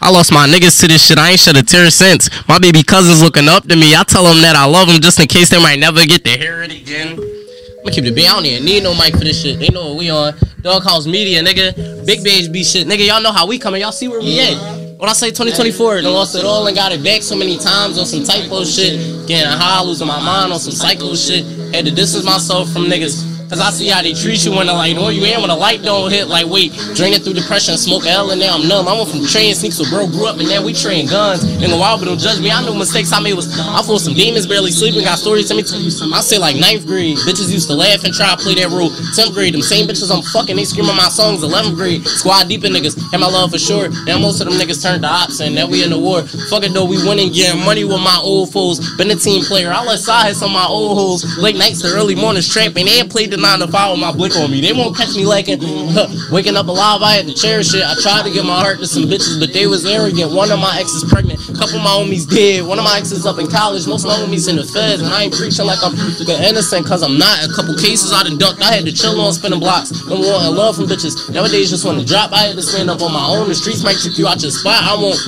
[0.00, 1.18] I lost my niggas to this shit.
[1.18, 2.30] I ain't shed a tear since.
[2.46, 3.94] My baby cousins looking up to me.
[3.94, 6.30] I tell them that I love them just in case they might never get to
[6.30, 7.18] hear it again.
[7.80, 8.28] I'ma keep the beat.
[8.28, 9.58] I don't even need no mic for this shit.
[9.58, 10.34] They know what we on.
[10.62, 12.06] Dawg House Media, nigga.
[12.06, 12.86] Big Beige B shit.
[12.86, 13.80] Nigga, y'all know how we coming.
[13.80, 14.98] Y'all see where we at.
[14.98, 17.98] When I say 2024, done lost it all and got it back so many times
[17.98, 19.28] on some typo shit.
[19.28, 21.44] Getting high, losing my mind on some psycho shit.
[21.74, 23.27] Had to distance myself from niggas.
[23.48, 25.56] Cause I see how they treat you when the light on you and when the
[25.56, 26.28] light don't hit.
[26.28, 28.84] Like, wait, draining through depression, smoke L and now I'm numb.
[28.84, 31.40] I went from train sneaks so bro grew up and now we train guns.
[31.56, 32.52] Nigga, wild, but don't judge me.
[32.52, 35.56] I know mistakes I made was I fought some demons, barely sleeping, got stories to
[35.56, 35.64] me.
[35.64, 38.68] something I say like ninth grade, bitches used to laugh and try to play that
[38.68, 38.92] role.
[39.16, 41.40] 10th grade, them same bitches I'm fucking, they screaming my songs.
[41.40, 43.88] 11th grade, squad deep in niggas, had my love for sure.
[44.04, 46.20] Now most of them niggas turned to ops and now we in the war.
[46.52, 48.76] Fuck it though, we winning, getting money with my old foes.
[49.00, 51.24] Been a team player, I let side hit some of my old hoes.
[51.38, 54.36] Late nights to early mornings trapping, ain't played the 9 to 5 with my blick
[54.36, 54.60] on me.
[54.60, 55.24] They won't catch me.
[55.24, 57.82] Huh, Waking up alive, I had to cherish it.
[57.82, 60.32] I tried to give my heart to some bitches, but they was arrogant.
[60.32, 62.62] One of my exes pregnant, couple of my homies dead.
[62.62, 65.10] One of my exes up in college, most of my homies in the feds, and
[65.10, 67.42] I ain't preaching like I'm innocent, cause I'm not.
[67.42, 69.90] A couple cases I done ducked, I had to chill on spinning blocks.
[70.06, 71.28] Been wanting love from bitches.
[71.34, 73.48] Nowadays just wanna drop, I had to stand up on my own.
[73.48, 74.86] The streets might trick you out your spot.
[74.86, 75.18] I won't.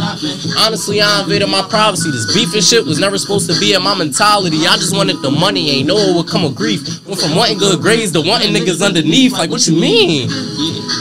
[0.62, 2.11] Honestly, I invaded my privacy.
[2.11, 4.66] This beef and shit was never supposed to be in my mentality.
[4.70, 6.86] I just wanted the money, ain't know it would come with grief.
[7.07, 9.32] Went from wanting good grades to wanting niggas underneath.
[9.32, 10.31] Like, what you mean?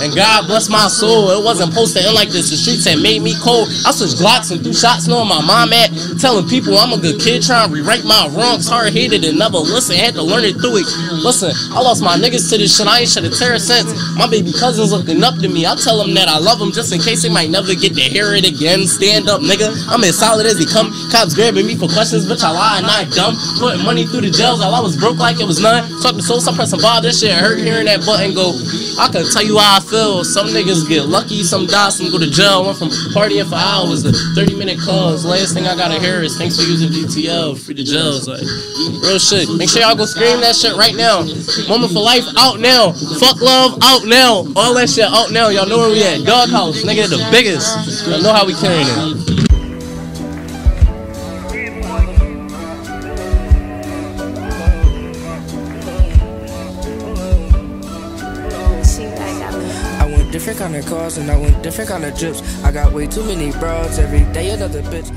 [0.01, 1.29] And God bless my soul.
[1.31, 2.49] It wasn't supposed to end like this.
[2.49, 3.67] The streets had made me cold.
[3.85, 5.91] I switched Glocks and threw shots, knowing my mom at.
[6.19, 8.67] Telling people I'm a good kid, trying to rewrite my wrongs.
[8.67, 9.95] Hard headed and never listen.
[9.95, 10.87] Had to learn it through it.
[11.19, 12.87] Listen, I lost my niggas to this shit.
[12.87, 13.91] I ain't shed a tear since.
[14.15, 15.65] My baby cousins looking up to me.
[15.65, 18.01] I tell them that I love them just in case they might never get to
[18.01, 18.87] hear it again.
[18.87, 19.75] Stand up, nigga.
[19.87, 20.91] I'm as solid as they come.
[21.11, 22.43] Cops grabbing me for questions, bitch.
[22.43, 23.35] I lie, not dumb.
[23.59, 25.83] Putting money through the jails while I was broke like it was none.
[26.01, 27.01] Talk to souls, I'm pressing bar.
[27.01, 28.55] This shit hurt hearing that button go.
[28.99, 30.23] I can tell you how I feel.
[30.23, 32.65] Some niggas get lucky, some die, some go to jail.
[32.65, 35.08] Went from partying for hours to 30 minute calls.
[35.09, 37.57] Last thing I gotta hear is thanks for using GTL.
[37.57, 38.27] Free the jails.
[38.27, 38.41] Like,
[39.01, 39.49] real shit.
[39.57, 41.23] Make sure y'all go scream that shit right now.
[41.67, 42.91] Moment for life out now.
[43.17, 44.45] Fuck love out now.
[44.55, 45.49] All that shit out now.
[45.49, 46.25] Y'all know where we at.
[46.25, 48.05] Dawg House, nigga, the biggest.
[48.07, 49.48] Y'all know how we carrying it.
[60.59, 62.41] Different kind of cars and I went different kind of drips.
[62.65, 65.07] I got way too many broads every day, another bitch.